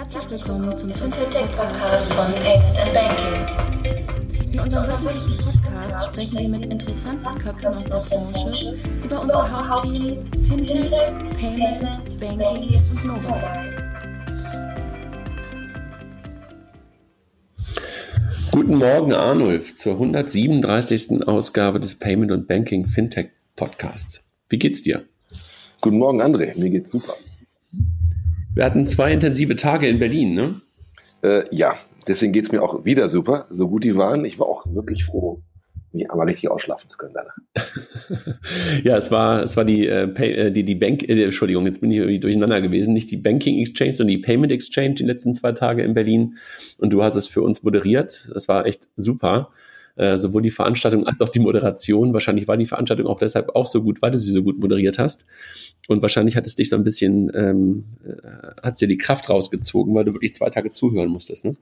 [0.00, 4.50] Herzlich willkommen zum Fintech-Podcast von Payment and Banking.
[4.50, 10.32] In unserem wöchentlichen Podcast sprechen wir mit interessanten Köpfen aus der Branche über unsere Hauptthemen
[10.48, 10.90] Fintech,
[11.38, 14.00] Payment, Banking und Mobile.
[18.52, 21.28] Guten Morgen, Arnulf, zur 137.
[21.28, 24.26] Ausgabe des Payment und Banking Fintech Podcasts.
[24.48, 25.04] Wie geht's dir?
[25.82, 26.58] Guten Morgen, André.
[26.58, 27.16] Mir geht's super.
[28.52, 30.60] Wir hatten zwei intensive Tage in Berlin, ne?
[31.22, 31.76] Äh, ja,
[32.08, 34.24] deswegen geht es mir auch wieder super, so gut die waren.
[34.24, 35.42] Ich war auch wirklich froh,
[35.92, 37.36] mich einmal richtig ausschlafen zu können danach.
[38.84, 41.92] ja, es war, es war die, äh, äh, die, die Bank, äh, Entschuldigung, jetzt bin
[41.92, 45.52] ich irgendwie durcheinander gewesen, nicht die Banking Exchange, sondern die Payment Exchange die letzten zwei
[45.52, 46.36] Tage in Berlin.
[46.78, 48.30] Und du hast es für uns moderiert.
[48.34, 49.50] Das war echt super.
[50.00, 52.14] Äh, sowohl die Veranstaltung als auch die Moderation.
[52.14, 54.98] Wahrscheinlich war die Veranstaltung auch deshalb auch so gut, weil du sie so gut moderiert
[54.98, 55.26] hast.
[55.88, 59.94] Und wahrscheinlich hat es dich so ein bisschen, ähm, äh, hat dir die Kraft rausgezogen,
[59.94, 61.44] weil du wirklich zwei Tage zuhören musstest.
[61.44, 61.54] Ne?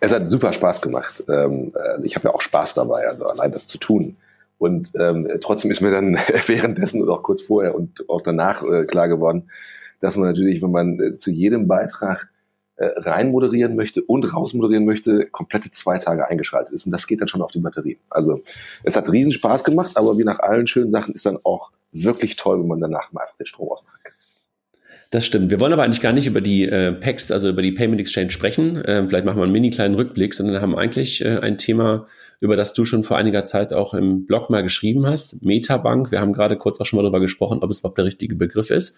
[0.00, 1.22] Es hat super Spaß gemacht.
[1.28, 4.16] Ähm, also ich habe ja auch Spaß dabei, also allein das zu tun.
[4.56, 6.14] Und ähm, trotzdem ist mir dann
[6.46, 9.50] währenddessen oder auch kurz vorher und auch danach äh, klar geworden,
[10.00, 12.30] dass man natürlich, wenn man äh, zu jedem Beitrag
[12.96, 16.86] rein moderieren möchte und raus moderieren möchte, komplette zwei Tage eingeschaltet ist.
[16.86, 17.98] Und das geht dann schon auf die Batterie.
[18.10, 18.40] Also
[18.82, 22.36] es hat riesen Spaß gemacht, aber wie nach allen schönen Sachen ist dann auch wirklich
[22.36, 23.98] toll, wenn man danach mal einfach den Strom ausmachen.
[25.12, 25.50] Das stimmt.
[25.50, 28.30] Wir wollen aber eigentlich gar nicht über die äh, PEX, also über die Payment Exchange
[28.30, 28.82] sprechen.
[28.86, 32.06] Ähm, vielleicht machen wir einen mini kleinen Rückblick, sondern haben eigentlich äh, ein Thema,
[32.40, 35.42] über das du schon vor einiger Zeit auch im Blog mal geschrieben hast.
[35.42, 36.12] Metabank.
[36.12, 38.70] Wir haben gerade kurz auch schon mal darüber gesprochen, ob es überhaupt der richtige Begriff
[38.70, 38.96] ist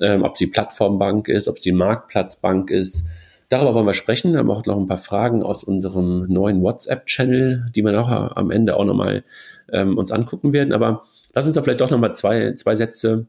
[0.00, 3.08] ähm, ob sie Plattformbank ist, ob sie Marktplatzbank ist.
[3.48, 4.32] Darüber wollen wir sprechen.
[4.32, 8.50] Wir haben auch noch ein paar Fragen aus unserem neuen WhatsApp-Channel, die wir auch am
[8.50, 9.24] Ende auch nochmal
[9.72, 10.72] ähm, uns angucken werden.
[10.72, 11.02] Aber
[11.34, 13.26] lass uns doch vielleicht doch nochmal zwei, zwei Sätze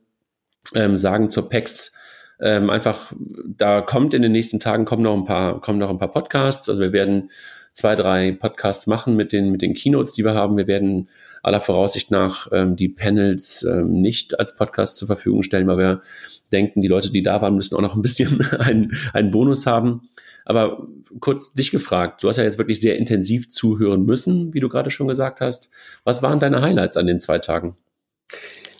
[0.75, 1.93] ähm, sagen zur PEX.
[2.41, 3.13] Ähm, einfach,
[3.45, 6.67] da kommt in den nächsten Tagen kommen noch ein paar, kommen noch ein paar Podcasts.
[6.69, 7.31] Also wir werden
[7.73, 10.57] zwei, drei Podcasts machen mit den, mit den Keynotes, die wir haben.
[10.57, 11.07] Wir werden
[11.43, 16.01] aller Voraussicht nach ähm, die Panels ähm, nicht als Podcast zur Verfügung stellen, weil wir
[16.51, 20.09] denken, die Leute, die da waren, müssen auch noch ein bisschen einen, einen Bonus haben.
[20.45, 20.87] Aber
[21.19, 24.89] kurz dich gefragt, du hast ja jetzt wirklich sehr intensiv zuhören müssen, wie du gerade
[24.89, 25.69] schon gesagt hast.
[26.03, 27.75] Was waren deine Highlights an den zwei Tagen?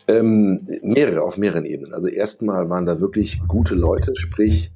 [0.08, 1.94] Ähm, mehrere, auf mehreren Ebenen.
[1.94, 4.72] Also erstmal waren da wirklich gute Leute, sprich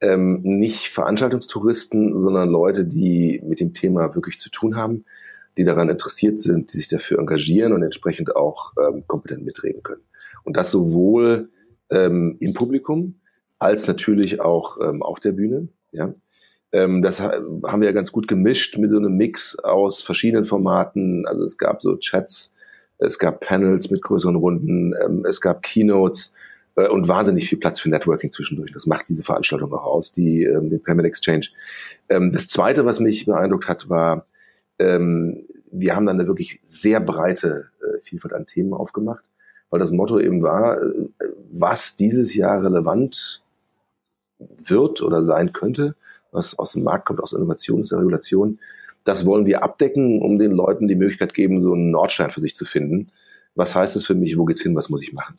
[0.00, 5.04] ähm, nicht Veranstaltungstouristen, sondern Leute, die mit dem Thema wirklich zu tun haben,
[5.56, 10.02] die daran interessiert sind, die sich dafür engagieren und entsprechend auch ähm, kompetent mitreden können.
[10.42, 11.50] Und das sowohl
[11.92, 13.20] ähm, im Publikum
[13.58, 15.68] als natürlich auch ähm, auf der Bühne.
[15.92, 16.12] Ja.
[16.72, 21.26] Ähm, das haben wir ja ganz gut gemischt mit so einem Mix aus verschiedenen Formaten.
[21.26, 22.54] Also es gab so Chats,
[22.98, 26.34] es gab Panels mit größeren Runden, ähm, es gab Keynotes
[26.76, 28.72] äh, und wahnsinnig viel Platz für Networking zwischendurch.
[28.72, 31.48] Das macht diese Veranstaltung auch aus, die, ähm, den Payment Exchange.
[32.08, 34.26] Ähm, das zweite, was mich beeindruckt hat, war,
[34.78, 39.24] ähm, wir haben dann eine wirklich sehr breite äh, Vielfalt an Themen aufgemacht
[39.72, 41.08] weil das Motto eben war, äh,
[41.50, 43.42] was dieses Jahr relevant
[44.38, 45.96] wird oder sein könnte,
[46.30, 48.58] was aus dem Markt kommt, aus Innovation, aus der Regulation,
[49.04, 52.54] das wollen wir abdecken, um den Leuten die Möglichkeit geben, so einen Nordstein für sich
[52.54, 53.10] zu finden.
[53.54, 54.36] Was heißt es für mich?
[54.36, 54.76] Wo geht's hin?
[54.76, 55.36] Was muss ich machen?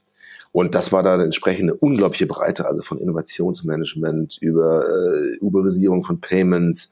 [0.52, 6.92] Und das war entsprechend eine unglaubliche Breite, also von Innovationsmanagement über äh, Uberisierung von Payments,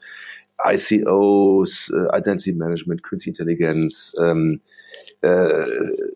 [0.64, 4.62] ICOs, äh, Identity Management, Künstliche Intelligenz, ähm,
[5.22, 5.66] äh,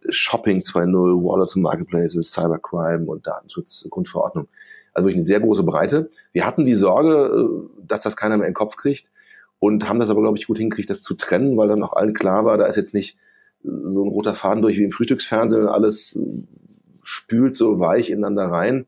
[0.10, 4.48] Shopping 2.0, Wallets und Marketplaces, Cybercrime und Datenschutz, Grundverordnung.
[4.94, 6.10] Also wirklich eine sehr große Breite.
[6.32, 9.12] Wir hatten die Sorge, äh, dass das keiner mehr in den Kopf kriegt
[9.60, 12.14] und haben das aber, glaube ich, gut hingekriegt, das zu trennen, weil dann auch allen
[12.14, 13.18] klar war, da ist jetzt nicht
[13.64, 16.20] so ein roter Faden durch wie im Frühstücksfernsehen, alles
[17.04, 18.88] spült so weich ineinander rein,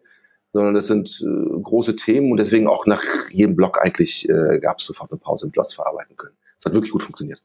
[0.53, 4.79] sondern das sind äh, große Themen und deswegen auch nach jedem Block eigentlich äh, gab
[4.79, 6.35] es sofort eine Pause im Plots verarbeiten können.
[6.57, 7.41] Es hat wirklich gut funktioniert.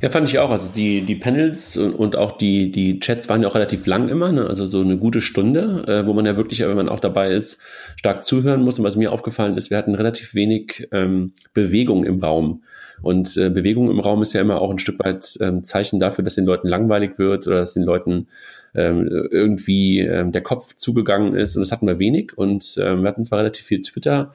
[0.00, 0.50] Ja, fand ich auch.
[0.50, 4.32] Also die, die Panels und auch die, die Chats waren ja auch relativ lang immer,
[4.32, 4.46] ne?
[4.46, 7.60] also so eine gute Stunde, äh, wo man ja wirklich, wenn man auch dabei ist,
[7.96, 8.78] stark zuhören muss.
[8.78, 12.62] Und was mir aufgefallen ist, wir hatten relativ wenig ähm, Bewegung im Raum.
[13.00, 16.24] Und äh, Bewegung im Raum ist ja immer auch ein Stück weit ähm, Zeichen dafür,
[16.24, 18.28] dass den Leuten langweilig wird oder dass den Leuten
[18.74, 21.56] ähm, irgendwie ähm, der Kopf zugegangen ist.
[21.56, 22.36] Und das hatten wir wenig.
[22.36, 24.32] Und ähm, wir hatten zwar relativ viel Twitter,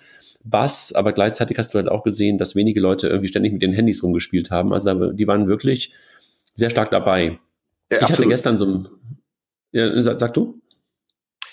[0.49, 3.73] Bass, aber gleichzeitig hast du halt auch gesehen, dass wenige Leute irgendwie ständig mit den
[3.73, 4.73] Handys rumgespielt haben.
[4.73, 5.93] Also die waren wirklich
[6.53, 7.39] sehr stark dabei.
[7.91, 8.19] Ja, ich absolut.
[8.19, 8.87] hatte gestern so ein.
[9.71, 10.61] Ja, sag, sag du?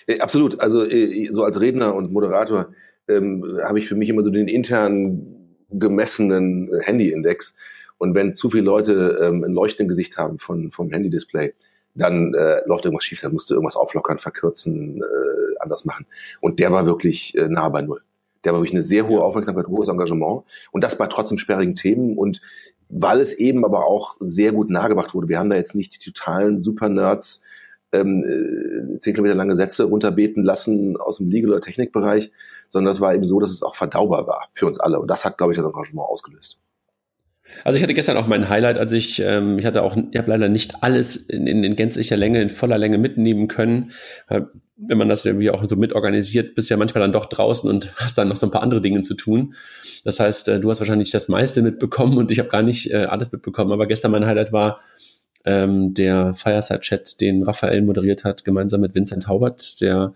[0.07, 0.61] Ja, absolut.
[0.61, 2.69] Also äh, so als Redner und Moderator
[3.09, 7.57] ähm, habe ich für mich immer so den intern gemessenen Handy-Index.
[7.99, 11.55] Und wenn zu viele Leute ähm, ein Leuchten im Gesicht haben von, vom Handy-Display,
[11.95, 16.07] dann äh, läuft irgendwas schief, dann musst du irgendwas auflockern, verkürzen, äh, anders machen.
[16.41, 18.03] Und der war wirklich äh, nah bei Null
[18.45, 20.43] Der war wirklich eine sehr hohe Aufmerksamkeit, hohes Engagement.
[20.73, 22.41] Und das bei trotzdem sperrigen Themen und
[22.89, 25.29] weil es eben aber auch sehr gut nahegebracht wurde.
[25.29, 27.43] Wir haben da jetzt nicht die totalen Super-Nerds,
[27.93, 32.31] ähm, äh, zehn Kilometer lange Sätze runterbeten lassen aus dem Legal- oder Technikbereich,
[32.69, 35.01] sondern das war eben so, dass es auch verdaubar war für uns alle.
[35.01, 36.59] Und das hat, glaube ich, das Engagement ausgelöst.
[37.63, 40.31] Also ich hatte gestern auch mein Highlight, als ich, ähm, ich hatte auch, ich habe
[40.31, 43.93] leider nicht alles in, in, in gänzlicher Länge, in voller Länge mitnehmen können.
[44.77, 48.19] Wenn man das irgendwie auch so mitorganisiert, bist ja manchmal dann doch draußen und hast
[48.19, 49.55] dann noch so ein paar andere Dinge zu tun.
[50.05, 53.05] Das heißt, äh, du hast wahrscheinlich das meiste mitbekommen und ich habe gar nicht äh,
[53.05, 53.73] alles mitbekommen.
[53.73, 54.81] Aber gestern mein Highlight war
[55.45, 60.15] ähm, der Fireside-Chat, den Raphael moderiert hat, gemeinsam mit Vincent Haubert, der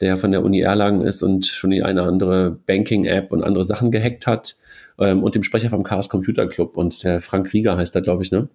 [0.00, 3.90] der von der Uni Erlangen ist und schon die eine andere Banking-App und andere Sachen
[3.90, 4.56] gehackt hat
[4.98, 8.22] ähm, und dem Sprecher vom Chaos Computer Club und der Frank Rieger heißt er, glaube
[8.22, 8.48] ich, ne?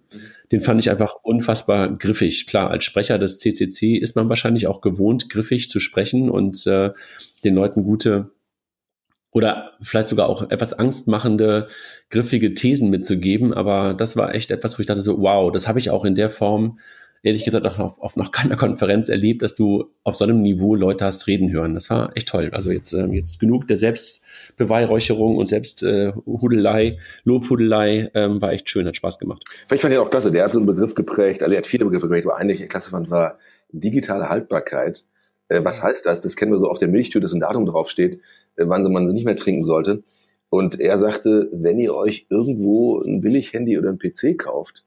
[0.50, 2.46] Den fand ich einfach unfassbar griffig.
[2.46, 6.90] Klar, als Sprecher des CCC ist man wahrscheinlich auch gewohnt, griffig zu sprechen und äh,
[7.44, 8.30] den Leuten gute
[9.32, 11.68] oder vielleicht sogar auch etwas angstmachende,
[12.10, 13.54] griffige Thesen mitzugeben.
[13.54, 16.14] Aber das war echt etwas, wo ich dachte so, wow, das habe ich auch in
[16.14, 16.78] der Form
[17.22, 20.74] ehrlich gesagt auch auf, auf noch keiner Konferenz erlebt, dass du auf so einem Niveau
[20.74, 21.74] Leute hast reden hören.
[21.74, 22.50] Das war echt toll.
[22.52, 28.86] Also jetzt, ähm, jetzt genug der Selbstbeweihräucherung und Selbsthudelei, äh, Lobhudelei ähm, war echt schön,
[28.86, 29.44] hat Spaß gemacht.
[29.72, 30.30] Ich fand ihn auch klasse.
[30.30, 32.90] Der hat so einen Begriff geprägt, also er hat viele Begriffe geprägt, aber eigentlich klasse
[32.90, 33.38] fand war
[33.70, 35.04] digitale Haltbarkeit.
[35.48, 36.22] Äh, was heißt das?
[36.22, 38.16] Das kennen wir so auf der Milchtür, dass ein Datum draufsteht,
[38.56, 40.02] äh, wann man sie nicht mehr trinken sollte.
[40.48, 44.84] Und er sagte, wenn ihr euch irgendwo ein Billig-Handy oder ein PC kauft,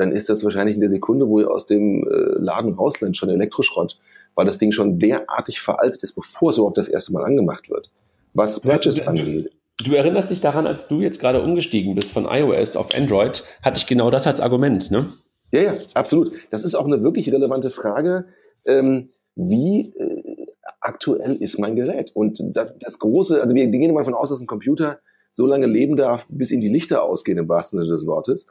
[0.00, 3.28] dann ist das wahrscheinlich in der Sekunde, wo ihr aus dem äh, Laden rauslennt, schon
[3.28, 3.98] Elektroschrott,
[4.34, 7.90] weil das Ding schon derartig veraltet ist, bevor es überhaupt das erste Mal angemacht wird.
[8.32, 9.50] Was Patches angeht.
[9.84, 13.78] Du erinnerst dich daran, als du jetzt gerade umgestiegen bist von iOS auf Android, hatte
[13.78, 15.06] ich genau das als Argument, ne?
[15.52, 16.32] Ja, ja, absolut.
[16.50, 18.26] Das ist auch eine wirklich relevante Frage.
[18.66, 20.46] Ähm, wie äh,
[20.80, 22.12] aktuell ist mein Gerät?
[22.14, 25.00] Und das, das große, also wir gehen mal davon aus, dass ein Computer
[25.32, 28.46] so lange leben darf, bis ihm die Lichter ausgehen, im wahrsten Sinne des Wortes.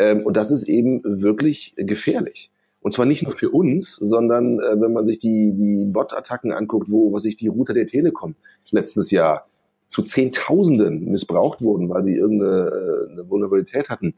[0.00, 2.50] Ähm, und das ist eben wirklich gefährlich.
[2.80, 6.90] Und zwar nicht nur für uns, sondern äh, wenn man sich die, die Bot-Attacken anguckt,
[6.90, 8.34] wo was sich die Router der Telekom
[8.70, 9.46] letztes Jahr
[9.86, 14.14] zu Zehntausenden missbraucht wurden, weil sie irgendeine äh, eine Vulnerabilität hatten.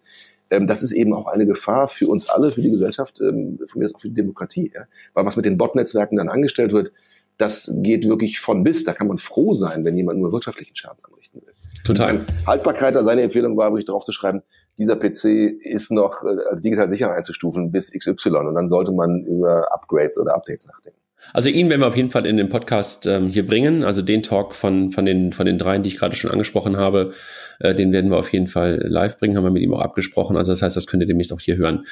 [0.52, 3.80] Ähm, das ist eben auch eine Gefahr für uns alle, für die Gesellschaft, ähm, von
[3.80, 4.70] mir ist auch für die Demokratie.
[4.72, 4.82] Ja?
[5.14, 6.92] Weil was mit den Bot-Netzwerken dann angestellt wird,
[7.38, 8.84] das geht wirklich von bis.
[8.84, 11.54] Da kann man froh sein, wenn jemand nur wirtschaftlichen Schaden anrichten will.
[11.82, 12.24] Total.
[12.46, 14.42] Haltbarkeit, da seine Empfehlung war, wirklich drauf zu schreiben,
[14.78, 19.24] dieser PC ist noch äh, als digital sicher einzustufen bis XY und dann sollte man
[19.24, 20.98] über Upgrades oder Updates nachdenken.
[21.32, 23.84] Also ihn werden wir auf jeden Fall in den Podcast ähm, hier bringen.
[23.84, 27.12] Also den Talk von, von, den, von den dreien, die ich gerade schon angesprochen habe,
[27.60, 30.36] äh, den werden wir auf jeden Fall live bringen, haben wir mit ihm auch abgesprochen.
[30.36, 31.84] Also das heißt, das könnt ihr demnächst auch hier hören.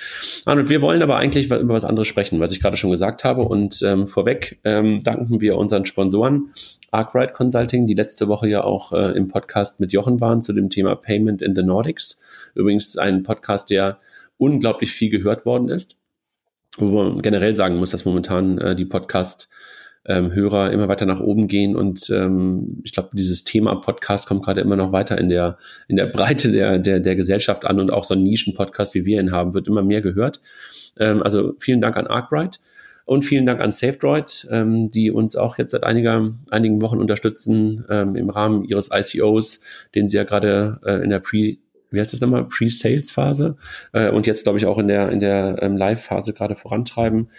[0.47, 3.43] Und wir wollen aber eigentlich über was anderes sprechen, was ich gerade schon gesagt habe.
[3.43, 6.51] Und ähm, vorweg ähm, danken wir unseren Sponsoren,
[6.91, 10.71] Arkwright Consulting, die letzte Woche ja auch äh, im Podcast mit Jochen waren zu dem
[10.71, 12.21] Thema Payment in the Nordics.
[12.55, 13.99] Übrigens ein Podcast, der
[14.39, 15.97] unglaublich viel gehört worden ist.
[16.77, 19.49] Wo man generell sagen muss, dass momentan äh, die Podcast
[20.07, 24.63] ähm, immer weiter nach oben gehen und ähm, ich glaube, dieses Thema Podcast kommt gerade
[24.63, 25.59] immer noch weiter in der
[25.89, 29.21] in der Breite der der der Gesellschaft an und auch so ein Nischen-Podcast, wie wir
[29.21, 30.41] ihn haben, wird immer mehr gehört.
[30.99, 32.61] Ähm, also vielen Dank an Arkwright
[33.05, 37.85] und vielen Dank an SafeDroid, ähm, die uns auch jetzt seit einiger, einigen Wochen unterstützen
[37.91, 39.63] ähm, im Rahmen ihres ICOs,
[39.95, 41.57] den sie ja gerade äh, in der Pre
[41.91, 43.57] wie heißt das nochmal, Pre-Sales-Phase
[43.93, 47.31] äh, und jetzt, glaube ich, auch in der, in der ähm, Live-Phase gerade vorantreiben.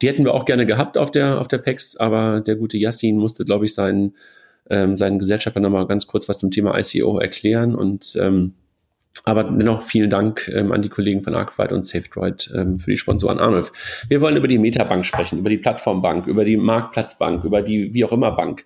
[0.00, 3.16] Die hätten wir auch gerne gehabt auf der, auf der PEX, aber der gute Yassin
[3.18, 4.14] musste, glaube ich, seinen,
[4.68, 8.54] ähm, seinen Gesellschafter nochmal ganz kurz was zum Thema ICO erklären und ähm,
[9.24, 12.96] aber dennoch vielen Dank ähm, an die Kollegen von Arcwide und SafeDroid ähm, für die
[12.96, 13.70] Sponsoren Arnulf.
[14.08, 18.04] Wir wollen über die Metabank sprechen, über die Plattformbank, über die Marktplatzbank, über die wie
[18.04, 18.64] auch immer Bank.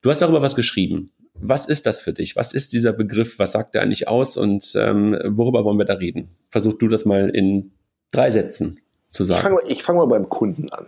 [0.00, 1.10] Du hast darüber was geschrieben
[1.46, 2.36] was ist das für dich?
[2.36, 3.38] Was ist dieser Begriff?
[3.38, 4.36] Was sagt er eigentlich aus?
[4.36, 6.30] Und ähm, worüber wollen wir da reden?
[6.50, 7.72] Versuch du das mal in
[8.10, 9.38] drei Sätzen zu sagen.
[9.38, 10.86] Ich fange mal, fang mal beim Kunden an.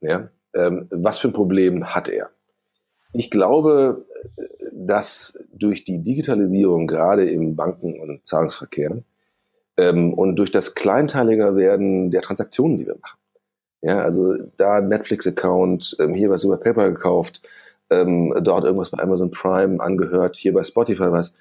[0.00, 0.30] Ja?
[0.54, 2.30] Ähm, was für ein Problem hat er?
[3.12, 4.06] Ich glaube,
[4.72, 9.02] dass durch die Digitalisierung gerade im Banken- und Zahlungsverkehr
[9.76, 13.18] ähm, und durch das kleinteiliger werden der Transaktionen, die wir machen.
[13.82, 17.42] Ja, also da Netflix-Account, ähm, hier was über PayPal gekauft,
[17.90, 21.34] ähm, dort irgendwas bei Amazon Prime angehört, hier bei Spotify was.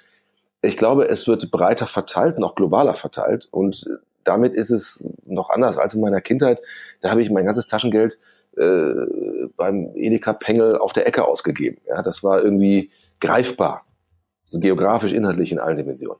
[0.62, 3.86] Ich glaube, es wird breiter verteilt, noch globaler verteilt und
[4.24, 6.62] damit ist es noch anders als in meiner Kindheit.
[7.02, 8.20] Da habe ich mein ganzes Taschengeld
[8.58, 8.94] äh,
[9.56, 11.78] beim Edeka Pengel auf der Ecke ausgegeben.
[11.88, 12.92] Ja, das war irgendwie
[13.22, 13.86] greifbar,
[14.44, 16.20] so geografisch, inhaltlich in allen Dimensionen.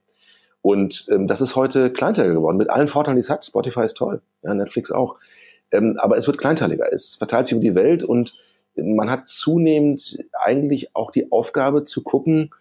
[0.62, 3.46] Und ähm, das ist heute kleinteiliger geworden, mit allen Vorteilen, die es hat.
[3.46, 5.18] Spotify ist toll, ja, Netflix auch.
[5.72, 6.92] Ähm, aber es wird kleinteiliger.
[6.92, 8.38] Es verteilt sich über die Welt und
[8.84, 12.52] man hat zunehmend eigentlich auch die Aufgabe zu gucken,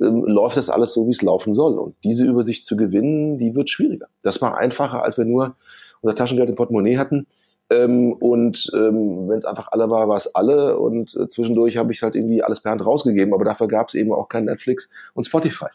[0.00, 1.78] ähm, läuft das alles so, wie es laufen soll.
[1.78, 4.06] Und diese Übersicht zu gewinnen, die wird schwieriger.
[4.22, 5.56] Das war einfacher, als wir nur
[6.00, 7.26] unser Taschengeld im Portemonnaie hatten.
[7.70, 10.78] Ähm, und ähm, wenn es einfach alle war, war es alle.
[10.78, 13.34] Und äh, zwischendurch habe ich halt irgendwie alles per Hand rausgegeben.
[13.34, 15.66] Aber dafür gab es eben auch kein Netflix und Spotify.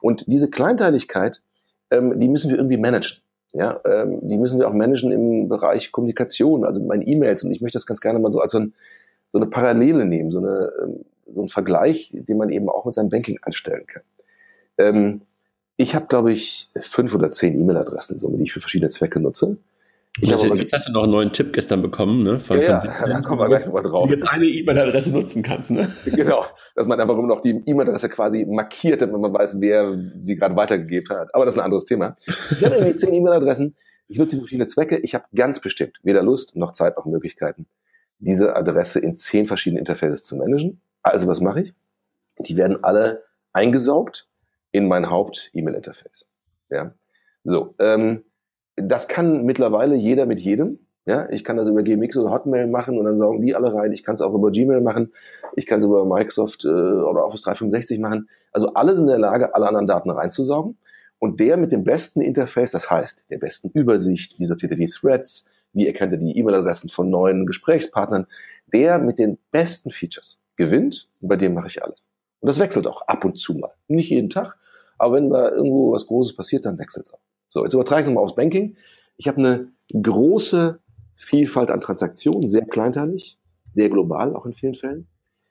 [0.00, 1.42] Und diese Kleinteiligkeit,
[1.90, 3.18] ähm, die müssen wir irgendwie managen.
[3.52, 7.42] Ja, ähm, die müssen wir auch managen im Bereich Kommunikation, also meine E-Mails.
[7.42, 8.74] Und ich möchte das ganz gerne mal so als so, ein,
[9.36, 12.94] so eine Parallele nehmen, so, eine, ähm, so ein Vergleich, den man eben auch mit
[12.94, 14.02] seinem Banking anstellen kann.
[14.78, 15.20] Ähm,
[15.76, 19.58] ich habe, glaube ich, fünf oder zehn E-Mail-Adressen, so, die ich für verschiedene Zwecke nutze.
[20.22, 22.40] Ich also, jetzt hast du noch einen neuen Tipp gestern bekommen, ne?
[22.40, 24.08] Von, ja, ja, da kommen wir gleich mal drauf.
[24.08, 25.86] Du jetzt eine E-Mail-Adresse nutzen kannst, ne?
[26.06, 30.36] Genau, dass man einfach immer noch die E-Mail-Adresse quasi markiert, damit man weiß, wer sie
[30.36, 31.34] gerade weitergegeben hat.
[31.34, 32.16] Aber das ist ein anderes Thema.
[32.50, 33.76] Ich habe irgendwie zehn E-Mail-Adressen.
[34.08, 34.96] Ich nutze sie für verschiedene Zwecke.
[34.96, 37.66] Ich habe ganz bestimmt weder Lust noch Zeit noch Möglichkeiten,
[38.18, 40.80] diese Adresse in zehn verschiedenen Interfaces zu managen.
[41.02, 41.74] Also was mache ich?
[42.38, 44.28] Die werden alle eingesaugt
[44.72, 46.28] in mein Haupt-E-Mail-Interface.
[46.70, 46.92] Ja,
[47.44, 47.74] so.
[47.78, 48.24] Ähm,
[48.76, 50.80] das kann mittlerweile jeder mit jedem.
[51.06, 53.92] Ja, ich kann das über GMX oder Hotmail machen und dann saugen die alle rein.
[53.92, 55.12] Ich kann es auch über Gmail machen.
[55.54, 58.28] Ich kann es über Microsoft äh, oder Office 365 machen.
[58.50, 60.76] Also alle sind in der Lage, alle anderen Daten reinzusaugen.
[61.18, 64.90] Und der mit dem besten Interface, das heißt der besten Übersicht, wie sortiert er die
[64.90, 68.26] Threads, wie erkennt er die E-Mail-Adressen von neuen Gesprächspartnern,
[68.72, 72.08] der mit den besten Features gewinnt und bei dem mache ich alles.
[72.40, 73.72] Und das wechselt auch ab und zu mal.
[73.86, 74.56] Nicht jeden Tag,
[74.98, 77.20] aber wenn da irgendwo was Großes passiert, dann wechselt es auch.
[77.48, 78.76] So, jetzt übertrage ich es mal aufs Banking.
[79.18, 80.80] Ich habe eine große
[81.14, 83.38] Vielfalt an Transaktionen, sehr kleinteilig,
[83.74, 85.06] sehr global, auch in vielen Fällen.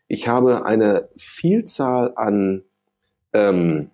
[0.08, 2.64] Ich habe eine Vielzahl an
[3.34, 3.92] ähm,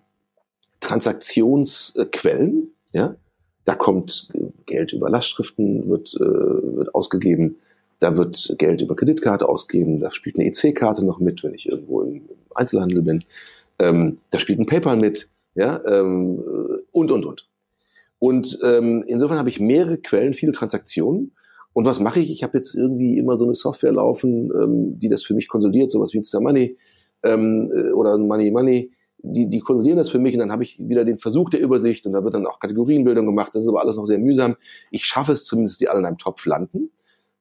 [0.80, 2.74] Transaktionsquellen.
[2.92, 3.16] Ja?
[3.64, 4.28] Da kommt
[4.72, 7.56] Geld über Lastschriften, wird, äh, wird ausgegeben.
[8.00, 10.00] Da wird Geld über Kreditkarte ausgegeben.
[10.00, 12.22] Da spielt eine EC-Karte noch mit, wenn ich irgendwo im
[12.54, 13.20] Einzelhandel bin.
[13.78, 15.28] Ähm, da spielt ein PayPal mit.
[15.54, 15.80] Ja?
[15.86, 16.42] Ähm,
[16.92, 17.48] und, und, und.
[18.18, 21.32] Und ähm, insofern habe ich mehrere Quellen, viele Transaktionen.
[21.72, 22.30] Und was mache ich?
[22.30, 25.90] Ich habe jetzt irgendwie immer so eine Software laufen, ähm, die das für mich konsolidiert,
[25.90, 26.76] sowas wie Insta Money
[27.22, 28.90] ähm, äh, oder Money Money.
[29.24, 32.06] Die, die konsolidieren das für mich und dann habe ich wieder den Versuch der Übersicht
[32.06, 33.54] und da wird dann auch Kategorienbildung gemacht.
[33.54, 34.56] Das ist aber alles noch sehr mühsam.
[34.90, 36.90] Ich schaffe es zumindest, die alle in einem Topf landen.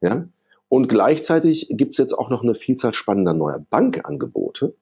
[0.02, 0.28] Ja?
[0.70, 4.76] Und gleichzeitig gibt es jetzt auch noch eine Vielzahl spannender neuer Bankangebote,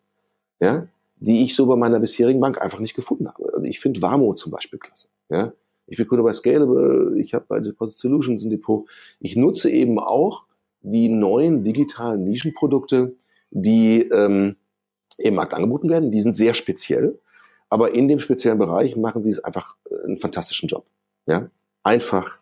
[0.59, 0.87] ja,
[1.17, 3.53] die ich so bei meiner bisherigen Bank einfach nicht gefunden habe.
[3.53, 5.07] Also ich finde Warmo zum Beispiel klasse.
[5.29, 5.53] Ja?
[5.87, 8.87] Ich bin Kunde bei Scalable, ich habe bei Deposit Solutions ein Depot.
[9.19, 10.47] Ich nutze eben auch
[10.81, 13.15] die neuen digitalen Nischenprodukte,
[13.49, 14.57] die ähm,
[15.19, 16.11] im Markt angeboten werden.
[16.11, 17.19] Die sind sehr speziell,
[17.69, 20.85] aber in dem speziellen Bereich machen sie es einfach äh, einen fantastischen Job.
[21.25, 21.49] Ja?
[21.83, 22.39] Einfach,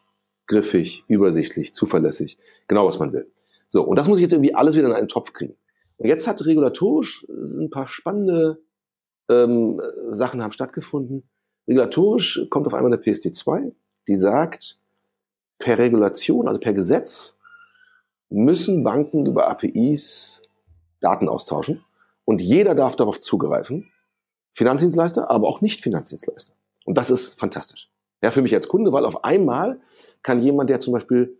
[0.47, 3.29] griffig, übersichtlich, zuverlässig, genau was man will.
[3.67, 5.55] So, und das muss ich jetzt irgendwie alles wieder in einen Topf kriegen.
[5.97, 8.61] Und jetzt hat regulatorisch ein paar spannende
[9.29, 9.81] ähm,
[10.11, 11.27] Sachen haben stattgefunden.
[11.67, 13.73] Regulatorisch kommt auf einmal eine PSD2,
[14.07, 14.79] die sagt,
[15.57, 17.37] per Regulation, also per Gesetz,
[18.29, 20.43] müssen Banken über APIs
[21.01, 21.83] Daten austauschen
[22.27, 23.89] und jeder darf darauf zugreifen.
[24.51, 26.53] Finanzdienstleister, aber auch Nicht-Finanzdienstleister.
[26.83, 27.89] Und das ist fantastisch.
[28.21, 29.79] Ja, für mich als Kunde, weil auf einmal
[30.23, 31.37] kann jemand, der zum Beispiel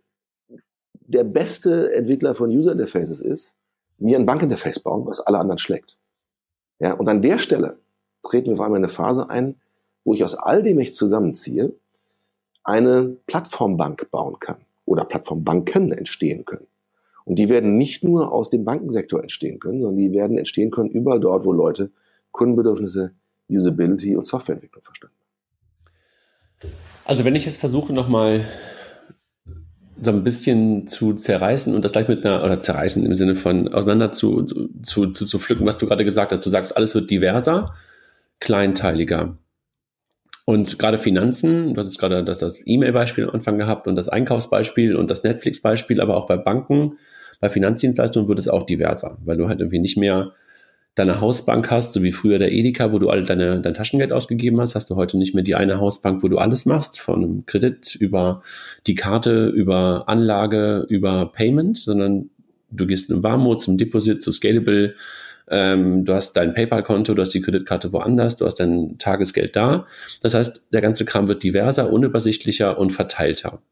[1.00, 3.54] der beste Entwickler von User Interfaces ist,
[3.98, 5.98] mir ein Bankinterface bauen, was alle anderen schlägt.
[6.78, 7.76] Ja, und an der Stelle
[8.22, 9.56] treten wir auf einmal in eine Phase ein,
[10.04, 11.74] wo ich aus all dem ich zusammenziehe,
[12.64, 16.66] eine Plattformbank bauen kann oder Plattformbanken entstehen können.
[17.28, 20.88] Und die werden nicht nur aus dem Bankensektor entstehen können, sondern die werden entstehen können
[20.88, 21.90] überall dort, wo Leute
[22.32, 23.12] Kundenbedürfnisse,
[23.50, 25.14] Usability und Softwareentwicklung verstanden.
[27.04, 28.46] Also wenn ich jetzt versuche nochmal
[30.00, 33.68] so ein bisschen zu zerreißen und das gleich mit einer, oder zerreißen im Sinne von
[33.68, 34.44] auseinander zu,
[34.82, 36.46] zu, zu, zu pflücken, was du gerade gesagt hast.
[36.46, 37.74] Du sagst, alles wird diverser,
[38.40, 39.36] kleinteiliger.
[40.46, 44.96] Und gerade Finanzen, du hast gerade das, das E-Mail-Beispiel am Anfang gehabt und das Einkaufsbeispiel
[44.96, 46.96] und das Netflix-Beispiel, aber auch bei Banken,
[47.40, 50.32] bei Finanzdienstleistungen wird es auch diverser, weil du halt irgendwie nicht mehr
[50.94, 54.60] deine Hausbank hast, so wie früher der Edeka, wo du alle deine, dein Taschengeld ausgegeben
[54.60, 57.46] hast, hast du heute nicht mehr die eine Hausbank, wo du alles machst, von einem
[57.46, 58.42] Kredit über
[58.86, 62.30] die Karte, über Anlage, über Payment, sondern
[62.70, 64.94] du gehst in Warmo zum Deposit, zu Scalable,
[65.50, 69.86] ähm, du hast dein PayPal-Konto, du hast die Kreditkarte woanders, du hast dein Tagesgeld da.
[70.20, 73.62] Das heißt, der ganze Kram wird diverser, unübersichtlicher und verteilter.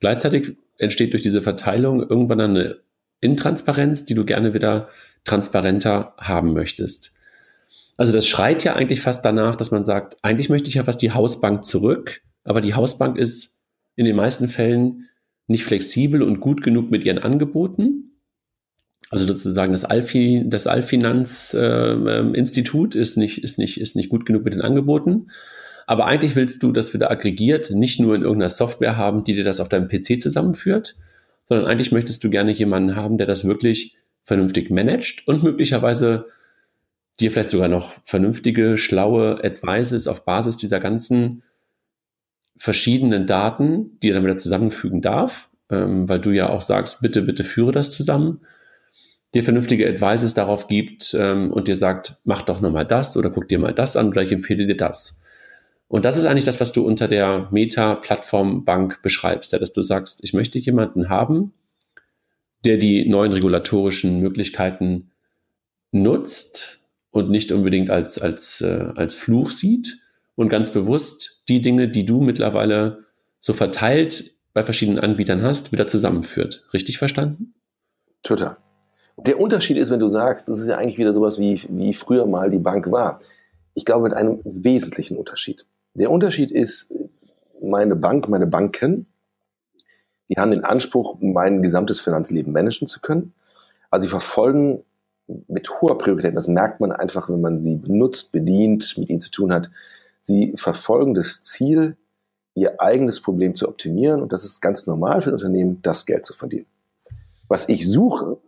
[0.00, 2.78] Gleichzeitig entsteht durch diese Verteilung irgendwann eine
[3.20, 4.88] Intransparenz, die du gerne wieder
[5.24, 7.12] transparenter haben möchtest.
[7.96, 11.02] Also das schreit ja eigentlich fast danach, dass man sagt, eigentlich möchte ich ja fast
[11.02, 13.60] die Hausbank zurück, aber die Hausbank ist
[13.94, 15.10] in den meisten Fällen
[15.46, 18.14] nicht flexibel und gut genug mit ihren Angeboten
[19.10, 24.44] Also sozusagen das, Alfi, das Alfinanz-Institut äh, ist, nicht, ist, nicht, ist nicht gut genug
[24.44, 25.26] mit den Angeboten.
[25.90, 29.42] Aber eigentlich willst du das wieder aggregiert, nicht nur in irgendeiner Software haben, die dir
[29.42, 30.94] das auf deinem PC zusammenführt,
[31.42, 36.26] sondern eigentlich möchtest du gerne jemanden haben, der das wirklich vernünftig managt und möglicherweise
[37.18, 41.42] dir vielleicht sogar noch vernünftige, schlaue Advices auf Basis dieser ganzen
[42.56, 47.22] verschiedenen Daten, die er dann wieder zusammenfügen darf, ähm, weil du ja auch sagst, bitte,
[47.22, 48.42] bitte führe das zusammen,
[49.34, 53.48] dir vernünftige Advices darauf gibt ähm, und dir sagt, mach doch nochmal das oder guck
[53.48, 55.19] dir mal das an oder ich empfehle dir das.
[55.90, 60.22] Und das ist eigentlich das, was du unter der Meta-Plattform-Bank beschreibst, ja, dass du sagst,
[60.22, 61.52] ich möchte jemanden haben,
[62.64, 65.10] der die neuen regulatorischen Möglichkeiten
[65.90, 66.78] nutzt
[67.10, 69.98] und nicht unbedingt als, als, äh, als Fluch sieht
[70.36, 73.06] und ganz bewusst die Dinge, die du mittlerweile
[73.40, 76.68] so verteilt bei verschiedenen Anbietern hast, wieder zusammenführt.
[76.72, 77.54] Richtig verstanden?
[78.22, 78.58] Total.
[79.16, 82.26] Der Unterschied ist, wenn du sagst, das ist ja eigentlich wieder sowas wie, wie früher
[82.26, 83.20] mal die Bank war.
[83.74, 85.66] Ich glaube, mit einem wesentlichen Unterschied.
[85.94, 86.92] Der Unterschied ist,
[87.62, 89.06] meine Bank, meine Banken,
[90.28, 93.34] die haben den Anspruch, mein gesamtes Finanzleben managen zu können.
[93.90, 94.84] Also sie verfolgen
[95.48, 99.30] mit hoher Priorität, das merkt man einfach, wenn man sie benutzt, bedient, mit ihnen zu
[99.30, 99.70] tun hat,
[100.20, 101.96] sie verfolgen das Ziel,
[102.54, 106.26] ihr eigenes Problem zu optimieren und das ist ganz normal für ein Unternehmen, das Geld
[106.26, 106.66] zu verdienen.
[107.48, 108.38] Was ich suche,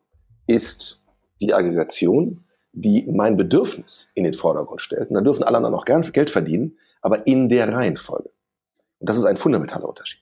[0.47, 1.05] ist
[1.41, 5.09] die Aggregation, die mein Bedürfnis in den Vordergrund stellt.
[5.09, 8.31] Und dann dürfen alle anderen auch gern Geld verdienen, aber in der Reihenfolge.
[8.99, 10.21] Und das ist ein fundamentaler Unterschied.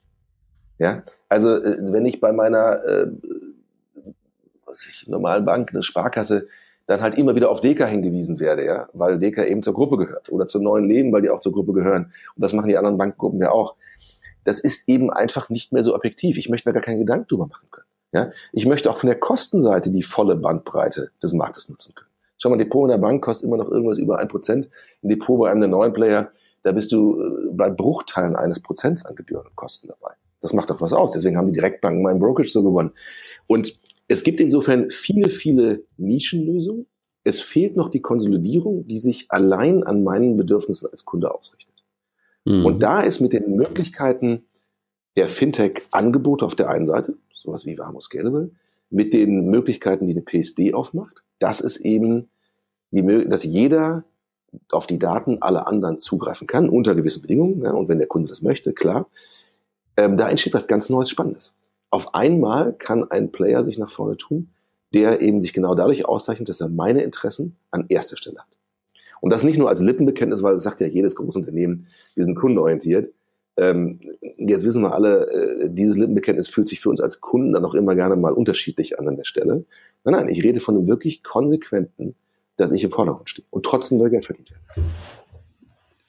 [0.77, 3.07] Ja, also äh, wenn ich bei meiner äh,
[4.71, 6.47] was ich, normalen Bank, eine Sparkasse,
[6.87, 10.31] dann halt immer wieder auf Deka hingewiesen werde, ja, weil Deka eben zur Gruppe gehört
[10.31, 12.11] oder zum neuen Leben, weil die auch zur Gruppe gehören.
[12.35, 13.75] Und das machen die anderen Bankengruppen ja auch.
[14.43, 16.37] Das ist eben einfach nicht mehr so objektiv.
[16.37, 17.85] Ich möchte mir gar keinen Gedanken drüber machen können.
[18.13, 22.09] Ja, ich möchte auch von der Kostenseite die volle Bandbreite des Marktes nutzen können.
[22.37, 24.69] Schau mal, Depot in der Bank kostet immer noch irgendwas über ein Prozent.
[25.03, 26.31] Ein Depot bei einem der neuen Player
[26.63, 30.13] da bist du äh, bei Bruchteilen eines Prozents an Gebühren und Kosten dabei.
[30.41, 31.11] Das macht doch was aus.
[31.11, 32.91] Deswegen haben die Direktbanken meinen Brokerage so gewonnen.
[33.47, 36.87] Und es gibt insofern viele, viele Nischenlösungen.
[37.23, 41.83] Es fehlt noch die Konsolidierung, die sich allein an meinen Bedürfnissen als Kunde ausrichtet.
[42.45, 42.65] Mhm.
[42.65, 44.45] Und da ist mit den Möglichkeiten
[45.15, 48.51] der Fintech-Angebote auf der einen Seite, sowas wie Vamos Scalable,
[48.89, 52.29] mit den Möglichkeiten, die eine PSD aufmacht, das ist eben,
[52.91, 54.03] die, dass jeder
[54.71, 57.61] auf die Daten aller anderen zugreifen kann, unter gewissen Bedingungen.
[57.63, 59.07] Ja, und wenn der Kunde das möchte, klar.
[59.97, 61.53] Ähm, da entsteht was ganz Neues, Spannendes.
[61.89, 64.49] Auf einmal kann ein Player sich nach vorne tun,
[64.93, 68.57] der eben sich genau dadurch auszeichnet, dass er meine Interessen an erster Stelle hat.
[69.19, 72.35] Und das nicht nur als Lippenbekenntnis, weil das sagt ja jedes große Unternehmen, wir sind
[72.35, 73.13] kundenorientiert.
[73.57, 73.99] Ähm,
[74.37, 77.75] jetzt wissen wir alle, äh, dieses Lippenbekenntnis fühlt sich für uns als Kunden dann auch
[77.75, 79.65] immer gerne mal unterschiedlich an an der Stelle.
[80.03, 82.15] Nein, nein, ich rede von einem wirklich konsequenten
[82.61, 84.85] dass ich im Vordergrund stehe und trotzdem soll Geld verdient werden.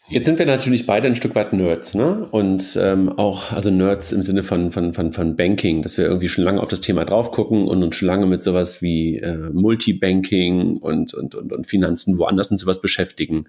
[0.09, 2.29] Jetzt sind wir natürlich beide ein Stück weit Nerds, ne?
[2.31, 6.29] Und ähm, auch, also Nerds im Sinne von, von, von, von Banking, dass wir irgendwie
[6.29, 9.51] schon lange auf das Thema drauf gucken und uns schon lange mit sowas wie äh,
[9.55, 13.47] Multibanking und, und, und, und Finanzen woanders und sowas beschäftigen.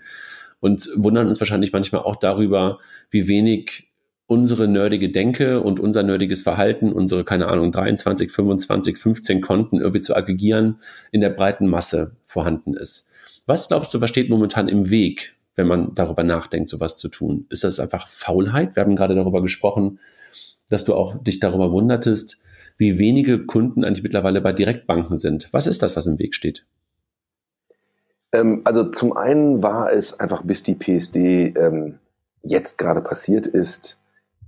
[0.61, 3.89] Und wundern uns wahrscheinlich manchmal auch darüber, wie wenig
[4.27, 10.01] unsere nerdige Denke und unser nerdiges Verhalten, unsere, keine Ahnung, 23, 25, 15 Konten irgendwie
[10.01, 10.79] zu aggregieren,
[11.11, 13.11] in der breiten Masse vorhanden ist.
[13.45, 17.45] Was glaubst du, was steht momentan im Weg, wenn man darüber nachdenkt, sowas zu tun?
[17.49, 18.75] Ist das einfach Faulheit?
[18.75, 19.99] Wir haben gerade darüber gesprochen,
[20.69, 22.39] dass du auch dich darüber wundertest,
[22.77, 25.49] wie wenige Kunden eigentlich mittlerweile bei Direktbanken sind.
[25.51, 26.65] Was ist das, was im Weg steht?
[28.31, 31.99] Ähm, also zum einen war es einfach, bis die PSD ähm,
[32.41, 33.97] jetzt gerade passiert ist,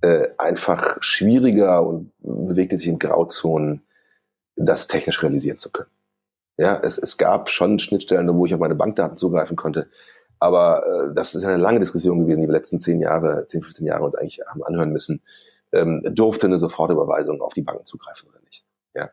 [0.06, 3.82] äh, einfach schwieriger und bewegte sich in Grauzonen,
[4.56, 5.90] das technisch realisieren zu können.
[6.58, 9.90] Ja, es, es gab schon Schnittstellen, wo ich auf meine Bankdaten zugreifen konnte.
[10.40, 13.88] Aber äh, das ist eine lange Diskussion gewesen, die wir letzten zehn Jahre, zehn, 15
[13.88, 15.22] Jahre uns eigentlich haben anhören müssen.
[15.74, 18.64] Ähm, durfte eine Sofortüberweisung auf die Banken zugreifen oder nicht?
[18.94, 19.10] Ja.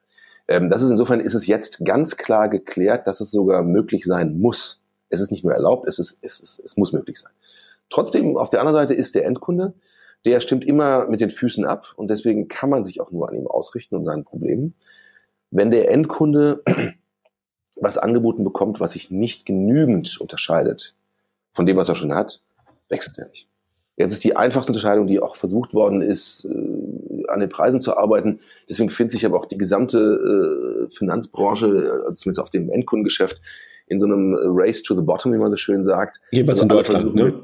[0.47, 4.39] Ähm, das ist insofern ist es jetzt ganz klar geklärt, dass es sogar möglich sein
[4.39, 4.83] muss.
[5.09, 7.33] Es ist nicht nur erlaubt, es ist, es ist, es muss möglich sein.
[7.89, 9.73] Trotzdem, auf der anderen Seite ist der Endkunde
[10.25, 13.35] der stimmt immer mit den Füßen ab und deswegen kann man sich auch nur an
[13.35, 14.75] ihm ausrichten und seinen Problemen.
[15.51, 16.63] Wenn der Endkunde
[17.77, 20.97] was angeboten bekommt, was sich nicht genügend unterscheidet
[21.53, 22.43] von dem, was er schon hat,
[22.89, 23.49] wechselt er nicht.
[23.97, 27.97] Jetzt ist die einfachste Unterscheidung, die auch versucht worden ist, äh, an den Preisen zu
[27.97, 28.41] arbeiten.
[28.69, 31.67] Deswegen findet sich aber auch die gesamte äh, Finanzbranche,
[32.07, 33.41] also zumindest auf dem Endkundengeschäft,
[33.87, 36.21] in so einem Race to the Bottom, wie man so schön sagt.
[36.31, 37.35] Jeweils also in Deutschland, ne?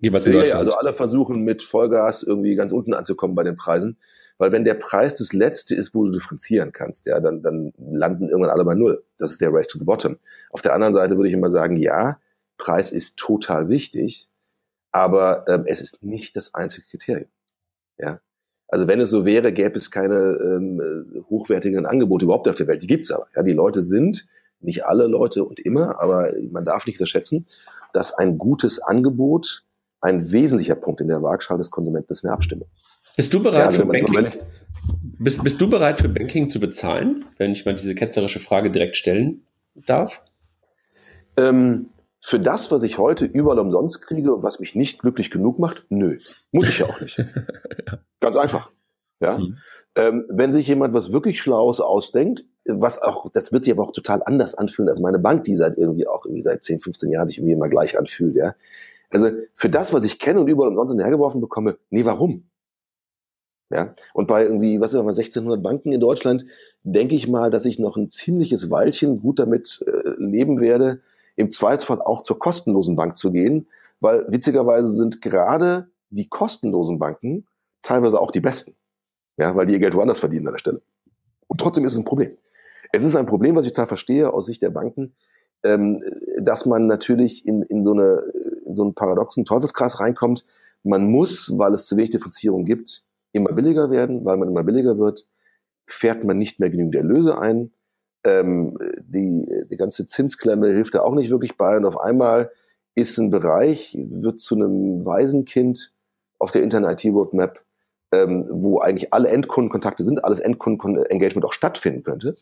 [0.00, 3.96] Jeweils in ja, also alle versuchen mit Vollgas irgendwie ganz unten anzukommen bei den Preisen.
[4.36, 8.28] Weil wenn der Preis das Letzte ist, wo du differenzieren kannst, ja, dann, dann landen
[8.28, 9.04] irgendwann alle bei Null.
[9.16, 10.18] Das ist der Race to the Bottom.
[10.50, 12.18] Auf der anderen Seite würde ich immer sagen, ja,
[12.58, 14.28] Preis ist total wichtig,
[14.90, 17.28] aber ähm, es ist nicht das einzige Kriterium.
[17.98, 18.20] Ja.
[18.68, 22.82] Also wenn es so wäre, gäbe es keine ähm, hochwertigen Angebote überhaupt auf der Welt.
[22.82, 23.28] Die gibt's aber.
[23.36, 24.26] Ja, die Leute sind,
[24.60, 27.46] nicht alle Leute und immer, aber man darf nicht unterschätzen,
[27.92, 29.64] dass ein gutes Angebot
[30.04, 32.68] ein wesentlicher Punkt in der Waagschale des Konsumenten ist in der Abstimmung.
[33.16, 34.30] Bist du bereit ja, für Banking?
[35.18, 38.96] Bist, bist du bereit für Banking zu bezahlen, wenn ich mal diese ketzerische Frage direkt
[38.96, 40.22] stellen darf?
[41.38, 41.86] Ähm,
[42.20, 45.86] für das, was ich heute überall umsonst kriege und was mich nicht glücklich genug macht,
[45.88, 46.18] nö.
[46.52, 47.24] Muss ich ja auch nicht.
[48.20, 48.70] Ganz einfach.
[49.20, 49.38] Ja.
[49.38, 49.56] Mhm.
[49.96, 53.92] Ähm, wenn sich jemand was wirklich Schlaues ausdenkt, was auch, das wird sich aber auch
[53.92, 57.28] total anders anfühlen als meine Bank, die seit irgendwie auch irgendwie seit 10, 15 Jahren
[57.28, 58.54] sich irgendwie immer gleich anfühlt, ja.
[59.10, 62.48] Also für das, was ich kenne und überall umsonst hergeworfen bekomme, nee, warum?
[63.70, 66.44] Ja, und bei irgendwie, was ist das, 1600 Banken in Deutschland,
[66.82, 71.00] denke ich mal, dass ich noch ein ziemliches Weilchen gut damit äh, leben werde,
[71.36, 73.66] im Zweifelsfall auch zur kostenlosen Bank zu gehen,
[74.00, 77.46] weil witzigerweise sind gerade die kostenlosen Banken
[77.82, 78.74] teilweise auch die besten.
[79.36, 80.82] Ja, weil die ihr Geld woanders verdienen an der Stelle.
[81.48, 82.36] Und trotzdem ist es ein Problem.
[82.92, 85.16] Es ist ein Problem, was ich total verstehe aus Sicht der Banken,
[85.64, 85.98] ähm,
[86.40, 88.22] dass man natürlich in, in, so eine,
[88.64, 90.44] in so einen paradoxen Teufelskreis reinkommt.
[90.82, 94.24] Man muss, weil es zu wenig Differenzierung gibt, immer billiger werden.
[94.24, 95.26] Weil man immer billiger wird,
[95.86, 97.72] fährt man nicht mehr genügend Erlöse ein.
[98.24, 101.76] Ähm, die, die ganze Zinsklemme hilft da auch nicht wirklich bei.
[101.76, 102.50] Und auf einmal
[102.94, 105.92] ist ein Bereich, wird zu einem Waisenkind
[106.38, 107.60] auf der Internet IT-Roadmap,
[108.12, 112.34] ähm, wo eigentlich alle Endkundenkontakte sind, alles Endkundenengagement auch stattfinden könnte,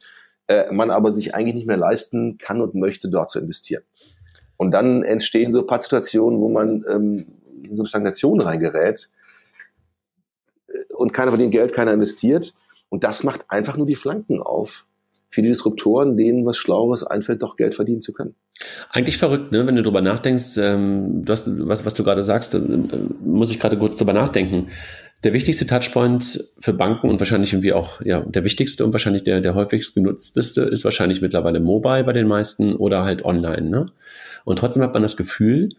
[0.48, 3.84] äh, man aber sich eigentlich nicht mehr leisten kann und möchte, dort zu investieren.
[4.62, 7.26] Und dann entstehen so ein paar Situationen, wo man ähm,
[7.64, 9.10] in so eine Stagnation reingerät
[10.68, 12.54] äh, und keiner verdient Geld, keiner investiert.
[12.88, 14.86] Und das macht einfach nur die Flanken auf
[15.30, 18.36] für die Disruptoren, denen was Schlaueres einfällt, doch Geld verdienen zu können.
[18.90, 19.66] Eigentlich verrückt, ne?
[19.66, 22.60] wenn du drüber nachdenkst, ähm, du hast, was, was du gerade sagst, äh,
[23.24, 24.68] muss ich gerade kurz drüber nachdenken.
[25.24, 29.40] Der wichtigste Touchpoint für Banken und wahrscheinlich irgendwie auch, ja, der wichtigste und wahrscheinlich der,
[29.40, 33.70] der häufigst genutzteste ist wahrscheinlich mittlerweile Mobile bei den meisten oder halt online.
[33.70, 33.86] Ne?
[34.44, 35.70] Und trotzdem hat man das Gefühl,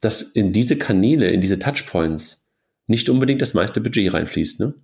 [0.00, 2.50] dass in diese Kanäle, in diese Touchpoints
[2.86, 4.60] nicht unbedingt das meiste Budget reinfließt.
[4.60, 4.74] Ne?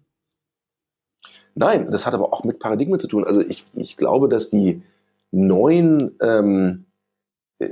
[1.55, 3.24] Nein, das hat aber auch mit Paradigmen zu tun.
[3.24, 4.83] Also ich, ich glaube, dass die
[5.33, 6.87] neuen, ähm,
[7.59, 7.70] äh,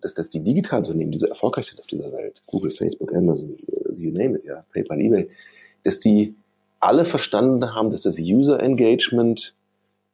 [0.00, 3.50] dass, dass die digitalen Unternehmen, die so erfolgreich sind auf dieser Welt, Google, Facebook, Amazon,
[3.50, 5.28] äh, you name it, ja, PayPal, eBay,
[5.82, 6.36] dass die
[6.78, 9.54] alle verstanden haben, dass das User Engagement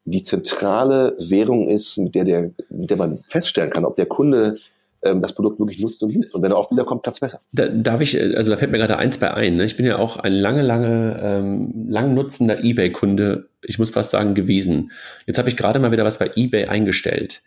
[0.05, 4.57] die zentrale Währung ist, mit der, der, mit der man feststellen kann, ob der Kunde
[5.03, 6.35] das Produkt wirklich nutzt und liebt.
[6.35, 7.41] Und wenn er oft wiederkommt, klappt es besser.
[7.53, 9.57] Da, darf ich, also da fällt mir gerade eins bei ein.
[9.57, 9.65] Ne?
[9.65, 14.35] Ich bin ja auch ein lange, lange, ähm, lang nutzender Ebay-Kunde, ich muss fast sagen,
[14.35, 14.93] gewesen.
[15.27, 17.43] Jetzt habe ich gerade mal wieder was bei Ebay eingestellt.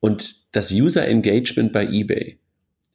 [0.00, 2.38] Und das User Engagement bei Ebay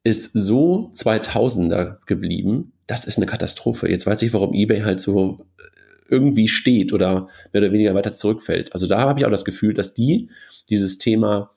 [0.03, 3.89] ist so 2000er geblieben, das ist eine Katastrophe.
[3.89, 5.63] Jetzt weiß ich, warum eBay halt so äh,
[6.09, 8.73] irgendwie steht oder mehr oder weniger weiter zurückfällt.
[8.73, 10.29] Also da habe ich auch das Gefühl, dass die
[10.69, 11.51] dieses Thema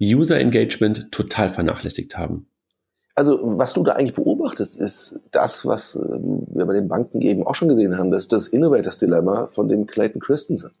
[0.00, 2.46] User Engagement total vernachlässigt haben.
[3.14, 7.46] Also was du da eigentlich beobachtest, ist das, was ähm, wir bei den Banken eben
[7.46, 10.72] auch schon gesehen haben, das ist das Innovators Dilemma von dem Clayton Christensen.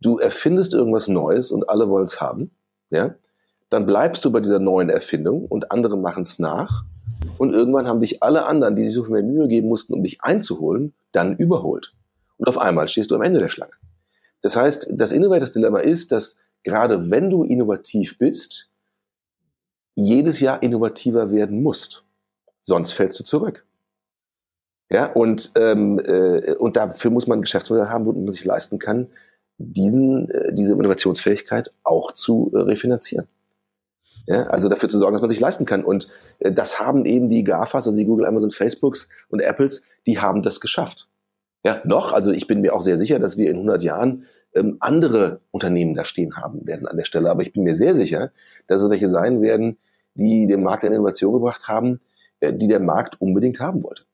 [0.00, 2.50] Du erfindest irgendwas Neues und alle wollen es haben,
[2.90, 3.14] ja?
[3.70, 6.84] Dann bleibst du bei dieser neuen Erfindung und andere machen es nach
[7.38, 10.02] und irgendwann haben dich alle anderen, die sich so viel mehr Mühe geben mussten, um
[10.02, 11.94] dich einzuholen, dann überholt.
[12.36, 13.72] Und auf einmal stehst du am Ende der Schlange.
[14.42, 18.70] Das heißt, das Innovators Dilemma ist, dass gerade wenn du innovativ bist,
[19.94, 22.04] jedes Jahr innovativer werden musst.
[22.60, 23.64] Sonst fällst du zurück.
[24.90, 28.78] Ja, und, ähm, äh, und dafür muss man ein Geschäftsmodell haben, wo man sich leisten
[28.78, 29.08] kann,
[29.58, 33.26] diesen, äh, diese Innovationsfähigkeit auch zu äh, refinanzieren.
[34.26, 35.84] Ja, also dafür zu sorgen, dass man sich leisten kann.
[35.84, 40.18] Und äh, das haben eben die GAFAs, also die Google, Amazon, Facebooks und Apples, die
[40.18, 41.08] haben das geschafft.
[41.64, 44.24] Ja, noch, also ich bin mir auch sehr sicher, dass wir in 100 Jahren
[44.54, 47.30] ähm, andere Unternehmen da stehen haben werden an der Stelle.
[47.30, 48.32] Aber ich bin mir sehr sicher,
[48.66, 49.78] dass es welche sein werden,
[50.14, 52.00] die den Markt eine Innovation gebracht haben,
[52.40, 54.04] äh, die der Markt unbedingt haben wollte.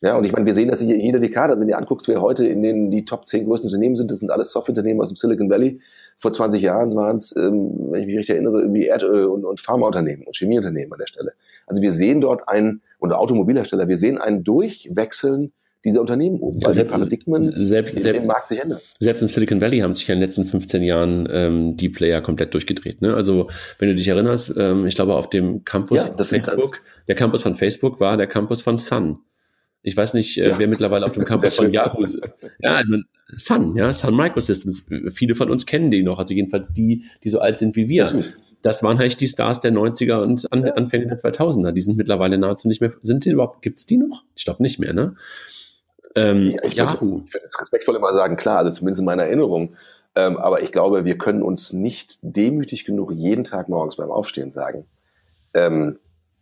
[0.00, 1.52] Ja, und ich meine, wir sehen das hier in jeder Dekade.
[1.52, 4.20] Also wenn du anguckst, wer heute in den die Top 10 größten Unternehmen sind, das
[4.20, 5.80] sind alles Softwareunternehmen aus dem Silicon Valley.
[6.18, 9.60] Vor 20 Jahren waren es, ähm, wenn ich mich richtig erinnere, irgendwie Erdöl- und, und
[9.60, 11.32] Pharmaunternehmen und Chemieunternehmen an der Stelle.
[11.66, 15.52] Also wir sehen dort ein, oder Automobilhersteller, wir sehen ein Durchwechseln
[15.84, 18.80] dieser Unternehmen oben, weil selbst, die Paradigmen selbst, im, im Markt sich ändern.
[18.98, 22.52] Selbst im Silicon Valley haben sich in den letzten 15 Jahren ähm, die Player komplett
[22.54, 23.00] durchgedreht.
[23.00, 23.14] Ne?
[23.14, 27.14] Also wenn du dich erinnerst, ähm, ich glaube auf dem Campus ja, von Facebook, der
[27.14, 29.18] Campus von Facebook war der Campus von Sun
[29.82, 30.58] Ich weiß nicht, äh, ja.
[30.58, 32.20] wer mittlerweile auf dem Campus von Yahoo ist.
[32.60, 32.82] Ja,
[33.36, 34.86] Sun, ja, Sun Microsystems.
[35.10, 38.04] Viele von uns kennen die noch, also jedenfalls die, die so alt sind wie wir.
[38.06, 38.32] Natürlich.
[38.62, 40.72] Das waren eigentlich die Stars der 90er und An ja.
[40.74, 41.70] Anfänge der 2000er.
[41.72, 42.92] Die sind mittlerweile nahezu nicht mehr.
[43.02, 44.24] Sind die überhaupt, gibt's die noch?
[44.34, 45.14] Ich glaube nicht mehr, ne?
[46.14, 47.22] Ähm, ja, ich Yahoo.
[47.30, 49.76] würde es respektvoll immer sagen, klar, also zumindest in meiner Erinnerung.
[50.14, 54.50] Ähm, aber ich glaube, wir können uns nicht demütig genug jeden Tag morgens beim Aufstehen
[54.50, 54.86] sagen,
[55.54, 55.98] ähm,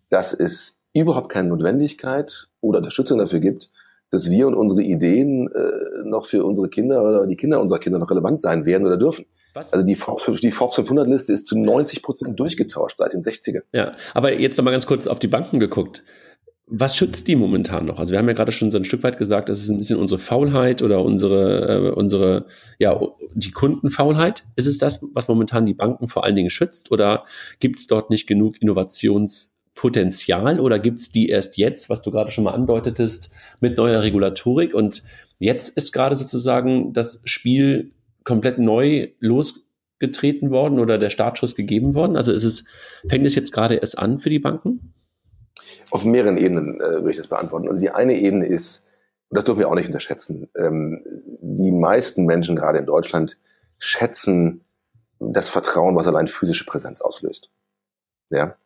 [0.09, 3.71] dass es überhaupt keine Notwendigkeit oder Unterstützung dafür gibt,
[4.11, 7.99] dass wir und unsere Ideen äh, noch für unsere Kinder oder die Kinder unserer Kinder
[7.99, 9.27] noch relevant sein werden oder dürfen.
[9.53, 9.73] Was?
[9.73, 13.63] Also die Forbes, die Forbes 500 Liste ist zu 90 Prozent durchgetauscht seit den 60ern.
[13.73, 16.05] Ja, aber jetzt nochmal ganz kurz auf die Banken geguckt.
[16.69, 18.01] Was schützt die momentan noch?
[18.01, 20.01] Also wir haben ja gerade schon so ein Stück weit gesagt, das ist ein bisschen
[20.01, 22.47] unsere Faulheit oder unsere, äh, unsere,
[22.81, 23.01] ja,
[23.35, 24.43] die Kundenfaulheit.
[24.57, 26.91] Ist es das, was momentan die Banken vor allen Dingen schützt?
[26.91, 27.25] Oder
[27.61, 30.59] gibt es dort nicht genug Innovationspotenzial?
[30.59, 34.75] Oder gibt es die erst jetzt, was du gerade schon mal andeutetest, mit neuer Regulatorik?
[34.75, 35.05] Und
[35.39, 37.93] jetzt ist gerade sozusagen das Spiel
[38.25, 42.17] komplett neu losgetreten worden oder der Startschuss gegeben worden?
[42.17, 42.65] Also ist es,
[43.09, 44.93] fängt es jetzt gerade erst an für die Banken?
[45.91, 47.69] Auf mehreren Ebenen äh, würde ich das beantworten.
[47.69, 48.85] Also die eine Ebene ist,
[49.29, 51.03] und das dürfen wir auch nicht unterschätzen, ähm,
[51.41, 53.39] die meisten Menschen gerade in Deutschland
[53.79, 54.65] schätzen
[55.19, 57.51] das Vertrauen, was allein physische Präsenz auslöst.
[58.31, 58.57] Ja.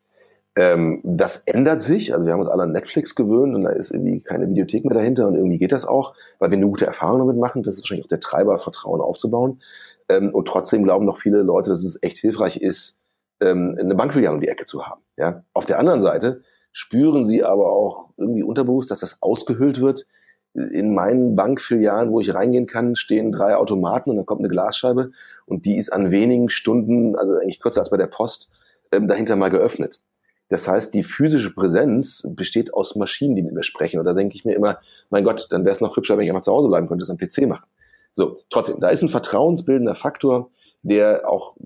[0.56, 2.12] Ähm, das ändert sich.
[2.12, 4.94] Also wir haben uns alle an Netflix gewöhnt und da ist irgendwie keine Videothek mehr
[4.94, 7.62] dahinter und irgendwie geht das auch, weil wir eine gute Erfahrung damit machen.
[7.62, 9.62] Das ist wahrscheinlich auch der Treiber, Vertrauen aufzubauen.
[10.08, 12.98] Ähm, und trotzdem glauben noch viele Leute, dass es echt hilfreich ist,
[13.40, 15.02] ähm, eine Bankfiliale um die Ecke zu haben.
[15.16, 15.44] Ja.
[15.52, 20.06] Auf der anderen Seite spüren sie aber auch irgendwie unterbewusst, dass das ausgehöhlt wird.
[20.54, 25.12] In meinen Bankfilialen, wo ich reingehen kann, stehen drei Automaten und dann kommt eine Glasscheibe
[25.46, 28.50] und die ist an wenigen Stunden, also eigentlich kürzer als bei der Post,
[28.90, 30.00] ähm, dahinter mal geöffnet.
[30.48, 34.00] Das heißt, die physische Präsenz besteht aus Maschinen, die mit mir sprechen.
[34.00, 36.30] Und da denke ich mir immer, mein Gott, dann wäre es noch hübscher, wenn ich
[36.30, 37.66] einfach zu Hause bleiben könnte, das am PC machen.
[38.12, 40.50] So, trotzdem, da ist ein vertrauensbildender Faktor,
[40.82, 41.56] der auch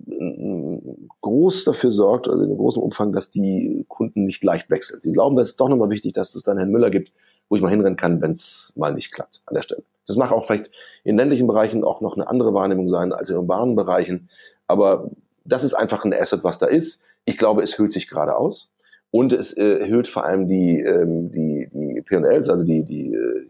[1.20, 5.00] groß dafür sorgt, also in großem Umfang, dass die Kunden nicht leicht wechseln.
[5.00, 7.12] Sie glauben, das ist doch nochmal wichtig, dass es dann Herrn Müller gibt,
[7.48, 9.84] wo ich mal hinrennen kann, wenn es mal nicht klappt an der Stelle.
[10.06, 10.70] Das mag auch vielleicht
[11.04, 14.28] in ländlichen Bereichen auch noch eine andere Wahrnehmung sein als in urbanen Bereichen.
[14.66, 15.10] Aber
[15.44, 17.02] das ist einfach ein Asset, was da ist.
[17.24, 18.72] Ich glaube, es hüllt sich gerade aus.
[19.10, 23.46] Und es äh, hüllt vor allem die, ähm, die, die P&Ls, also die, die äh,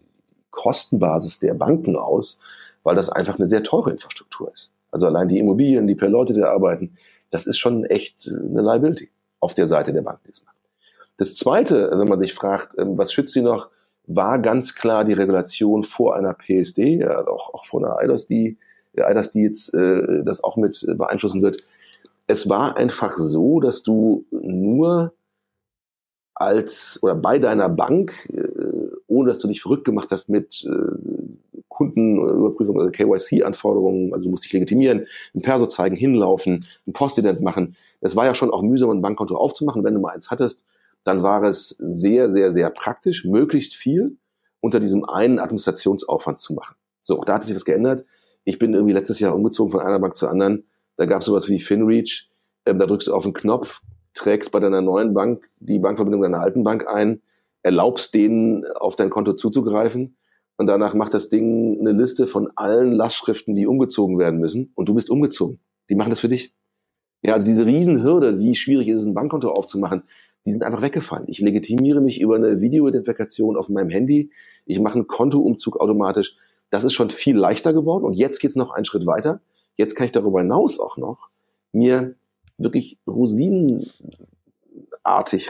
[0.50, 2.38] Kostenbasis der Banken aus,
[2.82, 4.73] weil das einfach eine sehr teure Infrastruktur ist.
[4.94, 6.96] Also allein die Immobilien, die per Leute da arbeiten,
[7.30, 10.54] das ist schon echt eine Liability auf der Seite der Bank diesmal.
[11.16, 13.70] Das Zweite, wenn man sich fragt, ähm, was schützt sie noch,
[14.06, 18.56] war ganz klar die Regulation vor einer PSD, ja, auch, auch vor einer IDOS, die,
[18.96, 21.64] IDOS, die jetzt äh, das auch mit beeinflussen wird.
[22.28, 25.12] Es war einfach so, dass du nur
[26.36, 30.96] als oder bei deiner Bank, äh, ohne dass du dich verrückt gemacht hast mit äh,
[32.04, 37.76] Kundenüberprüfung, also KYC-Anforderungen, also du musst dich legitimieren, ein Perso zeigen, hinlaufen, ein Postident machen.
[38.00, 39.84] Es war ja schon auch mühsam, ein Bankkonto aufzumachen.
[39.84, 40.64] Wenn du mal eins hattest,
[41.04, 44.16] dann war es sehr, sehr, sehr praktisch, möglichst viel
[44.60, 46.76] unter diesem einen Administrationsaufwand zu machen.
[47.02, 48.04] So, auch da hat sich was geändert.
[48.44, 50.64] Ich bin irgendwie letztes Jahr umgezogen von einer Bank zur anderen.
[50.96, 52.30] Da gab es sowas wie FinReach.
[52.66, 53.80] Ähm, da drückst du auf den Knopf,
[54.14, 57.20] trägst bei deiner neuen Bank die Bankverbindung deiner alten Bank ein,
[57.62, 60.16] erlaubst denen auf dein Konto zuzugreifen
[60.56, 64.88] und danach macht das Ding eine Liste von allen Lastschriften, die umgezogen werden müssen und
[64.88, 65.58] du bist umgezogen.
[65.90, 66.54] Die machen das für dich.
[67.22, 70.02] Ja, also diese Riesenhürde, wie schwierig ist es, ein Bankkonto aufzumachen,
[70.46, 71.24] die sind einfach weggefallen.
[71.28, 74.30] Ich legitimiere mich über eine Videoidentifikation auf meinem Handy.
[74.66, 76.36] Ich mache einen Kontoumzug automatisch.
[76.68, 78.04] Das ist schon viel leichter geworden.
[78.04, 79.40] Und jetzt geht's noch einen Schritt weiter.
[79.74, 81.30] Jetzt kann ich darüber hinaus auch noch
[81.72, 82.14] mir
[82.58, 83.92] wirklich rosinenartig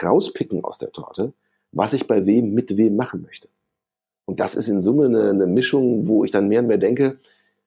[0.03, 1.35] rauspicken aus der Torte,
[1.73, 3.49] was ich bei wem mit wem machen möchte.
[4.27, 7.19] Und das ist in Summe eine, eine Mischung, wo ich dann mehr und mehr denke,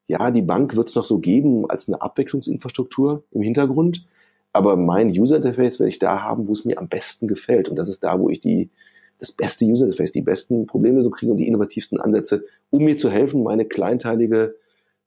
[0.06, 4.06] ja, die Bank wird es noch so geben als eine Abwicklungsinfrastruktur im Hintergrund,
[4.54, 7.70] aber mein User Interface werde ich da haben, wo es mir am besten gefällt.
[7.70, 8.70] Und das ist da, wo ich die,
[9.20, 12.98] das beste User Interface, die besten Probleme so kriege und die innovativsten Ansätze, um mir
[12.98, 14.56] zu helfen, meine kleinteilige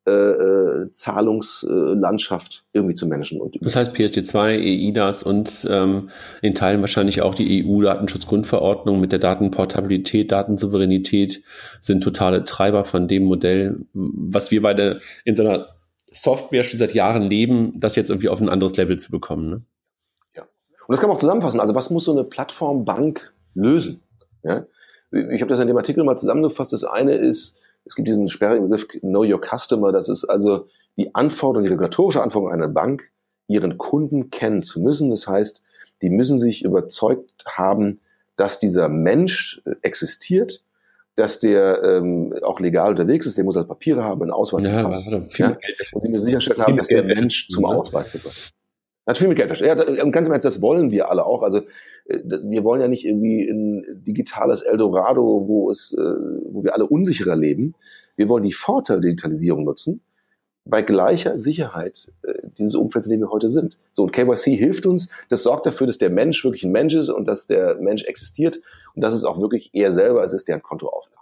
[0.06, 3.38] äh, äh, Zahlungslandschaft irgendwie zu managen.
[3.40, 6.08] Und das heißt PSD2, EIDAS und ähm,
[6.40, 11.42] in Teilen wahrscheinlich auch die EU-Datenschutzgrundverordnung mit der Datenportabilität, Datensouveränität
[11.80, 15.68] sind totale Treiber von dem Modell, was wir beide in so einer
[16.12, 19.50] Software schon seit Jahren leben, das jetzt irgendwie auf ein anderes Level zu bekommen.
[19.50, 19.62] Ne?
[20.34, 20.42] Ja.
[20.42, 20.48] Und
[20.88, 21.60] das kann man auch zusammenfassen.
[21.60, 24.00] Also was muss so eine Plattformbank lösen?
[24.42, 24.64] Ja?
[25.12, 26.72] Ich habe das in dem Artikel mal zusammengefasst.
[26.72, 29.92] Das eine ist, es gibt diesen sperrigen Begriff Know Your Customer.
[29.92, 33.10] Das ist also die Anforderung, die regulatorische Anforderung einer Bank,
[33.46, 35.10] ihren Kunden kennen zu müssen.
[35.10, 35.62] Das heißt,
[36.02, 38.00] die müssen sich überzeugt haben,
[38.36, 40.62] dass dieser Mensch äh, existiert,
[41.16, 44.64] dass der ähm, auch legal unterwegs ist, der muss halt Papiere haben, einen Ausweis.
[44.64, 45.56] Ja, Pass, ja?
[45.92, 48.52] Und sie müssen sichergestellt haben, dass der Mensch zum Ausweis wird.
[49.10, 51.42] Hat viel mit Geld Ja, ganz im Ernst, das wollen wir alle auch.
[51.42, 51.58] Also
[52.04, 56.86] äh, wir wollen ja nicht irgendwie ein digitales Eldorado, wo es, äh, wo wir alle
[56.86, 57.74] unsicherer leben.
[58.14, 60.00] Wir wollen die Vorteile der Digitalisierung nutzen,
[60.64, 63.80] bei gleicher Sicherheit äh, dieses Umfelds, in dem wir heute sind.
[63.92, 67.08] So, und KYC hilft uns, das sorgt dafür, dass der Mensch wirklich ein Mensch ist
[67.08, 68.60] und dass der Mensch existiert
[68.94, 71.19] und dass es auch wirklich er selber ist, der ein Konto aufmacht.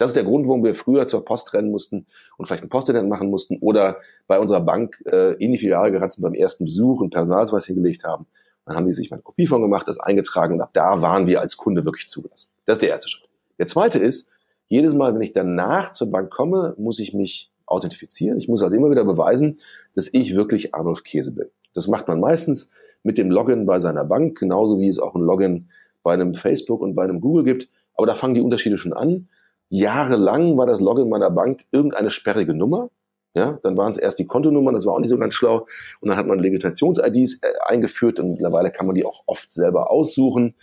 [0.00, 2.06] Das ist der Grund, warum wir früher zur Post rennen mussten
[2.38, 6.14] und vielleicht einen Postident machen mussten oder bei unserer Bank äh, ähnlich viele Jahre gerannt
[6.14, 8.26] sind beim ersten Besuch einen Personalausweis hingelegt haben.
[8.64, 11.26] Dann haben die sich mal eine Kopie von gemacht, das eingetragen und ab da waren
[11.26, 12.48] wir als Kunde wirklich zugelassen.
[12.64, 13.28] Das ist der erste Schritt.
[13.58, 14.30] Der zweite ist,
[14.68, 18.38] jedes Mal, wenn ich danach zur Bank komme, muss ich mich authentifizieren.
[18.38, 19.60] Ich muss also immer wieder beweisen,
[19.94, 21.48] dass ich wirklich Arnulf Käse bin.
[21.74, 22.70] Das macht man meistens
[23.02, 25.68] mit dem Login bei seiner Bank, genauso wie es auch ein Login
[26.02, 27.68] bei einem Facebook und bei einem Google gibt.
[27.96, 29.28] Aber da fangen die Unterschiede schon an.
[29.70, 32.90] Jahrelang war das Login meiner Bank irgendeine sperrige Nummer.
[33.36, 35.66] Ja, dann waren es erst die Kontonummern, das war auch nicht so ganz schlau.
[36.00, 39.90] Und dann hat man Legitimations-IDs äh, eingeführt und mittlerweile kann man die auch oft selber
[39.90, 40.56] aussuchen.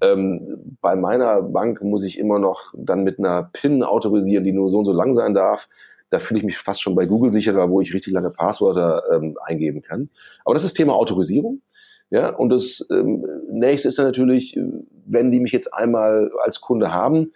[0.00, 4.68] Ähm, bei meiner Bank muss ich immer noch dann mit einer PIN autorisieren, die nur
[4.68, 5.68] so und so lang sein darf.
[6.10, 9.36] Da fühle ich mich fast schon bei Google sicherer, wo ich richtig lange Passwörter ähm,
[9.44, 10.08] eingeben kann.
[10.44, 11.62] Aber das ist Thema Autorisierung.
[12.10, 14.62] Ja, und das ähm, nächste ist dann natürlich, äh,
[15.06, 17.32] wenn die mich jetzt einmal als Kunde haben,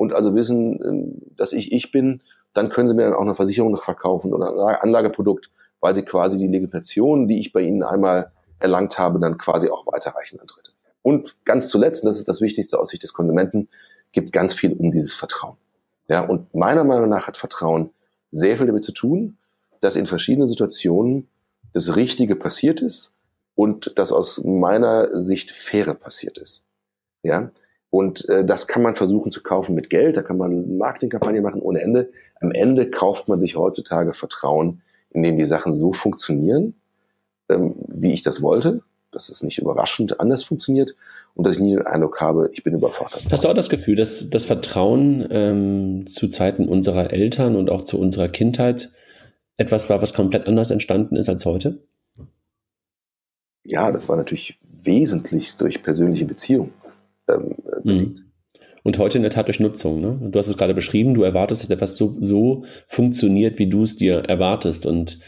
[0.00, 2.22] und also wissen, ähm, dass ich ich bin,
[2.54, 6.06] dann können sie mir dann auch eine Versicherung noch verkaufen oder ein Anlageprodukt, weil sie
[6.06, 10.46] quasi die Legitimation, die ich bei ihnen einmal erlangt habe, dann quasi auch weiterreichen an
[10.46, 10.72] Dritte.
[11.02, 13.68] Und ganz zuletzt, und das ist das Wichtigste aus Sicht des Konsumenten,
[14.12, 15.58] gibt es ganz viel um dieses Vertrauen.
[16.08, 17.90] Ja, und meiner Meinung nach hat Vertrauen
[18.30, 19.36] sehr viel damit zu tun,
[19.82, 21.28] dass in verschiedenen Situationen
[21.74, 23.12] das Richtige passiert ist
[23.54, 26.64] und das aus meiner Sicht faire passiert ist.
[27.22, 27.50] Ja,
[27.90, 31.60] und äh, das kann man versuchen zu kaufen mit Geld, da kann man Marketingkampagne machen
[31.60, 32.10] ohne Ende.
[32.40, 36.74] Am Ende kauft man sich heutzutage Vertrauen, indem die Sachen so funktionieren,
[37.48, 40.94] ähm, wie ich das wollte, dass es nicht überraschend anders funktioniert
[41.34, 43.24] und dass ich nie den Eindruck habe, ich bin überfordert.
[43.28, 47.82] Hast du auch das Gefühl, dass das Vertrauen ähm, zu Zeiten unserer Eltern und auch
[47.82, 48.92] zu unserer Kindheit
[49.56, 51.82] etwas war, was komplett anders entstanden ist als heute?
[53.64, 56.72] Ja, das war natürlich wesentlich durch persönliche Beziehungen
[57.32, 57.82] ähm, mhm.
[57.84, 58.20] belegt.
[58.82, 60.00] Und heute in der Tat durch Nutzung.
[60.00, 60.30] Ne?
[60.30, 63.96] Du hast es gerade beschrieben, du erwartest, dass etwas so, so funktioniert, wie du es
[63.96, 64.86] dir erwartest.
[64.86, 65.18] Und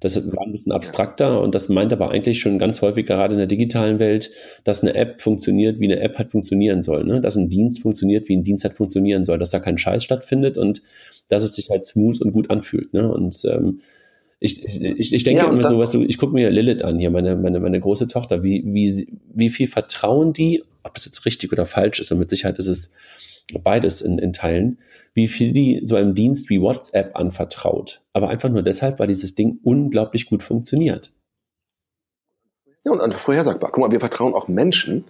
[0.00, 3.38] das war ein bisschen abstrakter und das meint aber eigentlich schon ganz häufig gerade in
[3.38, 4.30] der digitalen Welt,
[4.64, 7.04] dass eine App funktioniert, wie eine App halt funktionieren soll.
[7.04, 7.20] Ne?
[7.20, 9.38] Dass ein Dienst funktioniert, wie ein Dienst halt funktionieren soll.
[9.38, 10.82] Dass da kein Scheiß stattfindet und
[11.28, 12.94] dass es sich halt smooth und gut anfühlt.
[12.94, 13.12] Ne?
[13.12, 13.80] Und ähm,
[14.42, 17.10] ich, ich, ich denke ja, immer so, was du, ich gucke mir Lilith an, hier,
[17.10, 21.52] meine, meine, meine große Tochter, wie, wie, wie viel vertrauen die, ob das jetzt richtig
[21.52, 22.92] oder falsch ist, und mit Sicherheit ist es
[23.62, 24.78] beides in, in Teilen,
[25.14, 28.00] wie viel die so einem Dienst wie WhatsApp anvertraut.
[28.12, 31.12] Aber einfach nur deshalb, weil dieses Ding unglaublich gut funktioniert.
[32.84, 33.70] Ja, und vorhersagbar.
[33.72, 35.04] Guck mal, wir vertrauen auch Menschen,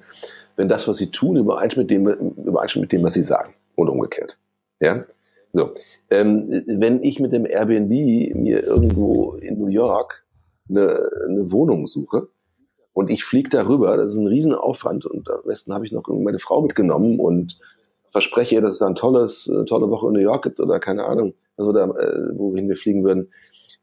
[0.57, 2.07] wenn das, was sie tun, übereinstimmt mit dem,
[2.45, 3.55] übereinstimmt mit dem was sie sagen.
[3.75, 4.37] Und umgekehrt.
[4.81, 5.01] Ja?
[5.55, 5.75] So,
[6.09, 7.91] ähm, wenn ich mit dem Airbnb
[8.35, 10.25] mir irgendwo in New York
[10.71, 12.29] eine, eine Wohnung suche
[12.95, 16.39] und ich fliege darüber, das ist ein Riesenaufwand und am besten habe ich noch meine
[16.39, 17.59] Frau mitgenommen und
[18.13, 20.81] verspreche ihr, dass es da ein tolles, eine tolle Woche in New York gibt oder
[20.81, 23.31] keine Ahnung, also da, äh, wohin wir fliegen würden.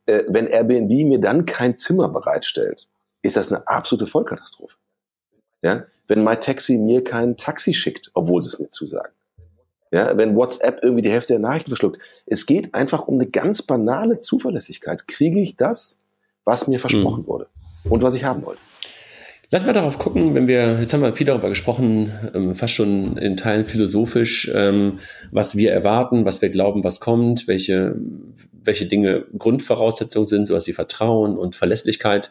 [0.07, 2.87] Äh, wenn Airbnb mir dann kein Zimmer bereitstellt,
[3.21, 4.77] ist das eine absolute Vollkatastrophe.
[5.61, 5.85] Ja?
[6.07, 9.13] Wenn MyTaxi mir kein Taxi schickt, obwohl sie es mir zusagen
[9.91, 11.99] ja, wenn WhatsApp irgendwie die Hälfte der Nachrichten verschluckt.
[12.25, 15.07] Es geht einfach um eine ganz banale Zuverlässigkeit.
[15.07, 15.99] Kriege ich das,
[16.45, 17.27] was mir versprochen mhm.
[17.27, 17.47] wurde
[17.89, 18.61] und was ich haben wollte?
[19.51, 23.17] Lass mal darauf gucken, wenn wir, jetzt haben wir viel darüber gesprochen, ähm, fast schon
[23.17, 24.99] in Teilen philosophisch, ähm,
[25.31, 27.95] was wir erwarten, was wir glauben, was kommt, welche,
[28.63, 32.29] welche Dinge Grundvoraussetzungen sind, sowas wie Vertrauen und Verlässlichkeit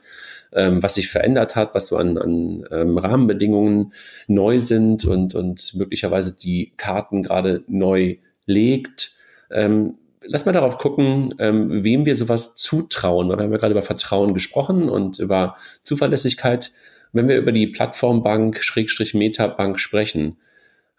[0.52, 3.92] ähm, was sich verändert hat, was so an, an ähm, Rahmenbedingungen
[4.26, 9.12] neu sind und, und möglicherweise die Karten gerade neu legt.
[9.50, 13.28] Ähm, lass mal darauf gucken, ähm, wem wir sowas zutrauen.
[13.28, 16.70] Wir haben ja gerade über Vertrauen gesprochen und über Zuverlässigkeit.
[17.12, 20.38] Wenn wir über die Plattformbank, Schrägstrich Metabank sprechen,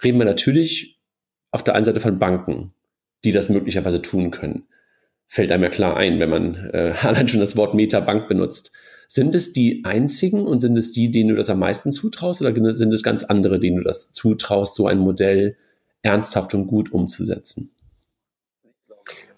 [0.03, 0.99] reden wir natürlich
[1.51, 2.73] auf der einen Seite von Banken,
[3.23, 4.67] die das möglicherweise tun können.
[5.27, 8.71] Fällt einem ja klar ein, wenn man äh, allein schon das Wort Metabank benutzt.
[9.11, 12.75] Sind es die einzigen und sind es die, denen du das am meisten zutraust oder
[12.75, 15.57] sind es ganz andere, denen du das zutraust, so ein Modell
[16.03, 17.71] ernsthaft und gut umzusetzen?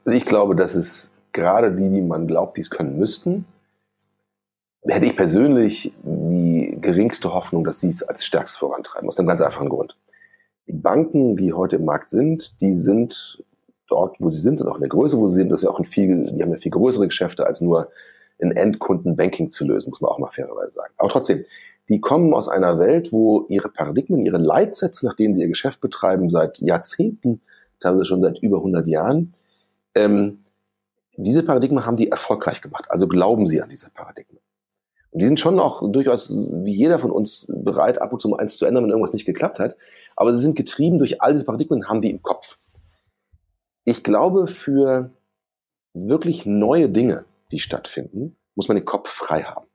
[0.03, 3.45] Also ich glaube, dass es gerade die, die man glaubt, die es können müssten,
[4.84, 9.39] hätte ich persönlich die geringste Hoffnung, dass sie es als stärkstes vorantreiben, aus einem ganz
[9.39, 9.95] einfachen Grund.
[10.67, 13.41] Die Banken, die heute im Markt sind, die sind
[13.88, 15.69] dort, wo sie sind und auch in der Größe, wo sie sind, das ist ja
[15.69, 17.89] auch ein viel, die haben ja viel größere Geschäfte als nur
[18.42, 20.94] ein Endkunden-Banking zu lösen, muss man auch mal fairerweise sagen.
[20.98, 21.46] Aber trotzdem,
[21.89, 25.82] die kommen aus einer Welt, wo ihre Paradigmen, ihre Leitsätze, nach denen sie ihr Geschäft
[25.82, 27.42] betreiben, seit Jahrzehnten,
[27.80, 29.34] teilweise schon seit über 100 Jahren,
[29.96, 30.39] ähm,
[31.18, 32.86] diese Paradigmen haben die erfolgreich gemacht.
[32.89, 34.39] Also glauben sie an diese Paradigmen.
[35.12, 38.39] Und die sind schon auch durchaus, wie jeder von uns, bereit, ab und zu mal
[38.39, 39.76] eins zu ändern, wenn irgendwas nicht geklappt hat.
[40.16, 42.58] Aber sie sind getrieben durch all diese Paradigmen, haben die im Kopf.
[43.84, 45.12] Ich glaube, für
[45.94, 49.68] wirklich neue Dinge, die stattfinden, muss man den Kopf frei haben.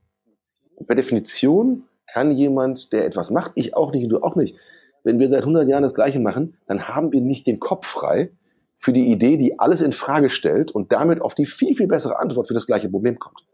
[0.74, 4.57] Und per Definition kann jemand, der etwas macht, ich auch nicht und du auch nicht,
[5.05, 8.33] wenn wir seit 100 Jahren das Gleiche machen, dann haben wir nicht den Kopf frei
[8.77, 12.18] für die Idee, die alles in Frage stellt und damit auf die viel, viel bessere
[12.18, 13.47] Antwort für das gleiche Problem kommt.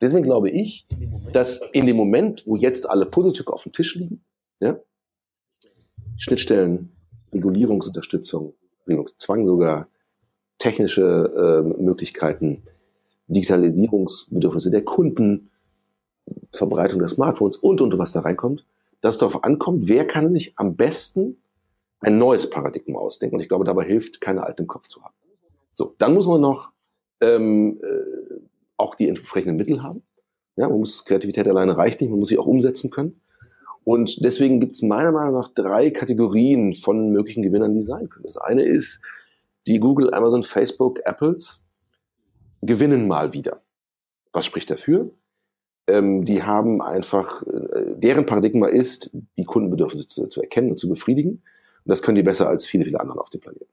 [0.00, 0.86] Deswegen glaube ich,
[1.32, 4.24] dass in dem Moment, wo jetzt alle Puzzlestücke auf dem Tisch liegen,
[4.60, 4.78] ja,
[6.18, 6.92] Schnittstellen,
[7.32, 9.88] Regulierungsunterstützung, Regulierungszwang sogar,
[10.58, 12.62] technische äh, Möglichkeiten,
[13.28, 15.50] Digitalisierungsbedürfnisse der Kunden,
[16.52, 18.66] Verbreitung der Smartphones und, und was da reinkommt,
[19.00, 21.36] dass es darauf ankommt, wer kann sich am besten
[22.00, 23.36] ein neues Paradigma ausdenken.
[23.36, 25.14] Und ich glaube, dabei hilft, keine alte im Kopf zu haben.
[25.72, 26.70] So, dann muss man noch
[27.20, 28.40] ähm, äh,
[28.76, 30.02] auch die entsprechenden Mittel haben.
[30.56, 33.20] Ja, man muss Kreativität alleine reicht nicht, man muss sie auch umsetzen können.
[33.84, 38.24] Und deswegen gibt es meiner Meinung nach drei Kategorien von möglichen Gewinnern, die sein können.
[38.24, 39.00] Das eine ist,
[39.66, 41.65] die Google, Amazon, Facebook, Apples
[42.62, 43.62] gewinnen mal wieder.
[44.32, 45.10] Was spricht dafür?
[45.86, 50.88] Ähm, die haben einfach, äh, deren Paradigma ist, die Kundenbedürfnisse zu, zu, erkennen und zu
[50.88, 51.30] befriedigen.
[51.30, 53.66] Und das können die besser als viele, viele andere auf dem Planeten.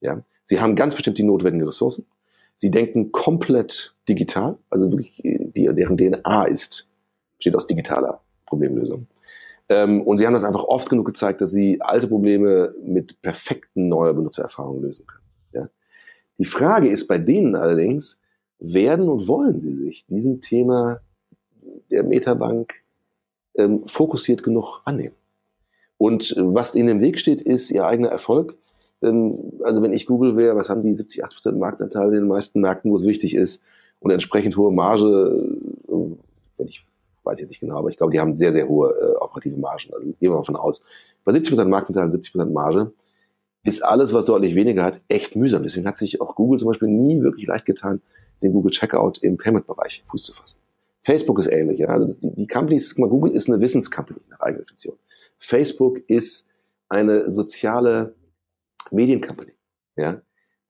[0.00, 0.20] Ja?
[0.44, 2.06] Sie haben ganz bestimmt die notwendigen Ressourcen.
[2.54, 6.88] Sie denken komplett digital, also wirklich, die, deren DNA ist,
[7.36, 9.06] besteht aus digitaler Problemlösung.
[9.68, 13.88] Ähm, und sie haben das einfach oft genug gezeigt, dass sie alte Probleme mit perfekten
[13.88, 15.24] neuer Benutzererfahrungen lösen können.
[15.52, 15.68] Ja?
[16.38, 18.20] Die Frage ist bei denen allerdings,
[18.58, 21.00] werden und wollen sie sich diesem Thema
[21.90, 22.74] der Metabank
[23.56, 25.14] ähm, fokussiert genug annehmen?
[25.96, 28.56] Und was ihnen im Weg steht, ist ihr eigener Erfolg.
[29.02, 32.28] Ähm, also wenn ich Google wäre, was haben die 70, 80 Prozent Marktanteil in den
[32.28, 33.62] meisten Märkten, wo es wichtig ist
[34.00, 35.06] und entsprechend hohe Marge,
[35.88, 35.92] äh,
[36.56, 36.84] wenn ich
[37.28, 39.92] weiß jetzt nicht genau, aber ich glaube, die haben sehr, sehr hohe äh, operative Margen.
[39.92, 40.82] Also gehen wir mal davon aus.
[41.24, 42.92] Bei 70 Prozent Marktanteil und 70 Prozent Marge
[43.64, 45.62] ist alles, was deutlich weniger hat, echt mühsam.
[45.62, 48.00] Deswegen hat sich auch Google zum Beispiel nie wirklich leicht getan,
[48.42, 50.58] den Google Checkout im Payment-Bereich Fuß zu fassen.
[51.02, 51.78] Facebook ist ähnlich.
[51.80, 51.88] Ja?
[51.88, 54.96] Also die, die Companies, Google ist eine Wissenscompany nach eigener Definition.
[55.38, 56.48] Facebook ist
[56.88, 58.14] eine soziale
[58.90, 59.52] Mediencompany.
[59.96, 60.20] Ja?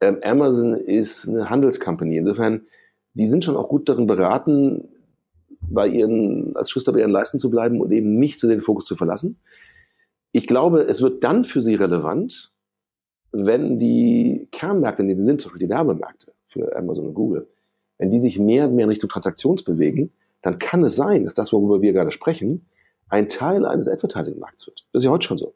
[0.01, 2.17] Ähm, Amazon ist eine Handelscompany.
[2.17, 2.67] Insofern,
[3.15, 4.89] die sind schon auch gut darin beraten,
[5.61, 8.85] bei ihren, als Schuster bei ihren Leisten zu bleiben und eben nicht zu den Fokus
[8.85, 9.39] zu verlassen.
[10.33, 12.53] Ich glaube, es wird dann für sie relevant,
[13.33, 17.49] wenn die Kernmärkte, in denen sie sind, zum Beispiel die Werbemärkte für Amazon und Google,
[17.99, 21.35] wenn die sich mehr und mehr in Richtung Transaktions bewegen, dann kann es sein, dass
[21.35, 22.67] das, worüber wir gerade sprechen,
[23.09, 24.87] ein Teil eines Advertising-Markts wird.
[24.93, 25.55] Das ist ja heute schon so.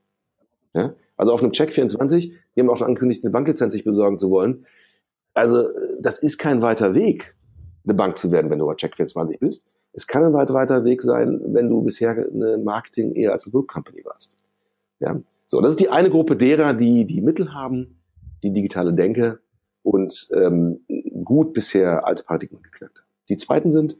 [0.74, 0.94] Ja?
[1.16, 4.66] Also auf einem Check24, die haben auch schon angekündigt, eine Banklizenz sich besorgen zu wollen.
[5.34, 5.68] Also
[6.00, 7.34] das ist kein weiter Weg,
[7.84, 9.64] eine Bank zu werden, wenn du bei Check24 bist.
[9.92, 13.52] Es kann ein weit weiter Weg sein, wenn du bisher eine Marketing eher als eine
[13.52, 14.34] Group Company warst.
[15.00, 15.20] Ja?
[15.46, 17.98] So, das ist die eine Gruppe derer, die die Mittel haben,
[18.42, 19.40] die digitale Denke
[19.82, 20.80] und ähm,
[21.24, 23.04] gut bisher alte Paradigmen haben.
[23.28, 23.96] Die zweiten sind,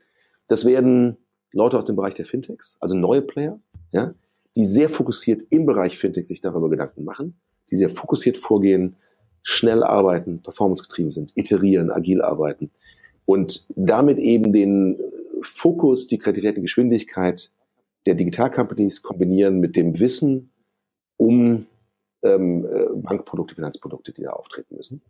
[0.49, 1.17] das werden
[1.53, 3.61] Leute aus dem Bereich der Fintechs, also neue Player,
[3.93, 4.15] ja,
[4.57, 8.97] die sehr fokussiert im Bereich Fintech sich darüber Gedanken machen, die sehr fokussiert vorgehen,
[9.43, 12.71] schnell arbeiten, performancegetrieben sind, iterieren, agil arbeiten
[13.25, 14.99] und damit eben den
[15.41, 17.51] Fokus, die Kreativität, die Geschwindigkeit
[18.07, 20.53] der Digital-Companies kombinieren mit dem Wissen
[21.17, 21.67] um
[22.23, 25.03] ähm, äh, Bankprodukte, Finanzprodukte, die da auftreten müssen.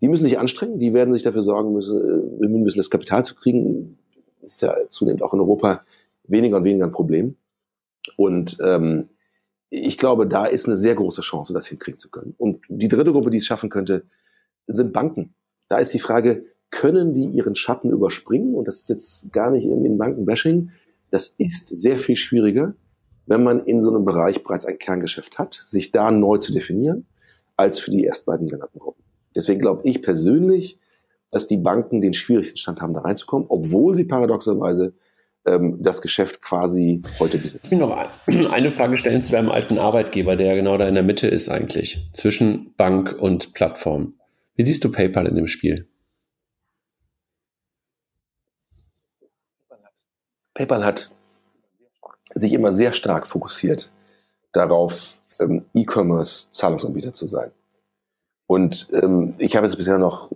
[0.00, 3.24] Die müssen sich anstrengen, die werden sich dafür sorgen müssen, äh, bemühen müssen, das Kapital
[3.24, 3.98] zu kriegen.
[4.40, 5.82] Das ist ja zunehmend auch in Europa
[6.24, 7.36] weniger und weniger ein Problem.
[8.16, 9.08] Und ähm,
[9.70, 12.34] ich glaube, da ist eine sehr große Chance, das hinkriegen zu können.
[12.38, 14.04] Und die dritte Gruppe, die es schaffen könnte,
[14.66, 15.34] sind Banken.
[15.68, 18.54] Da ist die Frage, können die ihren Schatten überspringen?
[18.54, 20.70] Und das ist jetzt gar nicht in Bankenbashing.
[21.10, 22.74] Das ist sehr viel schwieriger,
[23.26, 27.06] wenn man in so einem Bereich bereits ein Kerngeschäft hat, sich da neu zu definieren,
[27.56, 29.02] als für die erst beiden genannten Gruppen.
[29.38, 30.80] Deswegen glaube ich persönlich,
[31.30, 34.94] dass die Banken den schwierigsten Stand haben, da reinzukommen, obwohl sie paradoxerweise
[35.46, 37.66] ähm, das Geschäft quasi heute besitzen.
[37.66, 41.04] Ich will noch eine Frage stellen zu deinem alten Arbeitgeber, der genau da in der
[41.04, 44.14] Mitte ist eigentlich, zwischen Bank und Plattform.
[44.56, 45.86] Wie siehst du PayPal in dem Spiel?
[50.54, 51.12] PayPal hat
[52.34, 53.92] sich immer sehr stark fokussiert
[54.50, 57.52] darauf, ähm, E-Commerce-Zahlungsanbieter zu sein.
[58.48, 60.30] Und ähm, ich habe jetzt bisher noch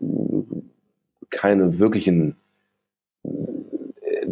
[1.30, 2.36] keine wirklichen
[3.24, 4.26] äh,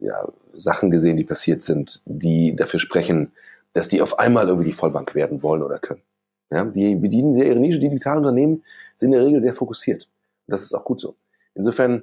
[0.00, 3.32] ja, Sachen gesehen, die passiert sind, die dafür sprechen,
[3.72, 6.02] dass die auf einmal irgendwie die Vollbank werden wollen oder können.
[6.50, 7.78] Ja, die bedienen sehr ihre Nische.
[7.78, 8.64] Die digitalen Unternehmen
[8.96, 10.08] sind in der Regel sehr fokussiert.
[10.46, 11.14] Und das ist auch gut so.
[11.54, 12.02] Insofern,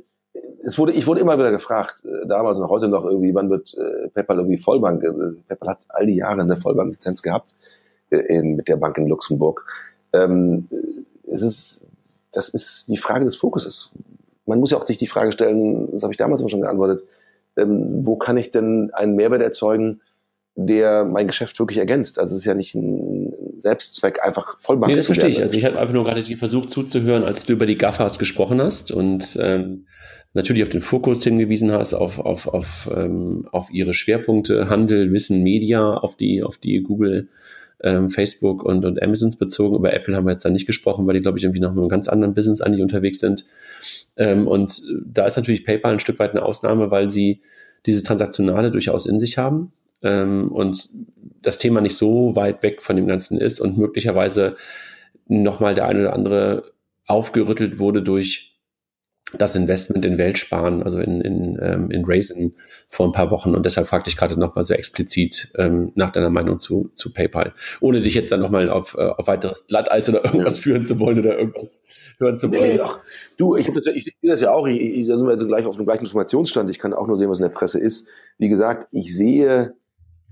[0.63, 3.75] es wurde, ich wurde immer wieder gefragt, äh, damals und heute noch irgendwie, wann wird
[3.77, 5.03] äh, PayPal irgendwie Vollbank?
[5.03, 7.55] Äh, PayPal hat all die Jahre eine Vollbanklizenz gehabt
[8.09, 9.65] äh, in, mit der Bank in Luxemburg.
[10.13, 10.67] Ähm,
[11.31, 11.81] es ist,
[12.31, 13.91] das ist die Frage des Fokuses.
[14.45, 17.03] Man muss ja auch sich die Frage stellen, das habe ich damals schon geantwortet,
[17.57, 20.01] ähm, wo kann ich denn einen Mehrwert erzeugen,
[20.55, 22.19] der mein Geschäft wirklich ergänzt.
[22.19, 25.41] Also es ist ja nicht ein Selbstzweck, einfach Vollbank Nee, das verstehe ich.
[25.41, 28.91] Also ich habe einfach nur gerade versucht zuzuhören, als du über die GAFAs gesprochen hast
[28.91, 29.87] und ähm,
[30.33, 35.41] natürlich auf den Fokus hingewiesen hast, auf, auf, auf, ähm, auf ihre Schwerpunkte, Handel, Wissen,
[35.43, 37.29] Media, auf die, auf die Google,
[37.83, 39.75] ähm, Facebook und, und Amazons bezogen.
[39.75, 41.79] Über Apple haben wir jetzt da nicht gesprochen, weil die, glaube ich, irgendwie noch mit
[41.79, 43.45] einem ganz anderen Business eigentlich unterwegs sind.
[44.15, 47.41] Ähm, und da ist natürlich PayPal ein Stück weit eine Ausnahme, weil sie
[47.85, 50.89] dieses Transaktionale durchaus in sich haben ähm, und
[51.41, 54.55] das Thema nicht so weit weg von dem Ganzen ist und möglicherweise
[55.27, 56.71] nochmal der eine oder andere
[57.05, 58.52] aufgerüttelt wurde durch
[59.37, 62.55] das Investment in Weltsparen, also in, in, ähm, in Raisin
[62.89, 63.55] vor ein paar Wochen.
[63.55, 67.53] Und deshalb fragte ich gerade nochmal so explizit ähm, nach deiner Meinung zu, zu PayPal.
[67.81, 70.61] Ohne dich jetzt dann nochmal auf, äh, auf weiteres Glatteis oder irgendwas ja.
[70.63, 71.83] führen zu wollen oder irgendwas
[72.19, 72.75] hören zu wollen.
[72.75, 72.99] Nee, ach,
[73.37, 75.65] du, ich, das, ich, sehe das ja auch, ich, ich, da sind wir also gleich
[75.65, 76.69] auf dem gleichen Informationsstand.
[76.69, 78.07] Ich kann auch nur sehen, was in der Presse ist.
[78.37, 79.73] Wie gesagt, ich sehe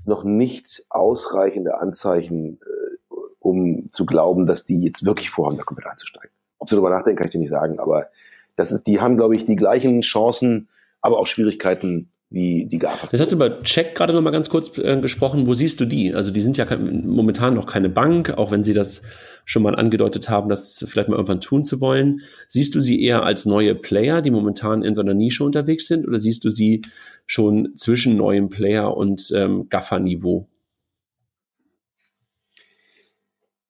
[0.06, 5.90] noch nicht ausreichende Anzeichen, äh, um zu glauben, dass die jetzt wirklich vorhaben, da komplett
[5.90, 6.32] einzusteigen.
[6.60, 8.08] Ob sie darüber nachdenken, kann ich dir nicht sagen, aber
[8.56, 10.70] das ist, die haben, glaube ich, die gleichen Chancen,
[11.02, 13.12] aber auch Schwierigkeiten wie die GAFAs.
[13.12, 15.48] Das hast du über Check gerade noch mal ganz kurz äh, gesprochen.
[15.48, 16.14] Wo siehst du die?
[16.14, 19.02] Also die sind ja momentan noch keine Bank, auch wenn sie das
[19.44, 22.22] schon mal angedeutet haben, das vielleicht mal irgendwann tun zu wollen.
[22.48, 26.08] Siehst du sie eher als neue Player, die momentan in so einer Nische unterwegs sind,
[26.08, 26.82] oder siehst du sie
[27.26, 30.48] schon zwischen neuem Player und ähm, GAFA-Niveau?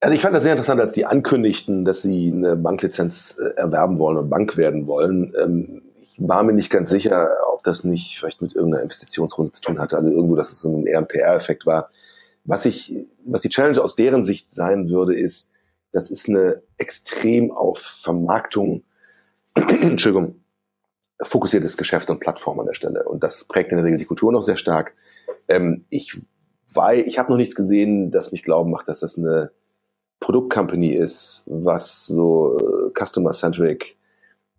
[0.02, 4.00] Also ich fand das sehr interessant, als die ankündigten, dass sie eine Banklizenz äh, erwerben
[4.00, 5.32] wollen und Bank werden wollen.
[5.40, 9.62] Ähm, ich war mir nicht ganz sicher, ob das nicht vielleicht mit irgendeiner Investitionsrunde zu
[9.62, 9.98] tun hatte.
[9.98, 11.92] Also irgendwo, dass es ein eher ein PR-Effekt war.
[12.46, 15.52] Was ich, was die Challenge aus deren Sicht sein würde, ist,
[15.92, 18.84] das ist eine extrem auf Vermarktung,
[19.56, 20.42] Entschuldigung,
[21.22, 23.08] fokussiertes Geschäft und Plattform an der Stelle.
[23.08, 24.96] Und das prägt in der Regel die Kultur noch sehr stark.
[25.48, 26.20] Ähm, ich
[26.74, 29.52] weil ich habe noch nichts gesehen, das mich glauben macht, dass das eine
[30.22, 33.98] Produktcompany ist, was so äh, customer-centric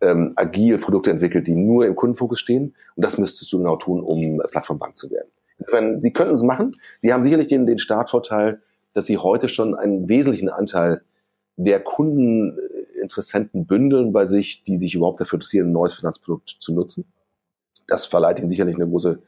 [0.03, 2.75] ähm, agil Produkte entwickelt, die nur im Kundenfokus stehen.
[2.97, 5.31] Und das müsstest du genau tun, um Plattformbank zu werden.
[5.59, 6.73] Insofern, sie könnten es machen.
[6.99, 8.61] Sie haben sicherlich den, den Startvorteil,
[8.93, 11.03] dass sie heute schon einen wesentlichen Anteil
[11.57, 17.05] der Kundeninteressenten bündeln bei sich, die sich überhaupt dafür interessieren, ein neues Finanzprodukt zu nutzen.
[17.87, 19.21] Das verleiht ihnen sicherlich eine große,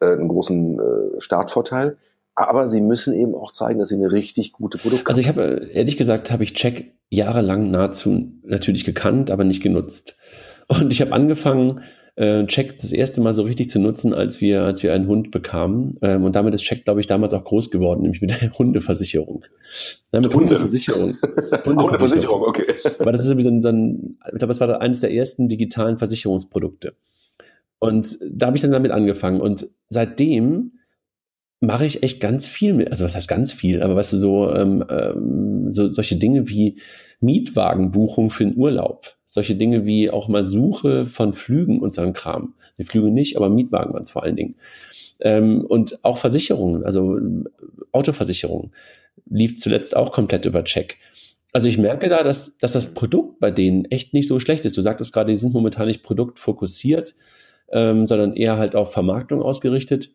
[0.00, 1.98] äh, einen großen äh, Startvorteil.
[2.36, 5.68] Aber sie müssen eben auch zeigen, dass sie eine richtig gute Produkte Also ich habe,
[5.72, 10.16] ehrlich gesagt, habe ich Check jahrelang nahezu natürlich gekannt, aber nicht genutzt.
[10.68, 11.80] Und ich habe angefangen,
[12.16, 15.30] äh, Check das erste Mal so richtig zu nutzen, als wir, als wir einen Hund
[15.30, 15.96] bekamen.
[16.02, 19.44] Ähm, und damit ist Check, glaube ich, damals auch groß geworden, nämlich mit der Hundeversicherung.
[20.12, 21.16] Ja, mit Hundeversicherung.
[21.64, 22.66] Hundeversicherung, okay.
[22.98, 25.48] Aber das ist irgendwie so ein, so ein ich glaube, es war eines der ersten
[25.48, 26.94] digitalen Versicherungsprodukte.
[27.78, 29.40] Und da habe ich dann damit angefangen.
[29.40, 30.72] Und seitdem
[31.60, 32.90] mache ich echt ganz viel mit.
[32.90, 33.82] Also was heißt ganz viel?
[33.82, 36.78] Aber weißt du, so, ähm, ähm, so solche Dinge wie
[37.20, 39.16] Mietwagenbuchung für den Urlaub.
[39.24, 42.54] Solche Dinge wie auch mal Suche von Flügen und so ein Kram.
[42.78, 44.56] Die Flüge nicht, aber Mietwagen waren es vor allen Dingen.
[45.20, 47.18] Ähm, und auch Versicherungen, also
[47.92, 48.72] Autoversicherungen,
[49.28, 50.98] lief zuletzt auch komplett über Check.
[51.52, 54.76] Also ich merke da, dass, dass das Produkt bei denen echt nicht so schlecht ist.
[54.76, 57.14] Du sagtest gerade, die sind momentan nicht produktfokussiert,
[57.72, 60.10] ähm, sondern eher halt auf Vermarktung ausgerichtet.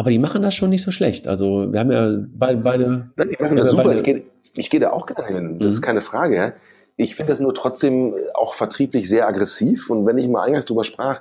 [0.00, 1.28] Aber die machen das schon nicht so schlecht.
[1.28, 2.56] Also wir haben ja beide.
[2.62, 3.94] beide Nein, die machen das super.
[3.94, 4.22] Ich gehe,
[4.54, 5.58] ich gehe da auch gerne hin.
[5.58, 5.74] Das mhm.
[5.74, 6.54] ist keine Frage.
[6.96, 9.90] Ich finde das nur trotzdem auch vertrieblich sehr aggressiv.
[9.90, 11.20] Und wenn ich mal eingangs drüber sprach,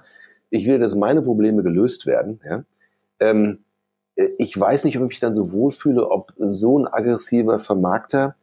[0.49, 2.39] ich will, dass meine Probleme gelöst werden.
[2.49, 2.63] Ja.
[3.19, 3.65] Ähm,
[4.15, 8.37] äh, ich weiß nicht, ob ich mich dann so wohlfühle, ob so ein aggressiver Vermarkter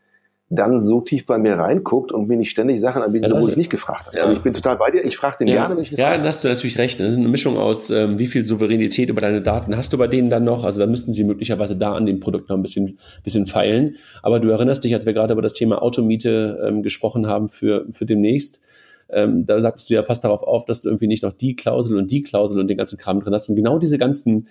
[0.49, 3.57] dann so tief bei mir reinguckt und mir nicht ständig Sachen anbietet, ja, obwohl ich
[3.57, 4.17] nicht gefragt habe.
[4.17, 4.23] Ja.
[4.25, 5.05] Also ich bin total bei dir.
[5.05, 5.55] Ich frage den ja.
[5.55, 7.01] gerne, wenn ich nicht Ja, dann hast du natürlich recht.
[7.01, 10.07] Das ist eine Mischung aus, ähm, wie viel Souveränität über deine Daten hast du bei
[10.07, 10.63] denen dann noch.
[10.63, 13.97] Also da müssten sie möglicherweise da an dem Produkt noch ein bisschen, bisschen feilen.
[14.23, 17.87] Aber du erinnerst dich, als wir gerade über das Thema Automiete ähm, gesprochen haben für,
[17.91, 18.61] für demnächst,
[19.09, 21.97] ähm, da sagst du ja, pass darauf auf, dass du irgendwie nicht noch die Klausel
[21.97, 23.49] und die Klausel und den ganzen Kram drin hast.
[23.49, 24.47] Und genau diese ganzen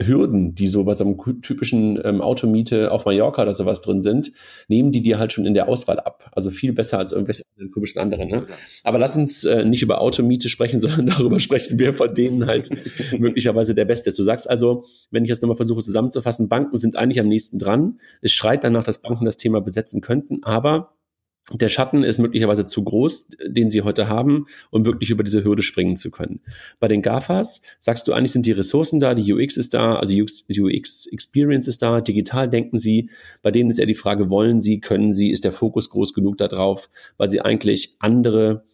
[0.00, 4.32] Hürden, die so bei so einem typischen ähm, Automiete auf Mallorca oder sowas drin sind,
[4.68, 6.30] nehmen die dir halt schon in der Auswahl ab.
[6.34, 7.42] Also viel besser als irgendwelche
[7.72, 8.28] komischen anderen.
[8.28, 8.46] Ne?
[8.84, 12.70] Aber lass uns äh, nicht über Automiete sprechen, sondern darüber sprechen, wer von denen halt
[13.18, 14.18] möglicherweise der Beste ist.
[14.18, 17.98] Du sagst also, wenn ich das nochmal versuche zusammenzufassen, Banken sind eigentlich am nächsten dran.
[18.22, 20.97] Es schreit danach, dass Banken das Thema besetzen könnten, aber
[21.52, 25.62] der Schatten ist möglicherweise zu groß, den sie heute haben, um wirklich über diese Hürde
[25.62, 26.40] springen zu können.
[26.78, 30.14] Bei den GAFAs sagst du eigentlich sind die Ressourcen da, die UX ist da, also
[30.14, 33.08] UX, UX Experience ist da, digital denken sie.
[33.40, 36.36] Bei denen ist eher die Frage, wollen sie, können sie, ist der Fokus groß genug
[36.36, 38.64] darauf, weil sie eigentlich andere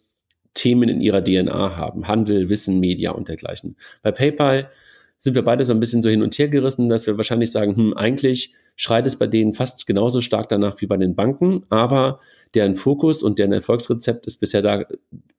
[0.53, 2.07] Themen in ihrer DNA haben.
[2.07, 3.77] Handel, Wissen, Media und dergleichen.
[4.01, 4.69] Bei PayPal
[5.17, 7.75] sind wir beide so ein bisschen so hin und her gerissen, dass wir wahrscheinlich sagen,
[7.75, 12.19] hm, eigentlich schreit es bei denen fast genauso stark danach wie bei den Banken, aber
[12.53, 14.85] deren Fokus und deren Erfolgsrezept ist bisher da,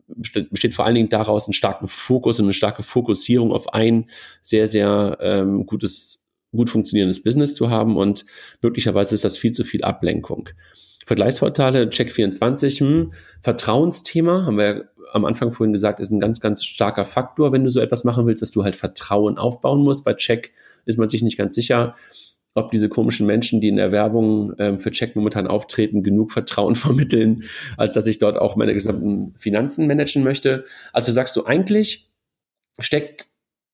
[0.07, 4.09] besteht vor allen Dingen daraus, einen starken Fokus und eine starke Fokussierung auf ein
[4.43, 8.25] sehr, sehr ähm, gutes, gut funktionierendes Business zu haben und
[8.63, 10.49] möglicherweise ist das viel zu viel Ablenkung.
[11.07, 17.05] Vergleichsvorteile, Check24, hm, Vertrauensthema, haben wir am Anfang vorhin gesagt, ist ein ganz, ganz starker
[17.05, 20.05] Faktor, wenn du so etwas machen willst, dass du halt Vertrauen aufbauen musst.
[20.05, 20.53] Bei Check
[20.85, 21.95] ist man sich nicht ganz sicher,
[22.57, 26.75] ob diese komischen Menschen, die in der Werbung ähm, für Check momentan auftreten, genug Vertrauen
[26.75, 27.45] vermitteln,
[27.77, 30.65] als dass ich dort auch meine gesamten Finanzen managen möchte.
[30.93, 32.11] Also sagst du, eigentlich
[32.79, 33.27] steckt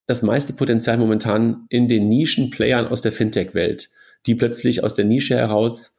[0.05, 3.89] das meiste Potenzial momentan in den Nischenplayern aus der Fintech-Welt,
[4.25, 5.97] die plötzlich aus der Nische heraus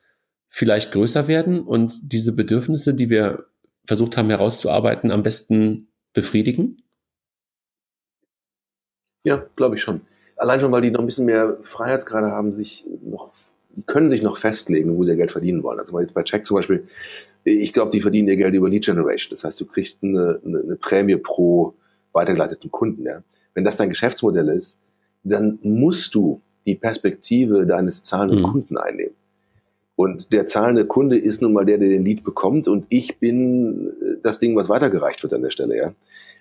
[0.48, 3.46] vielleicht größer werden und diese Bedürfnisse, die wir
[3.86, 6.82] versucht haben herauszuarbeiten, am besten befriedigen?
[9.24, 10.02] Ja, glaube ich schon.
[10.36, 13.32] Allein schon, weil die noch ein bisschen mehr Freiheitsgrade haben, sich noch,
[13.86, 15.78] können sich noch festlegen, wo sie ihr Geld verdienen wollen.
[15.78, 16.86] Also jetzt bei Check zum Beispiel,
[17.44, 19.30] ich glaube, die verdienen ihr Geld über Lead Generation.
[19.30, 21.74] Das heißt, du kriegst eine, eine, eine Prämie pro
[22.12, 23.04] weitergeleiteten Kunden.
[23.04, 23.22] Ja.
[23.54, 24.78] Wenn das dein Geschäftsmodell ist,
[25.22, 28.44] dann musst du die Perspektive deines zahlenden mhm.
[28.44, 29.14] Kunden einnehmen.
[29.96, 33.88] Und der zahlende Kunde ist nun mal der, der den Lead bekommt und ich bin
[33.88, 35.92] äh, das Ding, was weitergereicht wird an der Stelle, ja.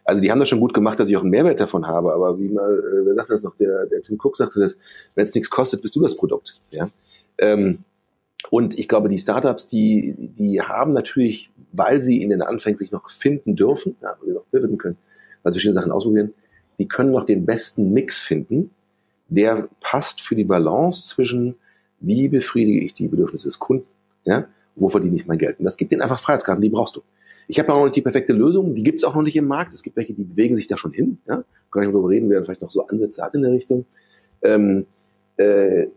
[0.06, 2.40] Also die haben das schon gut gemacht, dass ich auch einen Mehrwert davon habe, aber
[2.40, 4.78] wie mal, äh, wer sagt das noch, der, der Tim Cook sagte das,
[5.16, 6.88] wenn es nichts kostet, bist du das Produkt, ja.
[7.38, 7.80] Ähm,
[8.50, 12.92] und ich glaube, die Startups, die, die haben natürlich, weil sie in den Anfängen sich
[12.92, 14.98] noch finden dürfen, ja, weil sie noch pivoten können,
[15.42, 16.34] weil sie verschiedene Sachen ausprobieren,
[16.78, 18.72] die können noch den besten Mix finden,
[19.30, 21.56] der passt für die Balance zwischen
[22.00, 23.88] wie befriedige ich die Bedürfnisse des Kunden?
[24.26, 24.48] Ja?
[24.76, 25.60] Wo verdiene ich mein Geld?
[25.60, 27.02] Und das gibt ihnen einfach Freiheitskarten, die brauchst du.
[27.48, 29.48] Ich habe auch noch nicht die perfekte Lösung, die gibt es auch noch nicht im
[29.48, 29.74] Markt.
[29.74, 31.20] Es gibt welche, die bewegen sich da schon hin.
[31.28, 31.44] Ja?
[31.72, 33.86] Kann ich darüber reden, wer vielleicht noch so Ansätze hat in der Richtung.
[34.42, 34.86] Ähm,
[35.38, 35.88] äh,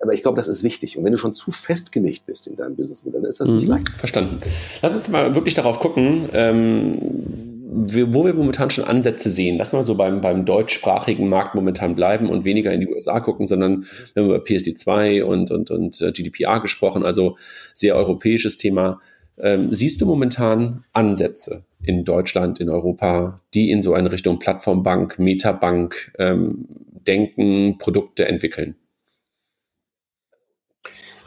[0.00, 0.98] aber ich glaube, das ist wichtig.
[0.98, 3.56] Und wenn du schon zu festgelegt bist in deinem Businessmodell, dann ist das mhm.
[3.56, 3.88] nicht leicht.
[3.88, 4.38] Verstanden.
[4.82, 6.28] Lass uns mal wirklich darauf gucken.
[6.32, 11.94] Ähm wo wir momentan schon Ansätze sehen, lass mal so beim, beim deutschsprachigen Markt momentan
[11.94, 16.00] bleiben und weniger in die USA gucken, sondern wir haben über PSD2 und, und, und
[16.00, 17.36] äh, GDPR gesprochen, also
[17.72, 19.00] sehr europäisches Thema.
[19.38, 25.18] Ähm, siehst du momentan Ansätze in Deutschland, in Europa, die in so eine Richtung Plattformbank,
[25.18, 26.66] Metabank ähm,
[27.06, 28.76] denken, Produkte entwickeln?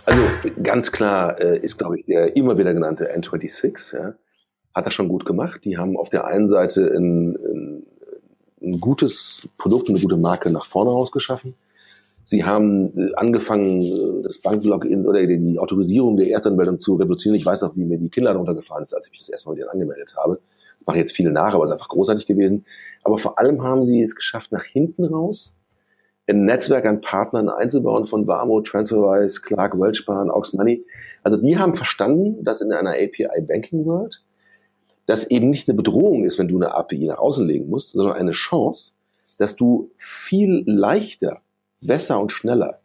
[0.06, 0.22] Also
[0.64, 4.14] ganz klar äh, ist, glaube ich, der immer wieder genannte N26, ja,
[4.74, 5.66] hat das schon gut gemacht.
[5.66, 7.84] Die haben auf der einen Seite ein, ein,
[8.62, 11.56] ein gutes Produkt, eine gute Marke nach vorne rausgeschaffen.
[12.30, 17.40] Sie haben äh, angefangen, äh, das Banklogin oder die Autorisierung der Erstanmeldung zu revolutionieren.
[17.40, 19.50] Ich weiß noch, wie mir die Kinder darunter gefahren ist, als ich mich das erste
[19.50, 20.40] Mal wieder angemeldet habe.
[20.78, 22.66] Ich mache jetzt viele nach, aber es ist einfach großartig gewesen.
[23.04, 25.56] Aber vor allem haben sie es geschafft, nach hinten raus
[26.30, 30.86] ein Netzwerk an Partnern einzubauen von Warmo, TransferWise, Clark, Welchbahn, Aux Money.
[31.24, 34.22] Also die haben verstanden, dass in einer API Banking World
[35.06, 38.18] das eben nicht eine Bedrohung ist, wenn du eine API nach außen legen musst, sondern
[38.18, 38.92] eine Chance,
[39.38, 41.42] dass du viel leichter,
[41.82, 42.80] besser und schneller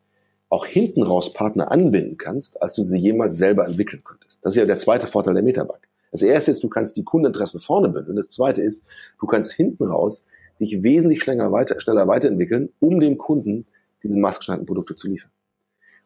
[0.49, 4.45] auch hinten raus Partner anbinden kannst, als du sie jemals selber entwickeln könntest.
[4.45, 5.89] Das ist ja der zweite Vorteil der Metabank.
[6.11, 8.17] Das erste ist, du kannst die Kundeninteressen vorne bündeln.
[8.17, 8.85] Das zweite ist,
[9.19, 10.27] du kannst hinten raus
[10.61, 13.67] dich wesentlich schneller, weiter, schneller weiterentwickeln, um dem Kunden
[14.03, 15.31] diese maßgeschneiderten Produkte zu liefern.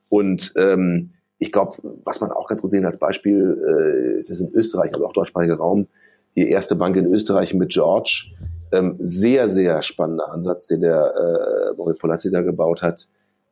[0.09, 4.41] Und ähm, ich glaube, was man auch ganz gut sehen als Beispiel, äh, ist es
[4.41, 5.89] in Österreich, also auch deutschsprachiger Raum,
[6.37, 8.31] die erste Bank in Österreich mit George.
[8.73, 13.09] Ähm, sehr, sehr spannender Ansatz, den der äh, Moritz Polazzi da gebaut hat.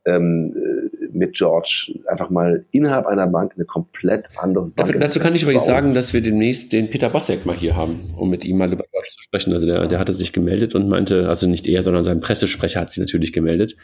[0.07, 4.77] Ähm, äh, mit George einfach mal innerhalb einer Bank eine komplett andere Bank.
[4.77, 8.01] Dafür, dazu kann ich übrigens sagen, dass wir demnächst den Peter Bossek mal hier haben,
[8.17, 9.53] um mit ihm mal über George zu sprechen.
[9.55, 12.91] Also der, der hatte sich gemeldet und meinte, also nicht er, sondern sein Pressesprecher hat
[12.91, 13.77] sich natürlich gemeldet,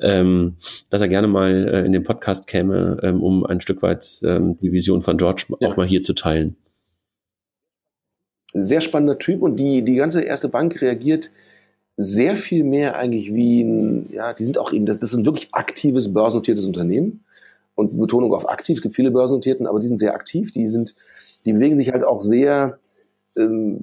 [0.00, 0.56] ähm,
[0.90, 4.56] dass er gerne mal äh, in den Podcast käme, ähm, um ein Stück weit ähm,
[4.58, 5.68] die Vision von George ja.
[5.68, 6.56] auch mal hier zu teilen
[8.54, 11.30] sehr spannender Typ und die, die ganze erste Bank reagiert
[11.96, 15.24] sehr viel mehr eigentlich wie ein, ja, die sind auch eben, das, das ist ein
[15.24, 17.24] wirklich aktives, börsennotiertes Unternehmen.
[17.76, 20.94] Und Betonung auf aktiv, es gibt viele börsennotierten, aber die sind sehr aktiv, die sind,
[21.44, 22.78] die bewegen sich halt auch sehr,
[23.36, 23.80] ähm,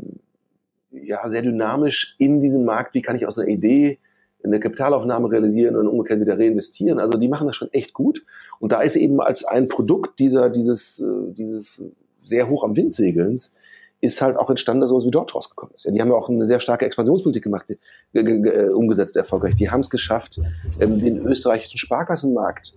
[0.92, 2.94] ja, sehr dynamisch in diesen Markt.
[2.94, 4.00] Wie kann ich aus einer Idee
[4.44, 7.00] eine Kapitalaufnahme realisieren und umgekehrt wieder reinvestieren?
[7.00, 8.26] Also die machen das schon echt gut.
[8.60, 11.82] Und da ist eben als ein Produkt dieser, dieses, äh, dieses
[12.24, 13.54] sehr hoch am Wind segelns,
[14.02, 15.86] ist halt auch entstanden, dass sowas wie George rausgekommen ist.
[15.86, 17.74] Ja, die haben ja auch eine sehr starke Expansionspolitik gemacht,
[18.14, 19.56] äh, umgesetzt erfolgreich.
[19.56, 20.40] Die haben es geschafft,
[20.80, 22.74] ähm, den österreichischen Sparkassenmarkt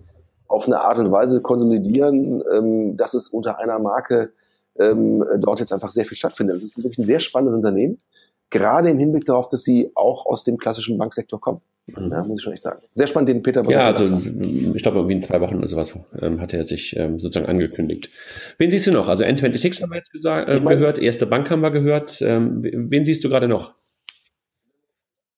[0.47, 4.31] auf eine Art und Weise konsolidieren, ähm, dass es unter einer Marke
[4.77, 6.57] ähm, dort jetzt einfach sehr viel stattfindet.
[6.57, 8.01] Das ist wirklich ein sehr spannendes Unternehmen,
[8.49, 11.61] gerade im Hinblick darauf, dass sie auch aus dem klassischen Banksektor kommen.
[11.87, 12.11] Mhm.
[12.11, 12.81] Ja, muss ich schon echt sagen.
[12.93, 13.63] Sehr spannend, den Peter.
[13.69, 17.19] Ja, also ich glaube, irgendwie in zwei Wochen oder sowas ähm, hat er sich ähm,
[17.19, 18.09] sozusagen angekündigt.
[18.57, 19.07] Wen siehst du noch?
[19.07, 22.21] Also N26 haben wir jetzt gesagt, äh, mein, gehört, Erste Bank haben wir gehört.
[22.21, 23.75] Ähm, wen siehst du gerade noch?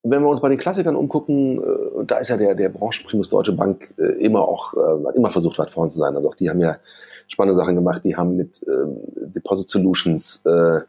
[0.04, 3.52] Wenn wir uns bei den Klassikern umgucken, äh, da ist ja der, der Branchenprimus Deutsche
[3.52, 6.16] Bank äh, immer auch, äh, immer versucht, weit vorne zu sein.
[6.16, 6.78] Also auch die haben ja
[7.26, 8.04] spannende Sachen gemacht.
[8.04, 8.96] Die haben mit ähm,
[9.34, 10.80] Deposit Solutions äh,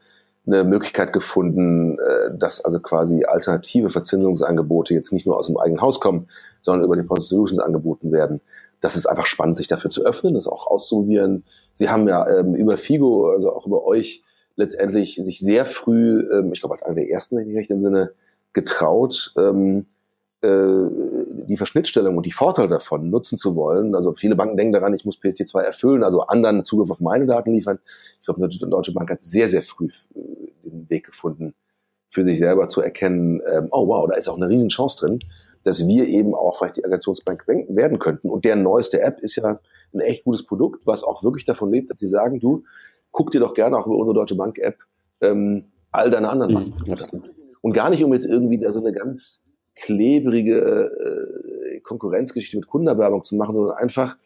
[0.52, 5.82] eine Möglichkeit gefunden, äh, dass also quasi alternative Verzinsungsangebote jetzt nicht nur aus dem eigenen
[5.82, 6.28] Haus kommen,
[6.62, 8.42] sondern über Deposit Solutions angeboten werden.
[8.82, 11.44] Das ist einfach spannend, sich dafür zu öffnen, das auch auszuprobieren.
[11.74, 14.24] Sie haben ja ähm, über Figo, also auch über euch,
[14.56, 18.12] letztendlich sich sehr früh, ähm, ich glaube als einer der ersten, wenn ich recht entsinne,
[18.54, 19.86] getraut, ähm,
[20.42, 20.48] äh,
[21.50, 23.96] die Verschnittstellung und die Vorteile davon nutzen zu wollen.
[23.96, 27.54] Also viele Banken denken daran, ich muss PSD2 erfüllen, also anderen Zugriff auf meine Daten
[27.54, 27.80] liefern.
[28.20, 31.56] Ich glaube, die Deutsche Bank hat sehr, sehr früh äh, den Weg gefunden,
[32.10, 35.20] für sich selber zu erkennen, ähm, oh wow, da ist auch eine Riesenchance drin,
[35.64, 38.30] dass wir eben auch vielleicht die Aggregationsbank werden könnten.
[38.30, 39.60] Und deren neueste App ist ja
[39.94, 42.64] ein echt gutes Produkt, was auch wirklich davon lebt, dass sie sagen, du,
[43.12, 44.78] guck dir doch gerne auch über unsere Deutsche Bank App
[45.22, 47.24] ähm, all deine anderen mhm, Banken.
[47.62, 49.44] Und gar nicht, um jetzt irgendwie da so eine ganz
[49.82, 50.92] klebrige
[51.76, 54.18] äh, Konkurrenzgeschichte mit Kundenerwerbung zu machen, sondern einfach,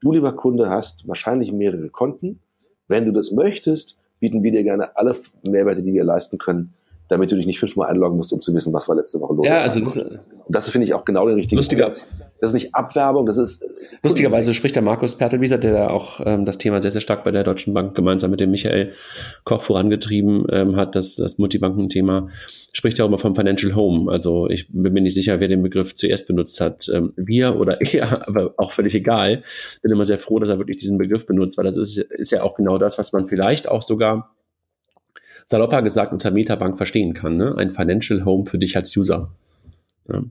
[0.00, 2.40] du lieber Kunde hast wahrscheinlich mehrere Konten.
[2.88, 5.14] Wenn du das möchtest, bieten wir dir gerne alle
[5.46, 6.74] Mehrwerte, die wir leisten können,
[7.10, 9.46] damit du dich nicht fünfmal einloggen musst, um zu wissen, was war letzte Woche los.
[9.46, 10.00] Ja, also das,
[10.48, 12.08] das finde ich auch genau der richtige lustiger, Platz.
[12.40, 13.68] Das ist nicht Abwerbung, das ist.
[14.04, 17.32] Lustigerweise spricht der Markus Pertelwieser, der da auch ähm, das Thema sehr, sehr stark bei
[17.32, 18.92] der Deutschen Bank gemeinsam mit dem Michael
[19.42, 22.28] Koch vorangetrieben ähm, hat, das, das Multibanken-Thema,
[22.72, 24.10] spricht ja auch immer vom Financial Home.
[24.10, 26.88] Also ich bin mir nicht sicher, wer den Begriff zuerst benutzt hat.
[26.94, 29.42] Ähm, wir oder er, aber auch völlig egal.
[29.82, 32.44] Bin immer sehr froh, dass er wirklich diesen Begriff benutzt, weil das ist, ist ja
[32.44, 34.30] auch genau das, was man vielleicht auch sogar
[35.50, 37.36] salopper gesagt unter Metabank verstehen kann.
[37.36, 37.56] Ne?
[37.58, 39.30] Ein Financial Home für dich als User.
[40.08, 40.22] Ja.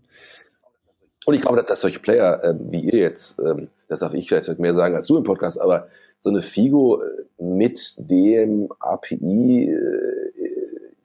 [1.25, 4.59] Und ich glaube, dass solche Player äh, wie ihr jetzt, ähm, das darf ich vielleicht
[4.59, 5.89] mehr sagen als du im Podcast, aber
[6.19, 10.31] so eine Figo äh, mit dem API äh,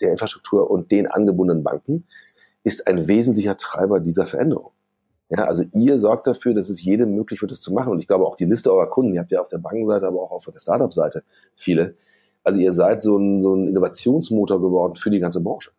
[0.00, 2.06] der Infrastruktur und den angebundenen Banken
[2.62, 4.70] ist ein wesentlicher Treiber dieser Veränderung.
[5.28, 7.90] Ja, also ihr sorgt dafür, dass es jedem möglich wird, das zu machen.
[7.90, 10.22] Und ich glaube auch die Liste eurer Kunden, ihr habt ja auf der Bankenseite, aber
[10.22, 11.24] auch auf der Startup-Seite
[11.56, 11.96] viele,
[12.44, 15.70] also ihr seid so ein, so ein Innovationsmotor geworden für die ganze Branche.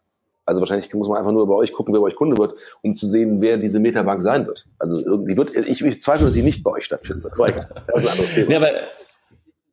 [0.46, 2.54] Also wahrscheinlich muss man einfach nur bei euch gucken, wer bei euch Kunde wird,
[2.84, 4.68] um zu sehen, wer diese Metabank sein wird.
[4.78, 7.34] Also irgendwie wird, ich, ich zweifle, dass sie nicht bei euch stattfinden wird.
[7.88, 8.52] Das ist ein anderes Thema.
[8.52, 8.70] Ja, aber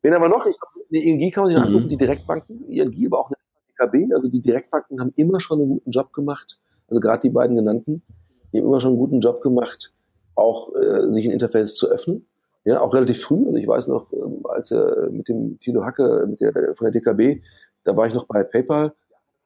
[0.03, 0.45] Wen haben wir noch?
[0.45, 1.67] Ich glaube, eine ING kann man sich mhm.
[1.67, 2.69] angucken, die Direktbanken.
[2.69, 4.13] ING, aber auch eine DKB.
[4.13, 6.59] Also die Direktbanken haben immer schon einen guten Job gemacht.
[6.89, 8.03] Also gerade die beiden genannten,
[8.51, 9.93] die haben immer schon einen guten Job gemacht,
[10.35, 12.27] auch äh, sich in Interfaces zu öffnen.
[12.65, 13.45] Ja, auch relativ früh.
[13.45, 16.91] Also ich weiß noch, ähm, als er mit dem Tilo Hacke mit der, von der
[16.91, 17.41] DKB,
[17.83, 18.93] da war ich noch bei PayPal.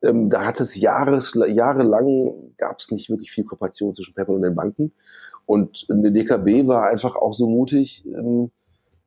[0.04, 4.44] Ähm, da hat es Jahres, jahrelang gab es nicht wirklich viel Kooperation zwischen PayPal und
[4.44, 4.94] den Banken.
[5.46, 8.52] Und eine DKB war einfach auch so mutig ähm,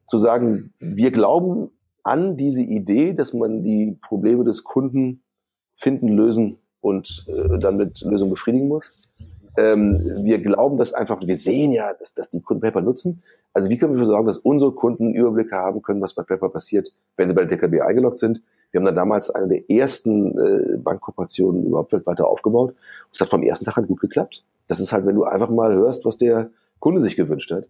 [0.07, 1.71] zu sagen, wir glauben
[2.03, 5.23] an diese Idee, dass man die Probleme des Kunden
[5.77, 8.95] finden, lösen und äh, dann mit Lösungen befriedigen muss.
[9.61, 13.23] Ähm, wir glauben das einfach, wir sehen ja, dass, dass die Kunden PayPal nutzen.
[13.53, 16.49] Also wie können wir dafür sorgen, dass unsere Kunden Überblicke haben können, was bei PayPal
[16.49, 18.43] passiert, wenn sie bei der DKB eingeloggt sind?
[18.71, 22.75] Wir haben dann damals eine der ersten äh, Bankkooperationen überhaupt weltweit aufgebaut.
[23.13, 24.45] Es hat vom ersten Tag an gut geklappt.
[24.67, 27.67] Das ist halt, wenn du einfach mal hörst, was der Kunde sich gewünscht hat.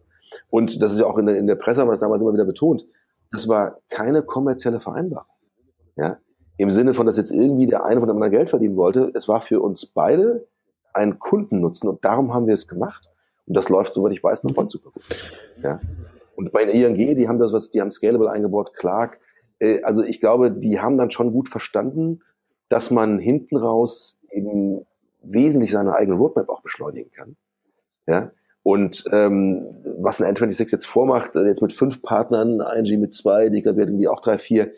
[0.48, 2.32] Und das ist ja auch in der, in der Presse, haben wir es damals immer
[2.32, 2.86] wieder betont.
[3.32, 5.32] Das war keine kommerzielle Vereinbarung.
[5.96, 6.18] Ja?
[6.56, 9.10] Im Sinne von, dass jetzt irgendwie der eine von dem anderen Geld verdienen wollte.
[9.14, 10.46] Es war für uns beide
[10.92, 13.08] ein Kundennutzen und darum haben wir es gemacht.
[13.46, 15.04] Und das läuft, soweit ich weiß, noch heute super gut.
[15.62, 15.80] Ja.
[16.36, 19.18] Und bei der ING, die haben das was, die haben Scalable eingebaut, Clark.
[19.58, 22.20] Äh, also ich glaube, die haben dann schon gut verstanden,
[22.68, 24.86] dass man hinten raus eben
[25.22, 27.36] wesentlich seine eigene Roadmap auch beschleunigen kann.
[28.06, 28.30] Ja.
[28.62, 29.66] Und ähm,
[29.98, 34.08] was ein N26 jetzt vormacht, äh, jetzt mit fünf Partnern, ING mit zwei, DKB irgendwie
[34.08, 34.72] auch drei, vier,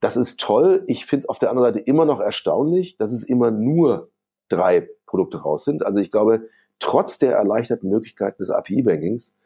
[0.00, 0.84] das ist toll.
[0.86, 4.10] Ich finde es auf der anderen Seite immer noch erstaunlich, dass es immer nur
[4.48, 5.84] drei Produkte raus sind.
[5.84, 6.48] Also ich glaube,
[6.78, 9.36] trotz der erleichterten Möglichkeiten des API-Bankings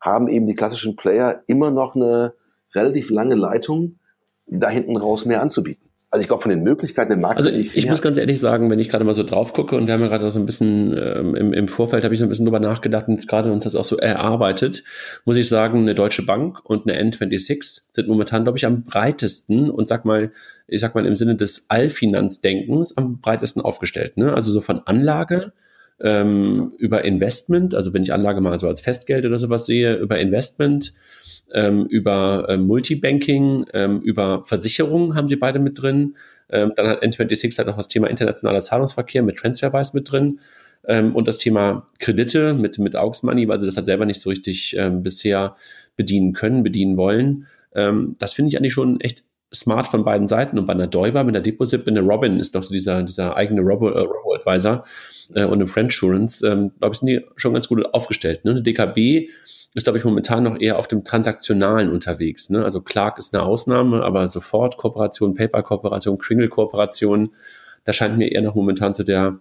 [0.00, 2.34] haben eben die klassischen Player immer noch eine
[2.74, 3.98] relativ lange Leitung,
[4.46, 5.89] da hinten raus mehr anzubieten.
[6.12, 7.36] Also ich glaube, von den Möglichkeiten im Markt.
[7.36, 9.86] Also ich, ich muss ganz ehrlich sagen, wenn ich gerade mal so drauf gucke und
[9.86, 12.28] wir haben ja gerade so ein bisschen ähm, im, im Vorfeld habe ich so ein
[12.28, 14.82] bisschen drüber nachgedacht und jetzt gerade uns das auch so erarbeitet,
[15.24, 19.70] muss ich sagen, eine Deutsche Bank und eine N26 sind momentan, glaube ich, am breitesten
[19.70, 20.32] und sag mal,
[20.66, 24.16] ich sag mal im Sinne des Allfinanzdenkens am breitesten aufgestellt.
[24.16, 24.34] Ne?
[24.34, 25.52] Also so von Anlage
[26.00, 30.18] ähm, über Investment, also wenn ich Anlage mal so als Festgeld oder sowas sehe, über
[30.18, 30.92] Investment,
[31.52, 36.16] ähm, über ähm, Multibanking, ähm, über Versicherungen haben sie beide mit drin.
[36.50, 40.40] Ähm, dann hat N26 halt noch das Thema internationaler Zahlungsverkehr mit Transferwise mit drin.
[40.86, 44.20] Ähm, und das Thema Kredite mit, mit Aux Money, weil sie das halt selber nicht
[44.20, 45.54] so richtig ähm, bisher
[45.96, 47.46] bedienen können, bedienen wollen.
[47.74, 49.24] Ähm, das finde ich eigentlich schon echt
[49.54, 50.58] smart von beiden Seiten.
[50.58, 53.36] Und bei einer Däuber, mit einer Deposit, mit einer Robin ist doch so dieser, dieser
[53.36, 54.36] eigene Robo, äh, Robo
[55.34, 58.44] äh, und eine Friendsurance, ähm, glaube ich, sind die schon ganz gut aufgestellt.
[58.44, 58.52] Ne?
[58.52, 59.28] Eine DKB
[59.74, 62.50] ist, glaube ich, momentan noch eher auf dem Transaktionalen unterwegs.
[62.50, 62.64] Ne?
[62.64, 67.32] Also Clark ist eine Ausnahme, aber sofort Kooperation, PayPal-Kooperation, Kringle-Kooperation,
[67.84, 69.38] da scheint mir eher noch momentan so der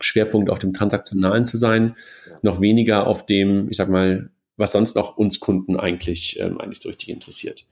[0.00, 1.94] Schwerpunkt auf dem Transaktionalen zu sein,
[2.42, 6.80] noch weniger auf dem, ich sag mal, was sonst noch uns Kunden eigentlich, ähm, eigentlich
[6.80, 7.66] so richtig interessiert.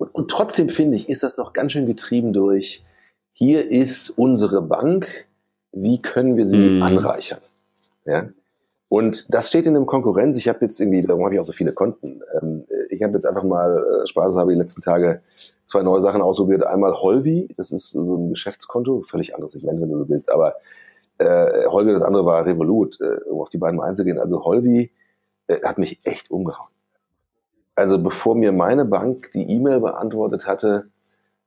[0.00, 2.82] Und, und trotzdem finde ich, ist das noch ganz schön getrieben durch,
[3.32, 5.26] hier ist unsere Bank,
[5.72, 6.82] wie können wir sie mm.
[6.82, 7.40] anreichern?
[8.06, 8.30] Ja?
[8.88, 10.38] Und das steht in einem Konkurrenz.
[10.38, 12.22] Ich habe jetzt irgendwie, darum habe ich auch so viele Konten.
[12.40, 15.20] Ähm, ich habe jetzt einfach mal äh, Spaß, habe die letzten Tage
[15.66, 16.64] zwei neue Sachen ausprobiert.
[16.64, 20.32] Einmal Holvi, das ist so ein Geschäftskonto, völlig anderes Segment, wenn du so willst.
[20.32, 20.54] Aber
[21.18, 24.18] äh, Holvi, das andere war Revolut, äh, um auf die beiden mal einzugehen.
[24.18, 24.90] Also Holvi
[25.46, 26.70] äh, hat mich echt umgehauen.
[27.74, 30.90] Also bevor mir meine Bank die E-Mail beantwortet hatte,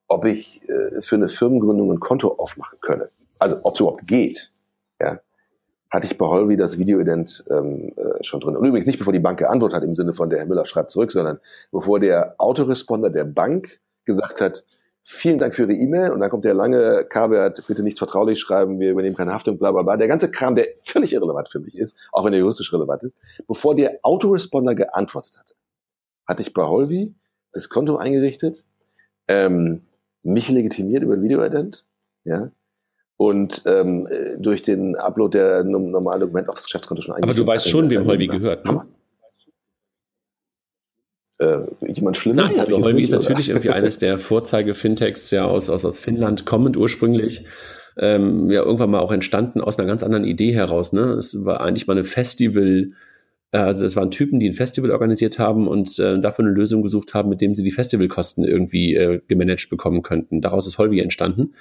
[0.08, 3.10] ob ich äh, für eine Firmengründung ein Konto aufmachen könne.
[3.40, 4.52] Also ob es überhaupt geht.
[5.02, 5.20] Ja
[5.94, 8.58] hatte ich bei Holby das Videoident ähm, äh, schon drin.
[8.58, 10.90] Und übrigens nicht, bevor die Bank geantwortet hat, im Sinne von der Herr Müller schreibt
[10.90, 11.40] zurück, sondern
[11.72, 14.66] bevor der Autoresponder der Bank gesagt hat,
[15.04, 18.80] vielen Dank für Ihre E-Mail und dann kommt der lange K-Wert, bitte nichts vertraulich schreiben,
[18.80, 19.96] wir übernehmen keine Haftung, bla bla bla.
[19.96, 23.16] Der ganze Kram, der völlig irrelevant für mich ist, auch wenn er juristisch relevant ist,
[23.48, 25.54] bevor der Autoresponder geantwortet hatte,
[26.26, 27.14] hatte ich bei Holvi
[27.52, 28.66] das Konto eingerichtet,
[29.28, 29.84] ähm,
[30.24, 31.86] mich legitimiert über ein Videoident,
[32.24, 32.52] ja,
[33.18, 34.08] und ähm,
[34.40, 38.06] durch den Upload der normalen Dokumente auf das Geschäftskonto schon Aber du weißt schon, wem
[38.06, 38.86] Holby gehört, ne?
[41.40, 42.44] Äh, jemand schlimmer?
[42.44, 46.78] Nein, also Holby ist natürlich irgendwie eines der Vorzeige-Fintechs ja aus, aus, aus Finnland kommend
[46.78, 47.46] ursprünglich.
[47.98, 50.94] Ähm, ja, irgendwann mal auch entstanden aus einer ganz anderen Idee heraus.
[50.94, 51.14] Ne?
[51.14, 53.13] Es war eigentlich mal eine Festival- äh,
[53.60, 57.14] also das waren Typen, die ein Festival organisiert haben und äh, dafür eine Lösung gesucht
[57.14, 60.42] haben, mit dem sie die Festivalkosten irgendwie äh, gemanagt bekommen könnten.
[60.42, 61.54] Daraus ist Holvi entstanden.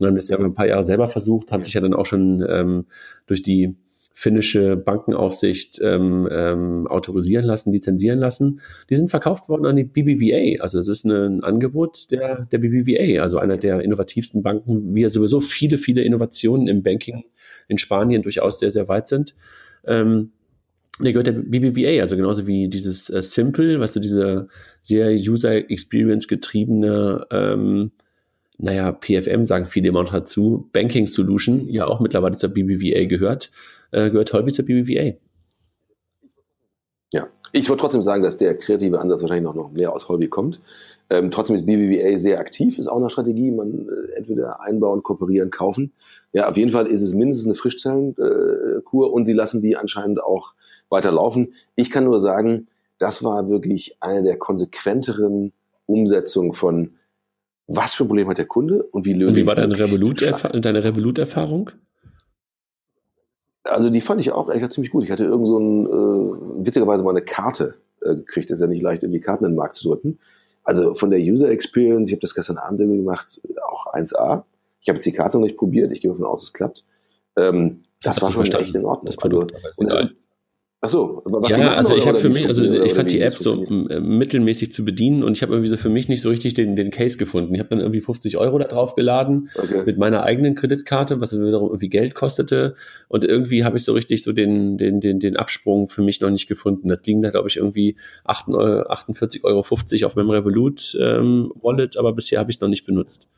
[0.00, 2.44] Und haben das ja ein paar Jahre selber versucht, haben sich ja dann auch schon
[2.48, 2.86] ähm,
[3.26, 3.76] durch die
[4.12, 8.60] finnische Bankenaufsicht ähm, ähm, autorisieren lassen, lizenzieren lassen.
[8.88, 10.62] Die sind verkauft worden an die BBVA.
[10.62, 15.10] Also es ist ein Angebot der, der BBVA, also einer der innovativsten Banken, wie ja
[15.10, 17.24] sowieso viele, viele Innovationen im Banking
[17.68, 19.34] in Spanien durchaus sehr, sehr weit sind.
[19.86, 20.32] Ähm,
[21.00, 24.48] der gehört der BBVA, also genauso wie dieses äh, Simple, weißt du, diese
[24.80, 27.92] sehr User Experience getriebene, ähm,
[28.58, 33.50] naja, PFM sagen viele immer noch dazu, Banking Solution, ja auch mittlerweile zur BBVA gehört,
[33.90, 35.18] äh, gehört häufig zur BBVA.
[37.12, 40.28] Ja, ich würde trotzdem sagen, dass der kreative Ansatz wahrscheinlich noch, noch mehr aus Holby
[40.28, 40.60] kommt.
[41.08, 43.52] Ähm, trotzdem ist BBVA sehr aktiv, ist auch eine Strategie.
[43.52, 45.92] Man äh, entweder einbauen, kooperieren, kaufen.
[46.32, 50.54] Ja, auf jeden Fall ist es mindestens eine Frischzellenkur und sie lassen die anscheinend auch
[50.88, 51.54] weiterlaufen.
[51.74, 52.68] Ich kann nur sagen,
[52.98, 55.52] das war wirklich eine der konsequenteren
[55.86, 56.92] Umsetzungen von
[57.68, 60.62] was für ein Problem hat der Kunde und wie löse und wie war deine Revolut-Erfahrung?
[60.62, 61.70] Deine Revolut-Erfahrung?
[63.64, 65.02] Also die fand ich auch eigentlich ziemlich gut.
[65.02, 68.50] Ich hatte irgend so ein, äh, witzigerweise mal eine Karte äh, gekriegt.
[68.50, 70.20] Das ist ja nicht leicht, irgendwie Karten in den Markt zu drücken.
[70.62, 74.44] Also von der User Experience, ich habe das gestern Abend irgendwie gemacht, auch 1A.
[74.80, 75.90] Ich habe jetzt die Karte noch nicht probiert.
[75.90, 76.84] Ich gehe davon aus, es klappt.
[77.36, 78.66] Ähm, das war schon verstanden.
[78.66, 79.06] echt in Ordnung.
[79.06, 80.16] Das Produkt, also, und,
[80.82, 83.64] Ach so, was ja, also ich habe für mich, also ich fand die App so
[83.64, 86.76] äh, mittelmäßig zu bedienen und ich habe irgendwie so für mich nicht so richtig den,
[86.76, 87.54] den Case gefunden.
[87.54, 89.84] Ich habe dann irgendwie 50 Euro da drauf geladen okay.
[89.86, 92.74] mit meiner eigenen Kreditkarte, was wiederum irgendwie Geld kostete
[93.08, 96.30] und irgendwie habe ich so richtig so den, den, den, den Absprung für mich noch
[96.30, 96.88] nicht gefunden.
[96.88, 97.96] Das liegen da glaube ich irgendwie
[98.26, 103.28] 48,50 Euro auf meinem Revolut ähm, Wallet, aber bisher habe ich es noch nicht benutzt.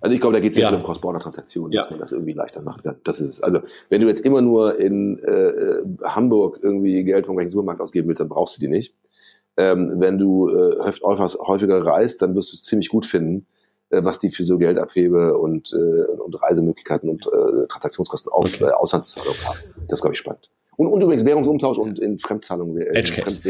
[0.00, 1.82] Also ich glaube, da geht es ja um Cross-Border-Transaktionen, ja.
[1.82, 2.84] dass man das irgendwie leichter macht.
[3.04, 3.42] Das ist es.
[3.42, 7.80] Also wenn du jetzt immer nur in äh, äh, Hamburg irgendwie Geld vom gleichen Supermarkt
[7.80, 8.94] ausgeben willst, dann brauchst du die nicht.
[9.56, 13.46] Ähm, wenn du äh, häufiger reist, dann wirst du es ziemlich gut finden,
[13.90, 18.64] äh, was die für so Geldabhebe und, äh, und Reisemöglichkeiten und äh, Transaktionskosten auf okay.
[18.64, 19.58] äh, Auslandszahlungen haben.
[19.88, 20.48] Das ist, glaube ich, spannend.
[20.78, 22.80] Und, und übrigens Währungsumtausch und in Fremdzahlungen.
[22.80, 23.40] Äh, Edge Case.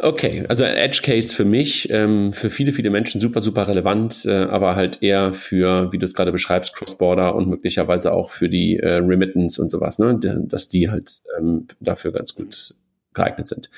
[0.00, 4.44] Okay, also Edge Case für mich, ähm, für viele, viele Menschen super, super relevant, äh,
[4.44, 8.76] aber halt eher für, wie du es gerade beschreibst, Cross-Border und möglicherweise auch für die
[8.76, 10.20] äh, Remittance und sowas, ne?
[10.46, 12.74] dass die halt ähm, dafür ganz gut
[13.14, 13.70] geeignet sind.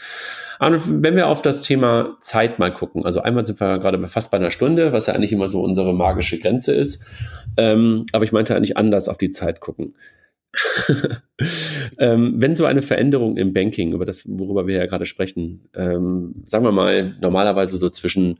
[0.58, 4.32] Aber wenn wir auf das Thema Zeit mal gucken, also einmal sind wir gerade fast
[4.32, 7.04] bei einer Stunde, was ja eigentlich immer so unsere magische Grenze ist,
[7.56, 9.94] ähm, aber ich meinte eigentlich anders auf die Zeit gucken.
[11.98, 16.42] ähm, wenn so eine Veränderung im Banking, über das, worüber wir ja gerade sprechen, ähm,
[16.46, 18.38] sagen wir mal, normalerweise so zwischen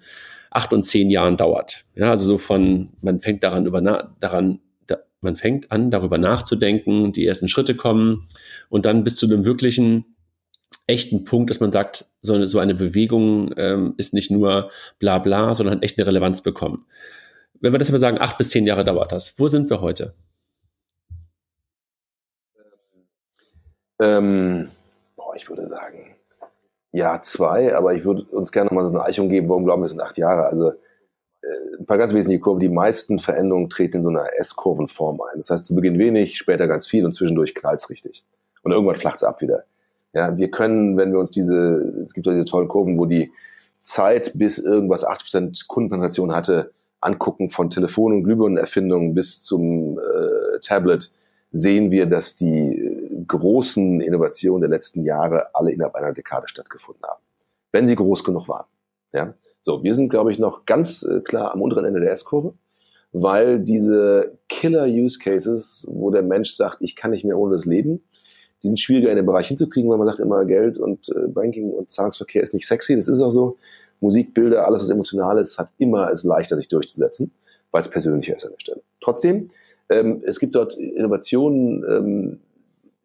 [0.51, 1.85] acht und zehn Jahren dauert.
[1.95, 7.13] Ja, also so von, man fängt daran über daran, da, man fängt an, darüber nachzudenken,
[7.13, 8.29] die ersten Schritte kommen
[8.69, 10.05] und dann bis zu einem wirklichen
[10.87, 15.19] echten Punkt, dass man sagt, so eine, so eine Bewegung ähm, ist nicht nur bla
[15.19, 16.85] bla, sondern hat echt eine Relevanz bekommen.
[17.61, 20.15] Wenn wir das aber sagen, acht bis zehn Jahre dauert das, wo sind wir heute?
[24.01, 24.71] Ähm,
[25.17, 26.17] boah, ich würde sagen,
[26.93, 29.87] ja, zwei, aber ich würde uns gerne mal so eine Eichung geben, warum glauben wir,
[29.87, 30.47] es sind acht Jahre.
[30.47, 32.61] Also äh, ein paar ganz wesentliche Kurven.
[32.61, 35.39] Die meisten Veränderungen treten in so einer S-Kurvenform ein.
[35.39, 38.25] Das heißt, zu Beginn wenig, später ganz viel und zwischendurch knallt es richtig.
[38.63, 39.65] Und irgendwann flacht es ab wieder.
[40.13, 43.33] Ja, wir können, wenn wir uns diese, es gibt ja diese tollen Kurven, wo die
[43.81, 51.13] Zeit bis irgendwas 80% Kundenpenetration hatte, angucken von Telefon- und Glühbirnenerfindungen bis zum äh, Tablet,
[51.53, 52.90] sehen wir, dass die
[53.27, 57.21] großen Innovationen der letzten Jahre alle innerhalb einer Dekade stattgefunden haben.
[57.73, 58.67] Wenn sie groß genug waren.
[59.13, 59.35] Ja?
[59.61, 62.55] So, wir sind, glaube ich, noch ganz äh, klar am unteren Ende der S-Kurve,
[63.13, 68.03] weil diese Killer-Use-Cases, wo der Mensch sagt, ich kann nicht mehr ohne das leben,
[68.63, 71.71] die sind schwieriger in den Bereich hinzukriegen, weil man sagt immer, Geld und äh, Banking
[71.71, 73.57] und Zahlungsverkehr ist nicht sexy, das ist auch so.
[74.01, 77.33] Musik, Bilder, alles, was emotional ist, hat immer es leichter, sich durchzusetzen,
[77.71, 78.83] weil es persönlicher ist an der Stelle.
[79.01, 79.51] Trotzdem,
[79.91, 81.85] ähm, es gibt dort Innovationen.
[81.87, 82.41] Ähm,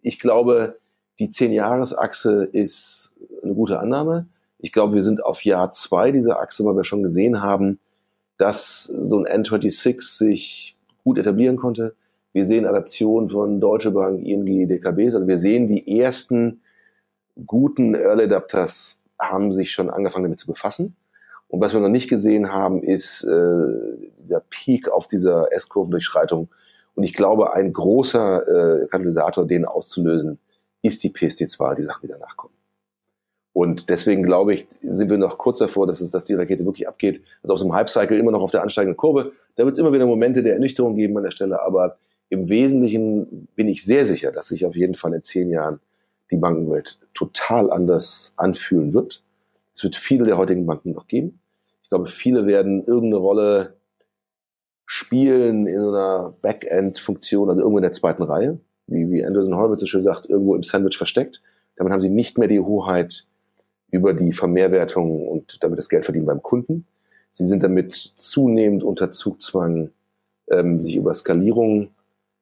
[0.05, 0.77] ich glaube,
[1.19, 4.27] die Zehn-Jahres-Achse ist eine gute Annahme.
[4.59, 7.79] Ich glaube, wir sind auf Jahr zwei dieser Achse, weil wir schon gesehen haben,
[8.37, 11.95] dass so ein N26 sich gut etablieren konnte.
[12.33, 15.15] Wir sehen Adaptionen von Deutsche Bank, ING, DKBs.
[15.15, 16.61] Also wir sehen, die ersten
[17.45, 20.95] guten Early Adapters haben sich schon angefangen damit zu befassen.
[21.47, 26.49] Und was wir noch nicht gesehen haben, ist äh, dieser Peak auf dieser S-Kurvendurchschreitung,
[26.95, 30.39] und ich glaube, ein großer äh, Katalysator, den auszulösen,
[30.81, 32.53] ist die PSD2, die Sachen, die danach kommen.
[33.53, 36.87] Und deswegen glaube ich, sind wir noch kurz davor, dass, es, dass die Rakete wirklich
[36.87, 37.21] abgeht.
[37.41, 39.31] Also aus dem Hype-Cycle immer noch auf der ansteigenden Kurve.
[39.55, 41.61] Da wird es immer wieder Momente der Ernüchterung geben an der Stelle.
[41.61, 41.97] Aber
[42.29, 45.79] im Wesentlichen bin ich sehr sicher, dass sich auf jeden Fall in zehn Jahren
[46.31, 49.23] die Bankenwelt total anders anfühlen wird.
[49.73, 51.39] Es wird viele der heutigen Banken noch geben.
[51.83, 53.74] Ich glaube, viele werden irgendeine Rolle
[54.85, 59.85] spielen in einer Backend-Funktion, also irgendwo in der zweiten Reihe, wie, wie Anderson Horowitz so
[59.85, 61.41] schön sagt, irgendwo im Sandwich versteckt.
[61.75, 63.27] Damit haben sie nicht mehr die Hoheit
[63.91, 66.85] über die Vermehrwertung und damit das Geld verdienen beim Kunden.
[67.31, 69.91] Sie sind damit zunehmend unter Zugzwang,
[70.49, 71.89] ähm, sich über Skalierung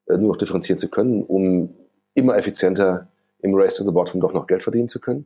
[0.07, 1.73] äh, nur noch differenzieren zu können, um
[2.13, 3.07] immer effizienter
[3.39, 5.25] im Race to the Bottom doch noch Geld verdienen zu können.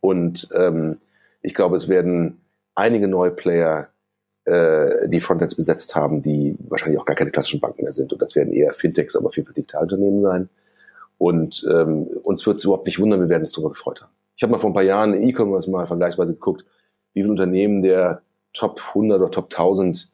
[0.00, 0.98] Und ähm,
[1.42, 2.40] ich glaube, es werden
[2.74, 3.89] einige neue Player
[4.50, 8.12] äh, die Frontends besetzt haben, die wahrscheinlich auch gar keine klassischen Banken mehr sind.
[8.12, 10.48] Und das werden eher Fintechs, aber viel für Digitalunternehmen sein.
[11.18, 14.10] Und ähm, uns wird es überhaupt nicht wundern, wir werden uns darüber gefreut haben.
[14.36, 16.64] Ich habe mal vor ein paar Jahren E-Commerce mal vergleichsweise geguckt,
[17.12, 18.22] wie viele Unternehmen der
[18.52, 20.10] Top 100 oder Top 1000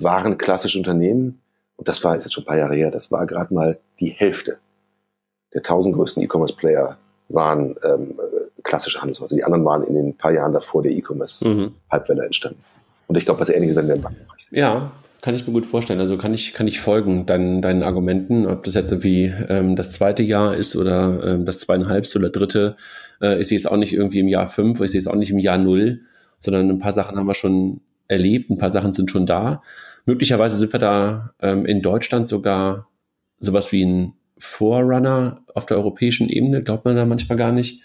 [0.00, 1.40] waren klassische Unternehmen.
[1.76, 2.90] Und das war jetzt schon ein paar Jahre her.
[2.90, 4.58] Das war gerade mal die Hälfte
[5.54, 8.18] der 1000 größten E-Commerce-Player waren ähm,
[8.64, 9.36] klassische Handelshäuser.
[9.36, 12.26] Die anderen waren in den paar Jahren davor der E-Commerce-Halbwelle mhm.
[12.26, 12.64] entstanden.
[13.08, 14.58] Und ich glaube, was ähnliches werden wir im Bankenbereich sehen.
[14.58, 15.98] Ja, kann ich mir gut vorstellen.
[15.98, 19.92] Also kann ich, kann ich folgen deinen, deinen Argumenten, ob das jetzt irgendwie ähm, das
[19.92, 22.76] zweite Jahr ist oder ähm, das zweieinhalbste oder dritte.
[23.20, 25.30] Äh, ich sehe es auch nicht irgendwie im Jahr fünf, ich sehe es auch nicht
[25.30, 26.02] im Jahr null,
[26.38, 29.62] sondern ein paar Sachen haben wir schon erlebt, ein paar Sachen sind schon da.
[30.06, 32.88] Möglicherweise sind wir da ähm, in Deutschland sogar
[33.40, 37.82] sowas wie ein Vorrunner auf der europäischen Ebene, glaubt man da manchmal gar nicht.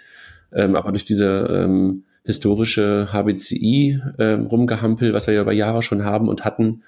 [0.53, 6.05] Ähm, aber durch diese ähm, historische HBCI äh, rumgehampel, was wir ja über Jahre schon
[6.05, 6.83] haben und hatten,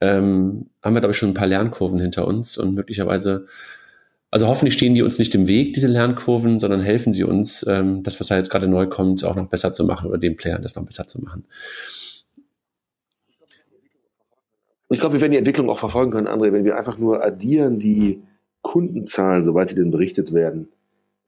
[0.00, 3.46] ähm, haben wir, glaube ich, schon ein paar Lernkurven hinter uns und möglicherweise,
[4.30, 8.02] also hoffentlich stehen die uns nicht im Weg, diese Lernkurven, sondern helfen sie uns, ähm,
[8.02, 10.62] das, was da jetzt gerade neu kommt, auch noch besser zu machen oder den Playern
[10.62, 11.44] das noch besser zu machen.
[14.90, 17.78] Ich glaube, wir werden die Entwicklung auch verfolgen können, André, wenn wir einfach nur addieren
[17.78, 18.22] die
[18.62, 20.68] Kundenzahlen, soweit sie denn berichtet werden,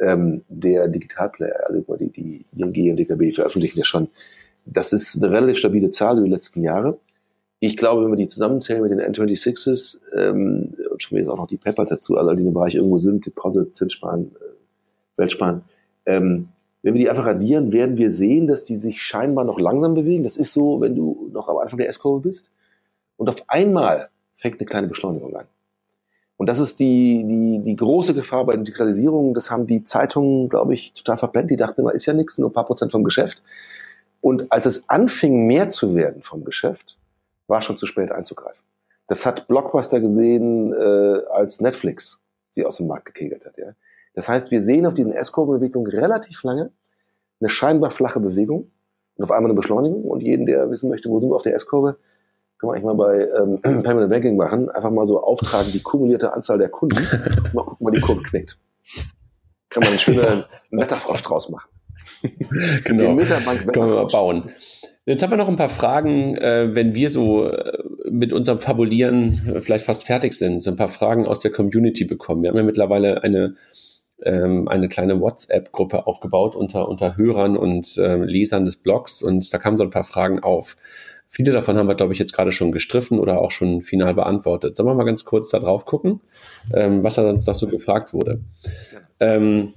[0.01, 4.09] ähm, der Digitalplayer, also die, die ING und DKB veröffentlichen ja schon,
[4.67, 6.99] das ist eine relativ stabile Zahl über die letzten Jahre.
[7.61, 11.47] Ich glaube, wenn wir die zusammenzählen mit den N26s ähm, und schon jetzt auch noch
[11.47, 15.63] die Peppers dazu, also die in dem Bereich irgendwo sind, Deposit, Zinssparen, äh, Weltsparen,
[16.07, 16.49] ähm,
[16.83, 20.23] wenn wir die einfach addieren, werden wir sehen, dass die sich scheinbar noch langsam bewegen.
[20.23, 22.51] Das ist so, wenn du noch am Anfang der S-Kurve bist.
[23.19, 25.45] Und auf einmal fängt eine kleine Beschleunigung an.
[26.41, 29.35] Und das ist die, die, die große Gefahr bei der Digitalisierung.
[29.35, 31.51] Das haben die Zeitungen, glaube ich, total verpennt.
[31.51, 33.43] Die dachten immer, ist ja nichts, nur ein paar Prozent vom Geschäft.
[34.23, 36.99] Und als es anfing, mehr zu werden vom Geschäft,
[37.47, 38.63] war schon zu spät einzugreifen.
[39.07, 43.59] Das hat Blockbuster gesehen, äh, als Netflix sie aus dem Markt gekegelt hat.
[43.59, 43.75] Ja.
[44.15, 46.71] Das heißt, wir sehen auf diesen S-Kurvenbewegungen relativ lange
[47.39, 48.71] eine scheinbar flache Bewegung
[49.17, 50.05] und auf einmal eine Beschleunigung.
[50.05, 51.99] Und jeden, der wissen möchte, wo sind wir auf der S-Kurve,
[52.61, 56.33] kann man eigentlich mal bei ähm, Permanent Banking machen, einfach mal so auftragen, die kumulierte
[56.35, 56.97] Anzahl der Kunden,
[57.55, 58.59] mal gucken, mal die Kurve knickt.
[59.71, 61.71] Kann man einen schönen Wetterfrosch draus machen.
[62.85, 63.17] genau.
[63.17, 64.51] Den Kann man mal bauen.
[65.07, 67.79] Jetzt haben wir noch ein paar Fragen, äh, wenn wir so äh,
[68.11, 72.05] mit unserem Fabulieren äh, vielleicht fast fertig sind, so ein paar Fragen aus der Community
[72.05, 72.43] bekommen.
[72.43, 73.55] Wir haben ja mittlerweile eine,
[74.23, 79.59] ähm, eine kleine WhatsApp-Gruppe aufgebaut unter, unter Hörern und äh, Lesern des Blogs und da
[79.59, 80.77] kamen so ein paar Fragen auf.
[81.33, 84.77] Viele davon haben wir, glaube ich, jetzt gerade schon gestriffen oder auch schon final beantwortet.
[84.77, 86.21] Sollen wir mal ganz kurz da drauf gucken,
[86.75, 88.41] ähm, was da sonst noch so gefragt wurde?
[88.93, 89.01] Ja.
[89.21, 89.75] Ähm,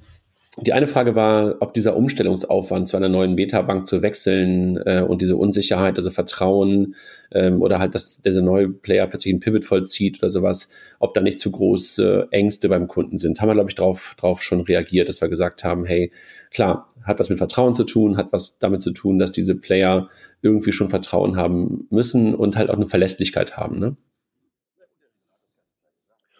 [0.57, 5.21] die eine Frage war, ob dieser Umstellungsaufwand zu einer neuen Beta-Bank zu wechseln äh, und
[5.21, 6.93] diese Unsicherheit, also Vertrauen
[7.31, 11.21] ähm, oder halt, dass dieser neue Player plötzlich einen Pivot vollzieht oder sowas, ob da
[11.21, 13.41] nicht zu große Ängste beim Kunden sind.
[13.41, 16.11] Haben wir, glaube ich, drauf, drauf schon reagiert, dass wir gesagt haben, hey,
[16.51, 20.07] klar, hat was mit Vertrauen zu tun, hat was damit zu tun, dass diese Player
[20.43, 23.79] irgendwie schon Vertrauen haben müssen und halt auch eine Verlässlichkeit haben.
[23.79, 23.97] Ne?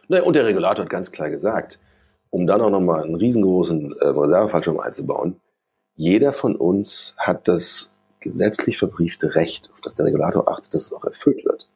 [0.07, 1.80] Naja, und der Regulator hat ganz klar gesagt,
[2.34, 5.40] um dann auch nochmal einen riesengroßen äh, Reservefallschirm einzubauen,
[5.94, 10.94] jeder von uns hat das gesetzlich verbriefte Recht, auf das der Regulator achtet, dass es
[10.94, 11.70] auch erfüllt wird,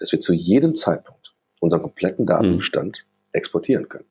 [0.00, 3.28] dass wir zu jedem Zeitpunkt unseren kompletten Datenbestand mhm.
[3.30, 4.06] exportieren können.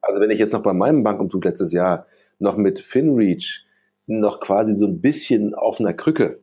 [0.00, 2.06] Also wenn ich jetzt noch bei meinem Bankumzug letztes Jahr
[2.38, 3.66] noch mit FinReach
[4.06, 6.38] noch quasi so ein bisschen auf einer Krücke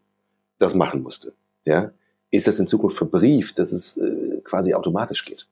[0.60, 1.34] das machen musste,
[1.66, 1.92] ja,
[2.30, 5.48] ist das in Zukunft verbrieft, dass es äh, quasi automatisch geht.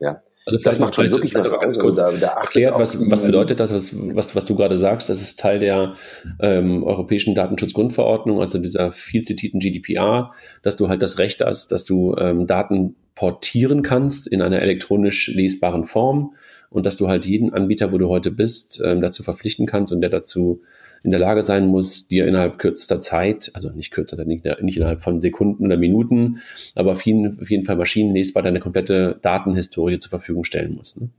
[0.00, 3.60] Ja, also das macht schon wirklich was ganz kurz da, da erklärt, was, was bedeutet
[3.60, 5.10] das, was, was, was du gerade sagst?
[5.10, 5.94] Das ist Teil der
[6.40, 10.32] ähm, Europäischen Datenschutzgrundverordnung, also dieser viel zitierten GDPR,
[10.62, 15.28] dass du halt das Recht hast, dass du ähm, Daten portieren kannst in einer elektronisch
[15.28, 16.34] lesbaren Form
[16.70, 20.00] und dass du halt jeden Anbieter, wo du heute bist, ähm, dazu verpflichten kannst und
[20.00, 20.62] der dazu
[21.02, 25.02] in der Lage sein muss, dir innerhalb kürzester Zeit, also nicht kürzer, nicht, nicht innerhalb
[25.02, 26.40] von Sekunden oder Minuten,
[26.74, 31.00] aber auf jeden, auf jeden Fall maschinenlesbar deine komplette Datenhistorie zur Verfügung stellen muss.
[31.00, 31.10] Ne?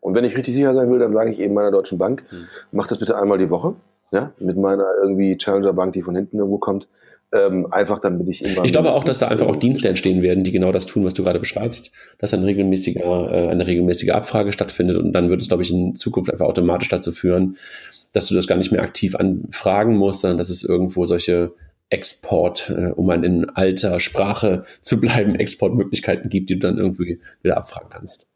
[0.00, 2.44] Und wenn ich richtig sicher sein will, dann sage ich eben meiner Deutschen Bank, hm.
[2.72, 3.74] mach das bitte einmal die Woche,
[4.12, 6.88] ja, mit meiner irgendwie Challenger Bank, die von hinten irgendwo kommt.
[7.34, 8.64] Ähm, einfach damit ich immer.
[8.64, 11.14] Ich glaube auch, dass da einfach auch Dienste entstehen werden, die genau das tun, was
[11.14, 15.48] du gerade beschreibst, dass ein regelmäßiger, äh, eine regelmäßige Abfrage stattfindet und dann wird es,
[15.48, 17.56] glaube ich, in Zukunft einfach automatisch dazu führen,
[18.12, 21.52] dass du das gar nicht mehr aktiv anfragen musst, sondern dass es irgendwo solche
[21.90, 27.56] Export, äh, um in alter Sprache zu bleiben, Exportmöglichkeiten gibt, die du dann irgendwie wieder
[27.56, 28.28] abfragen kannst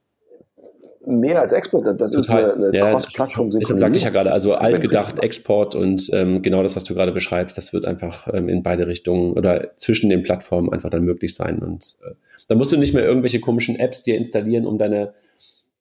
[1.08, 2.20] mehr als Export, das Total.
[2.20, 3.50] ist eine, eine ja, Cross-Plattform.
[3.50, 7.12] Deshalb sagte ich ja gerade, also altgedacht Export und ähm, genau das, was du gerade
[7.12, 11.34] beschreibst, das wird einfach ähm, in beide Richtungen oder zwischen den Plattformen einfach dann möglich
[11.34, 11.58] sein.
[11.58, 12.14] Und äh,
[12.48, 15.14] da musst du nicht mehr irgendwelche komischen Apps dir installieren, um deine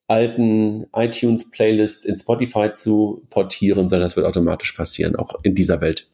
[0.06, 6.08] alten iTunes-Playlists in Spotify zu portieren, sondern das wird automatisch passieren, auch in dieser Welt.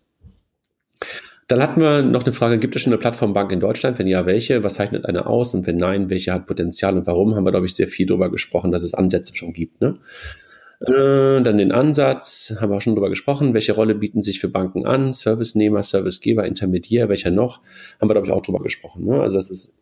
[1.48, 3.98] Dann hatten wir noch eine Frage, gibt es schon eine Plattformbank in Deutschland?
[3.98, 4.64] Wenn ja, welche?
[4.64, 5.54] Was zeichnet eine aus?
[5.54, 7.34] Und wenn nein, welche hat Potenzial und warum?
[7.34, 9.80] Haben wir, glaube ich, sehr viel darüber gesprochen, dass es Ansätze schon gibt.
[9.80, 9.98] Ne?
[10.80, 13.52] Äh, dann den Ansatz, haben wir auch schon darüber gesprochen.
[13.52, 15.12] Welche Rolle bieten sich für Banken an?
[15.12, 17.60] Servicenehmer, Servicegeber, Intermediär, welcher noch?
[18.00, 19.04] Haben wir, glaube ich, auch darüber gesprochen.
[19.04, 19.20] Ne?
[19.20, 19.76] Also das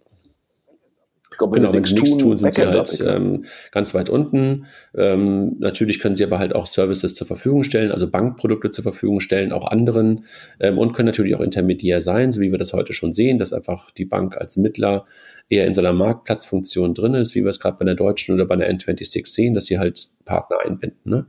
[1.33, 4.67] ist Glaube, genau, wenn sie nichts tun, sind sie halt ähm, ganz weit unten.
[4.97, 9.21] Ähm, natürlich können sie aber halt auch Services zur Verfügung stellen, also Bankprodukte zur Verfügung
[9.21, 10.25] stellen, auch anderen
[10.61, 13.53] ähm, und können natürlich auch intermediär sein, so wie wir das heute schon sehen, dass
[13.53, 15.05] einfach die Bank als Mittler
[15.49, 18.57] eher in seiner Marktplatzfunktion drin ist, wie wir es gerade bei der Deutschen oder bei
[18.57, 21.01] der N26 sehen, dass sie halt Partner einbinden.
[21.05, 21.27] Ne?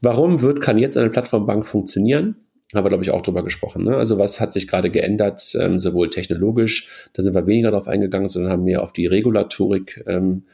[0.00, 2.36] Warum wird, kann jetzt eine Plattformbank funktionieren?
[2.74, 3.84] Haben wir, glaube ich, auch drüber gesprochen.
[3.84, 3.96] Ne?
[3.96, 8.28] Also was hat sich gerade geändert, ähm, sowohl technologisch, da sind wir weniger darauf eingegangen,
[8.28, 10.44] sondern haben mehr auf die Regulatorik ähm,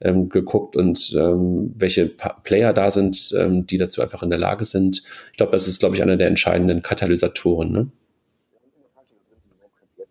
[0.00, 4.38] ähm, geguckt und ähm, welche pa Player da sind, ähm, die dazu einfach in der
[4.38, 5.02] Lage sind.
[5.32, 7.72] Ich glaube, das ist, glaube ich, einer der entscheidenden Katalysatoren.
[7.72, 7.88] Ne?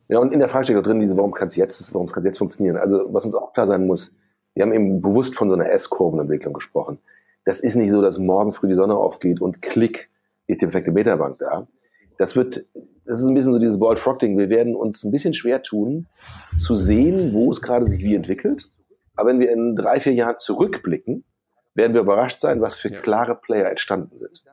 [0.09, 2.25] Ja, und in der Frage steht auch drin, diese, warum kann es jetzt, warum kann
[2.25, 2.77] jetzt funktionieren?
[2.77, 4.13] Also, was uns auch klar sein muss,
[4.53, 6.99] wir haben eben bewusst von so einer S-Kurvenentwicklung gesprochen.
[7.45, 10.09] Das ist nicht so, dass morgen früh die Sonne aufgeht und klick
[10.47, 11.67] ist die perfekte Beta-Bank da.
[12.17, 12.65] Das wird
[13.05, 14.37] das ist ein bisschen so dieses Bald Frog Ding.
[14.37, 16.07] Wir werden uns ein bisschen schwer tun,
[16.57, 18.69] zu sehen, wo es gerade sich wie entwickelt.
[19.15, 21.25] Aber wenn wir in drei, vier Jahren zurückblicken,
[21.75, 24.43] werden wir überrascht sein, was für klare Player entstanden sind.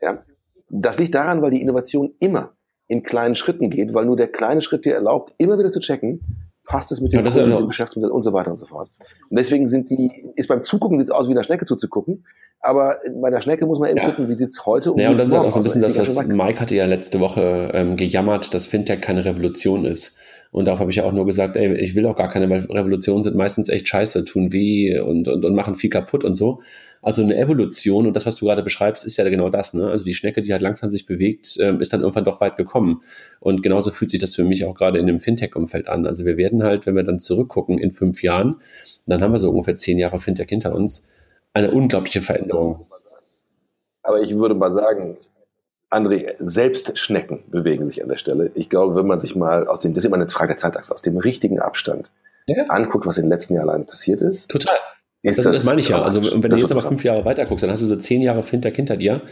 [0.00, 0.24] Ja?
[0.68, 2.52] Das liegt daran, weil die Innovation immer
[2.86, 6.20] in kleinen Schritten geht, weil nur der kleine Schritt dir erlaubt, immer wieder zu checken,
[6.66, 8.88] passt es mit dem, ja, Kunden, mit dem Geschäftsmodell und so weiter und so fort.
[9.28, 12.24] Und deswegen sind die, ist beim Zugucken sieht es aus wie einer Schnecke zuzugucken,
[12.60, 14.06] aber bei der Schnecke muss man eben ja.
[14.06, 16.26] gucken, wie sieht's heute und Ja, und das ist auch so ein bisschen das, was
[16.26, 20.18] Mike hatte ja letzte Woche ähm, gejammert, dass Fintech keine Revolution ist.
[20.50, 22.60] Und darauf habe ich ja auch nur gesagt, ey, ich will auch gar keine, weil
[22.60, 26.62] Revolutionen sind meistens echt scheiße, tun weh und, und, und machen viel kaputt und so.
[27.04, 29.74] Also eine Evolution und das, was du gerade beschreibst, ist ja genau das.
[29.74, 29.90] Ne?
[29.90, 33.02] Also die Schnecke, die halt langsam sich bewegt, ähm, ist dann irgendwann doch weit gekommen.
[33.40, 36.06] Und genauso fühlt sich das für mich auch gerade in dem Fintech-Umfeld an.
[36.06, 38.56] Also wir werden halt, wenn wir dann zurückgucken in fünf Jahren,
[39.04, 41.12] dann haben wir so ungefähr zehn Jahre Fintech hinter uns,
[41.52, 42.86] eine unglaubliche Veränderung.
[44.02, 45.18] Aber ich würde mal sagen,
[45.90, 48.50] André, selbst Schnecken bewegen sich an der Stelle.
[48.54, 50.92] Ich glaube, wenn man sich mal aus dem, das ist immer eine Frage der Zeitachse,
[50.92, 52.12] aus dem richtigen Abstand
[52.46, 52.64] ja.
[52.68, 54.76] anguckt, was in den letzten Jahren alleine passiert ist, Total.
[55.24, 56.02] Das, das, das meine ich ja.
[56.02, 58.42] Also wenn du jetzt aber fünf Jahre weiter guckst, dann hast du so zehn Jahre
[58.42, 59.22] Fintech hinter dir.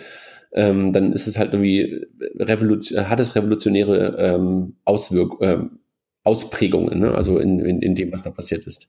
[0.54, 2.06] Ähm, dann ist es halt irgendwie
[2.36, 5.78] revolution, hat es revolutionäre ähm, Auswirk ähm,
[6.24, 7.14] Ausprägungen, ne?
[7.14, 8.88] also in, in, in dem, was da passiert ist.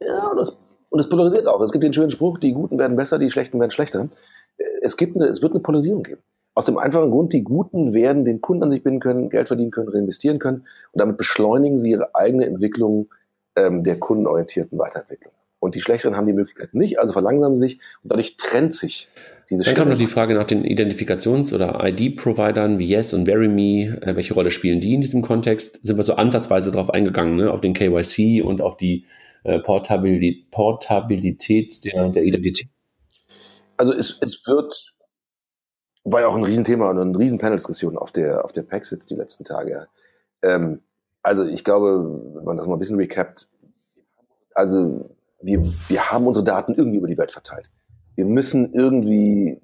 [0.00, 1.60] Ja, und das, und das polarisiert auch.
[1.60, 4.08] Es gibt den schönen Spruch, die Guten werden besser, die Schlechten werden schlechter.
[4.80, 6.22] Es, gibt eine, es wird eine Polarisierung geben.
[6.54, 9.70] Aus dem einfachen Grund, die Guten werden den Kunden an sich binden können, Geld verdienen
[9.70, 13.08] können, reinvestieren können und damit beschleunigen sie ihre eigene Entwicklung
[13.56, 15.32] ähm, der kundenorientierten Weiterentwicklung.
[15.58, 19.08] Und die Schlechteren haben die Möglichkeit nicht, also verlangsamen sich und dadurch trennt sich
[19.48, 24.00] diese Dann kam noch die Frage nach den Identifikations- oder ID-Providern wie Yes und VeryMe.
[24.02, 25.86] Äh, welche Rolle spielen die in diesem Kontext?
[25.86, 27.52] Sind wir so ansatzweise darauf eingegangen, ne?
[27.52, 29.06] auf den KYC und auf die
[29.44, 32.68] äh, Portabilität, Portabilität der, der Identität?
[33.76, 34.94] Also es, es wird,
[36.02, 39.16] war ja auch ein Riesenthema und eine Riesenpanel-Diskussion auf der, auf der PAX jetzt die
[39.16, 39.86] letzten Tage.
[40.42, 40.80] Ähm,
[41.22, 43.48] also ich glaube, wenn man das mal ein bisschen recapt,
[44.54, 45.15] also
[45.46, 47.70] wir, wir haben unsere Daten irgendwie über die Welt verteilt.
[48.16, 49.60] Wir müssen irgendwie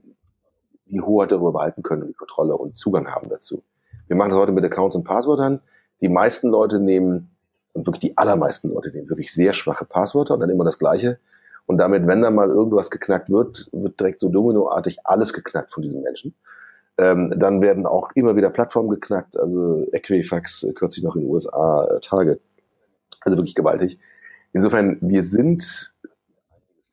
[0.87, 3.63] die Hoheit darüber behalten können und die Kontrolle und Zugang haben dazu.
[4.07, 5.61] Wir machen das heute mit Accounts und Passwörtern.
[6.01, 7.31] Die meisten Leute nehmen,
[7.73, 11.19] und wirklich die allermeisten Leute nehmen wirklich sehr schwache Passwörter und dann immer das Gleiche.
[11.67, 15.83] Und damit, wenn dann mal irgendwas geknackt wird, wird direkt so dominoartig alles geknackt von
[15.83, 16.35] diesen Menschen.
[16.99, 21.31] Ähm, dann werden auch immer wieder Plattformen geknackt, also Equifax, äh, kürzlich noch in den
[21.31, 22.43] USA, äh, Target.
[23.23, 23.99] Also wirklich gewaltig.
[24.53, 25.95] Insofern, wir sind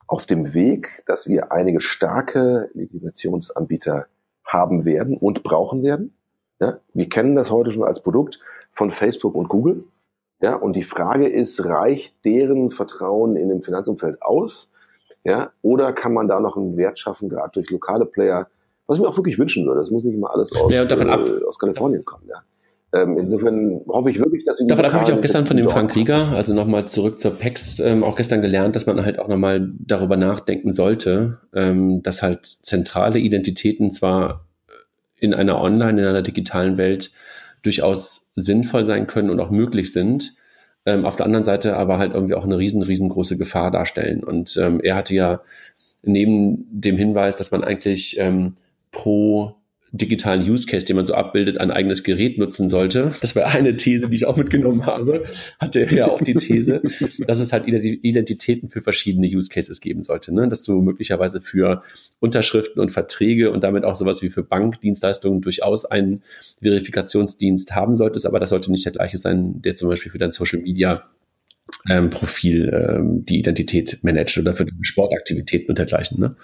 [0.07, 4.07] auf dem Weg, dass wir einige starke Legitimationsanbieter
[4.43, 6.15] haben werden und brauchen werden.
[6.59, 8.39] Ja, wir kennen das heute schon als Produkt
[8.71, 9.83] von Facebook und Google.
[10.41, 14.71] Ja, und die Frage ist, reicht deren Vertrauen in dem Finanzumfeld aus?
[15.23, 18.47] Ja, oder kann man da noch einen Wert schaffen, gerade durch lokale Player?
[18.87, 19.79] Was ich mir auch wirklich wünschen würde.
[19.79, 22.25] Das muss nicht immer alles aus, ja, äh, aus Kalifornien kommen.
[22.27, 22.41] Ja.
[22.91, 25.69] Ähm, insofern hoffe ich wirklich, dass wir die Davon habe ich auch gestern von dem
[25.69, 29.27] Frank Krieger, also nochmal zurück zur PEX, ähm, auch gestern gelernt, dass man halt auch
[29.27, 34.45] nochmal darüber nachdenken sollte, ähm, dass halt zentrale Identitäten zwar
[35.19, 37.11] in einer Online, in einer digitalen Welt
[37.61, 40.35] durchaus sinnvoll sein können und auch möglich sind,
[40.85, 44.23] ähm, auf der anderen Seite aber halt irgendwie auch eine riesen, riesengroße Gefahr darstellen.
[44.23, 45.41] Und ähm, er hatte ja
[46.01, 48.55] neben dem Hinweis, dass man eigentlich ähm,
[48.91, 49.58] pro
[49.91, 53.13] digitalen Use Case, den man so abbildet, ein eigenes Gerät nutzen sollte.
[53.21, 55.23] Das war eine These, die ich auch mitgenommen habe.
[55.59, 56.81] Hatte er ja auch die These,
[57.19, 60.33] dass es halt Identitäten für verschiedene Use Cases geben sollte.
[60.33, 60.47] Ne?
[60.47, 61.83] Dass du möglicherweise für
[62.19, 66.23] Unterschriften und Verträge und damit auch sowas wie für Bankdienstleistungen durchaus einen
[66.61, 70.31] Verifikationsdienst haben solltest, aber das sollte nicht der gleiche sein, der zum Beispiel für dein
[70.31, 71.03] Social Media
[71.89, 76.19] ähm, Profil ähm, die Identität managt oder für Sportaktivitäten und dergleichen.
[76.19, 76.35] Ne?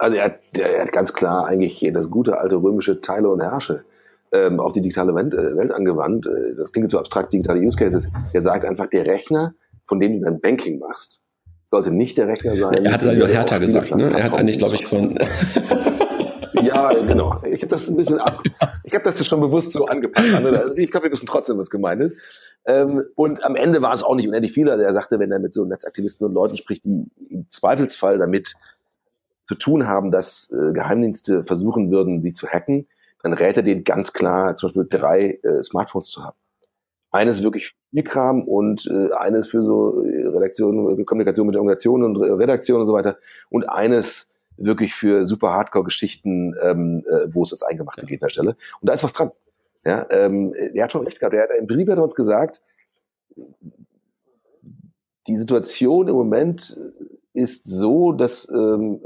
[0.00, 3.84] Also er hat, er hat ganz klar eigentlich das gute alte römische Teile und Herrsche
[4.32, 6.26] ähm, auf die digitale Welt, äh, Welt angewandt.
[6.26, 8.10] Äh, das klingt so abstrakt, digitale Use Cases.
[8.32, 9.52] Er sagt einfach, der Rechner,
[9.84, 11.20] von dem du dein Banking machst,
[11.66, 12.82] sollte nicht der Rechner sein.
[12.82, 14.10] Er hat es eigentlich nur härter gesagt, ne?
[14.10, 15.18] Er hat eigentlich, glaube ich, von...
[16.62, 17.42] ja, genau.
[17.44, 18.42] Ich habe das ein bisschen ab,
[18.84, 20.32] ich habe das schon bewusst so angepasst.
[20.32, 22.16] Also ich glaube, wir wissen trotzdem, was gemeint ist.
[22.64, 24.70] Ähm, und am Ende war es auch nicht unendlich viel.
[24.70, 28.54] Also er sagte, wenn er mit so Netzaktivisten und Leuten spricht, die im Zweifelsfall damit
[29.50, 32.86] zu tun haben, dass äh, Geheimdienste versuchen würden, sie zu hacken,
[33.20, 36.36] dann rät er denen ganz klar, zum Beispiel drei äh, Smartphones zu haben.
[37.10, 42.22] Eines wirklich viel Kram und äh, eines für so äh, Redaktion, Kommunikation mit Organisationen und
[42.22, 43.18] Redaktion und so weiter
[43.48, 48.30] und eines wirklich für super Hardcore-Geschichten, ähm, äh, wo es als Eingemachte geht an der
[48.30, 48.56] Stelle.
[48.80, 49.32] Und da ist was dran.
[49.84, 51.34] Ja, ähm, er hat schon recht gehabt.
[51.34, 52.62] Er hat, Im Prinzip hat er uns gesagt,
[55.26, 56.78] die Situation im Moment
[57.40, 59.00] ist so, dass ähm,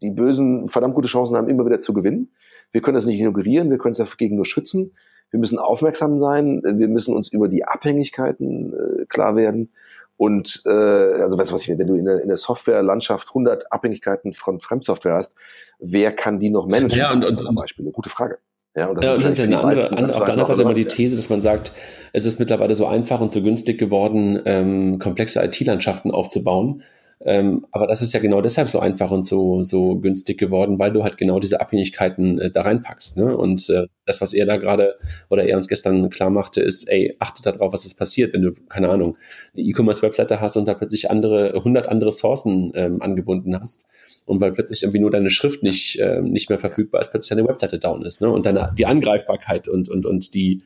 [0.00, 2.32] die Bösen verdammt gute Chancen haben, immer wieder zu gewinnen.
[2.72, 4.92] Wir können das nicht ignorieren, wir können es dagegen nur schützen.
[5.30, 9.72] Wir müssen aufmerksam sein, wir müssen uns über die Abhängigkeiten äh, klar werden.
[10.18, 13.72] Und äh, also weißt du, was ich wenn du in der, in der Softwarelandschaft 100
[13.72, 15.34] Abhängigkeiten von Fremdsoftware hast,
[15.78, 16.98] wer kann die noch managen?
[16.98, 18.38] Ja, und, und, zum Beispiel eine gute Frage.
[18.76, 20.62] Ja, und das, ja, und das ist ja eine andere, andere auf der anderen Seite
[20.62, 21.72] immer die These, dass man sagt,
[22.12, 26.82] es ist mittlerweile so einfach und so günstig geworden, ähm, komplexe IT-Landschaften aufzubauen.
[27.24, 30.92] Ähm, aber das ist ja genau deshalb so einfach und so, so günstig geworden, weil
[30.92, 33.16] du halt genau diese Abhängigkeiten äh, da reinpackst.
[33.16, 33.36] Ne?
[33.36, 34.96] Und äh, das, was er da gerade
[35.30, 38.52] oder er uns gestern klar machte, ist, ey, achte darauf, was ist passiert, wenn du,
[38.68, 39.16] keine Ahnung,
[39.54, 43.86] eine E-Commerce-Webseite hast und da plötzlich andere, 100 andere Sourcen ähm, angebunden hast.
[44.26, 47.46] Und weil plötzlich irgendwie nur deine Schrift nicht, äh, nicht mehr verfügbar ist, plötzlich deine
[47.46, 48.20] Webseite down ist.
[48.20, 48.30] Ne?
[48.30, 50.62] Und deine, die Angreifbarkeit und, und, und die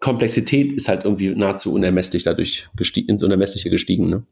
[0.00, 4.10] Komplexität ist halt irgendwie nahezu unermesslich dadurch gestiegen, ins Unermessliche gestiegen.
[4.10, 4.22] Ne?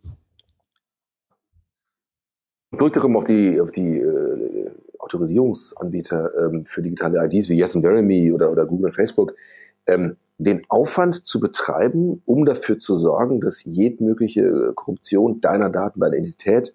[2.76, 8.30] Zurückgekommen auf die, auf die äh, Autorisierungsanbieter ähm, für digitale IDs wie Yes and Verily
[8.30, 9.34] oder, oder Google und Facebook,
[9.86, 16.16] ähm, den Aufwand zu betreiben, um dafür zu sorgen, dass jedmögliche Korruption deiner Daten, deiner
[16.16, 16.74] Identität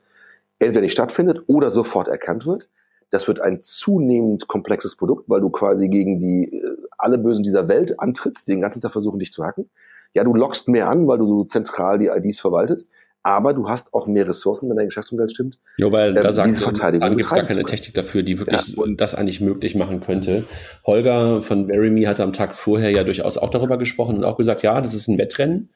[0.58, 2.70] entweder nicht stattfindet oder sofort erkannt wird.
[3.12, 7.68] Das wird ein zunehmend komplexes Produkt, weil du quasi gegen die äh, alle Bösen dieser
[7.68, 9.70] Welt antrittst, die den ganzen Tag versuchen, dich zu hacken.
[10.16, 12.90] Ja, du lockst mehr an, weil du so zentral die IDs verwaltest
[13.24, 15.58] aber du hast auch mehr Ressourcen, wenn dein Geschäftsmodell stimmt.
[15.78, 18.76] Ja, weil da ähm, sagt man, dann gibt es gar keine Technik dafür, die wirklich
[18.76, 18.84] ja.
[18.98, 20.44] das eigentlich möglich machen könnte.
[20.86, 24.62] Holger von Verimi hatte am Tag vorher ja durchaus auch darüber gesprochen und auch gesagt,
[24.62, 25.70] ja, das ist ein Wettrennen.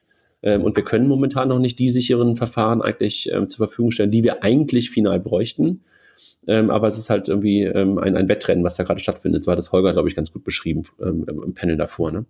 [0.44, 4.12] Ähm, und wir können momentan noch nicht die sicheren Verfahren eigentlich ähm, zur Verfügung stellen,
[4.12, 5.84] die wir eigentlich final bräuchten.
[6.48, 9.44] Ähm, aber es ist halt irgendwie ähm, ein, ein Wettrennen, was da gerade stattfindet.
[9.44, 12.12] So hat das Holger, glaube ich, ganz gut beschrieben ähm, im Panel davor.
[12.12, 12.26] Ne?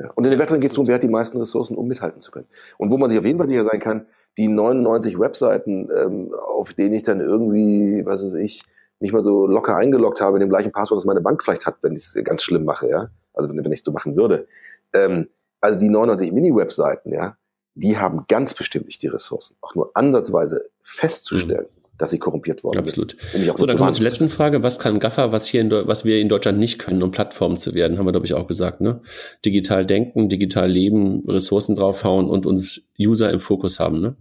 [0.00, 0.10] Ja.
[0.14, 2.30] Und in den Wettrennen geht es darum, wer hat die meisten Ressourcen, um mithalten zu
[2.30, 2.48] können.
[2.78, 4.06] Und wo man sich auf jeden Fall sicher sein kann,
[4.38, 8.62] die 99 Webseiten, ähm, auf denen ich dann irgendwie, was weiß ich,
[8.98, 11.76] nicht mal so locker eingeloggt habe, in dem gleichen Passwort, das meine Bank vielleicht hat,
[11.82, 13.10] wenn ich es ganz schlimm mache, ja.
[13.34, 14.46] Also wenn, wenn ich es so machen würde.
[14.92, 15.28] Ähm,
[15.60, 17.36] also die 99 Mini-Webseiten, ja,
[17.74, 22.64] die haben ganz bestimmt nicht die Ressourcen, auch nur ansatzweise festzustellen, mhm dass sie korrumpiert
[22.64, 23.16] worden Absolut.
[23.32, 23.58] sind.
[23.58, 24.62] So, dann kommen wir zur letzten Frage.
[24.62, 27.74] Was kann Gaffer, was hier in, was wir in Deutschland nicht können, um Plattformen zu
[27.74, 29.02] werden, haben wir, glaube ich, auch gesagt, ne?
[29.44, 34.16] Digital denken, digital leben, Ressourcen draufhauen und uns User im Fokus haben, ne?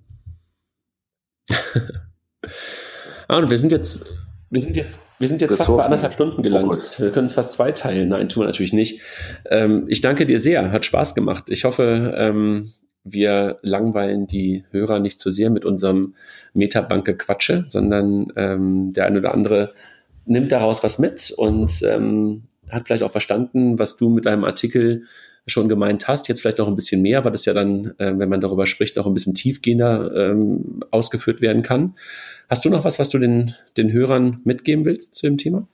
[3.27, 4.05] ah, und wir sind jetzt,
[4.49, 6.99] wir sind jetzt, wir sind jetzt fast bei anderthalb Stunden gelangt.
[6.99, 8.09] Wir können es fast zwei teilen.
[8.09, 9.01] Nein, tun wir natürlich nicht.
[9.49, 10.71] Ähm, ich danke dir sehr.
[10.71, 11.49] Hat Spaß gemacht.
[11.49, 12.71] Ich hoffe, ähm,
[13.03, 16.15] wir langweilen die Hörer nicht zu sehr mit unserem
[16.53, 19.73] Metabanke-Quatsche, sondern ähm, der eine oder andere
[20.25, 25.03] nimmt daraus was mit und ähm, hat vielleicht auch verstanden, was du mit deinem Artikel
[25.47, 26.27] schon gemeint hast.
[26.27, 28.95] Jetzt vielleicht noch ein bisschen mehr, weil das ja dann, äh, wenn man darüber spricht,
[28.95, 31.95] noch ein bisschen tiefgehender ähm, ausgeführt werden kann.
[32.49, 35.67] Hast du noch was, was du den, den Hörern mitgeben willst zu dem Thema?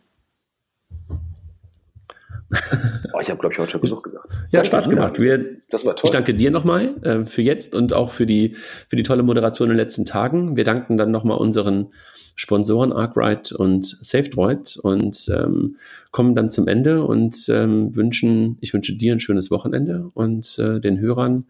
[3.13, 4.27] Oh, ich habe, glaube ich, heute schon genug gesagt.
[4.29, 5.19] Ja, danke Spaß gemacht.
[5.19, 6.09] Wir, das war toll.
[6.09, 8.55] Ich danke dir nochmal äh, für jetzt und auch für die,
[8.89, 10.57] für die tolle Moderation in den letzten Tagen.
[10.57, 11.93] Wir danken dann nochmal unseren
[12.35, 15.77] Sponsoren Arkwright und SafeDroid und ähm,
[16.11, 20.81] kommen dann zum Ende und ähm, wünschen, ich wünsche dir ein schönes Wochenende und äh,
[20.81, 21.45] den Hörern,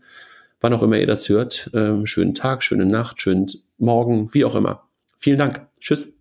[0.62, 3.48] wann auch immer ihr das hört, äh, schönen Tag, schöne Nacht, schönen
[3.80, 4.84] Morgen, wie auch immer.
[5.18, 5.66] Vielen Dank.
[5.80, 6.04] Tschüss.
[6.04, 6.15] Tschüss.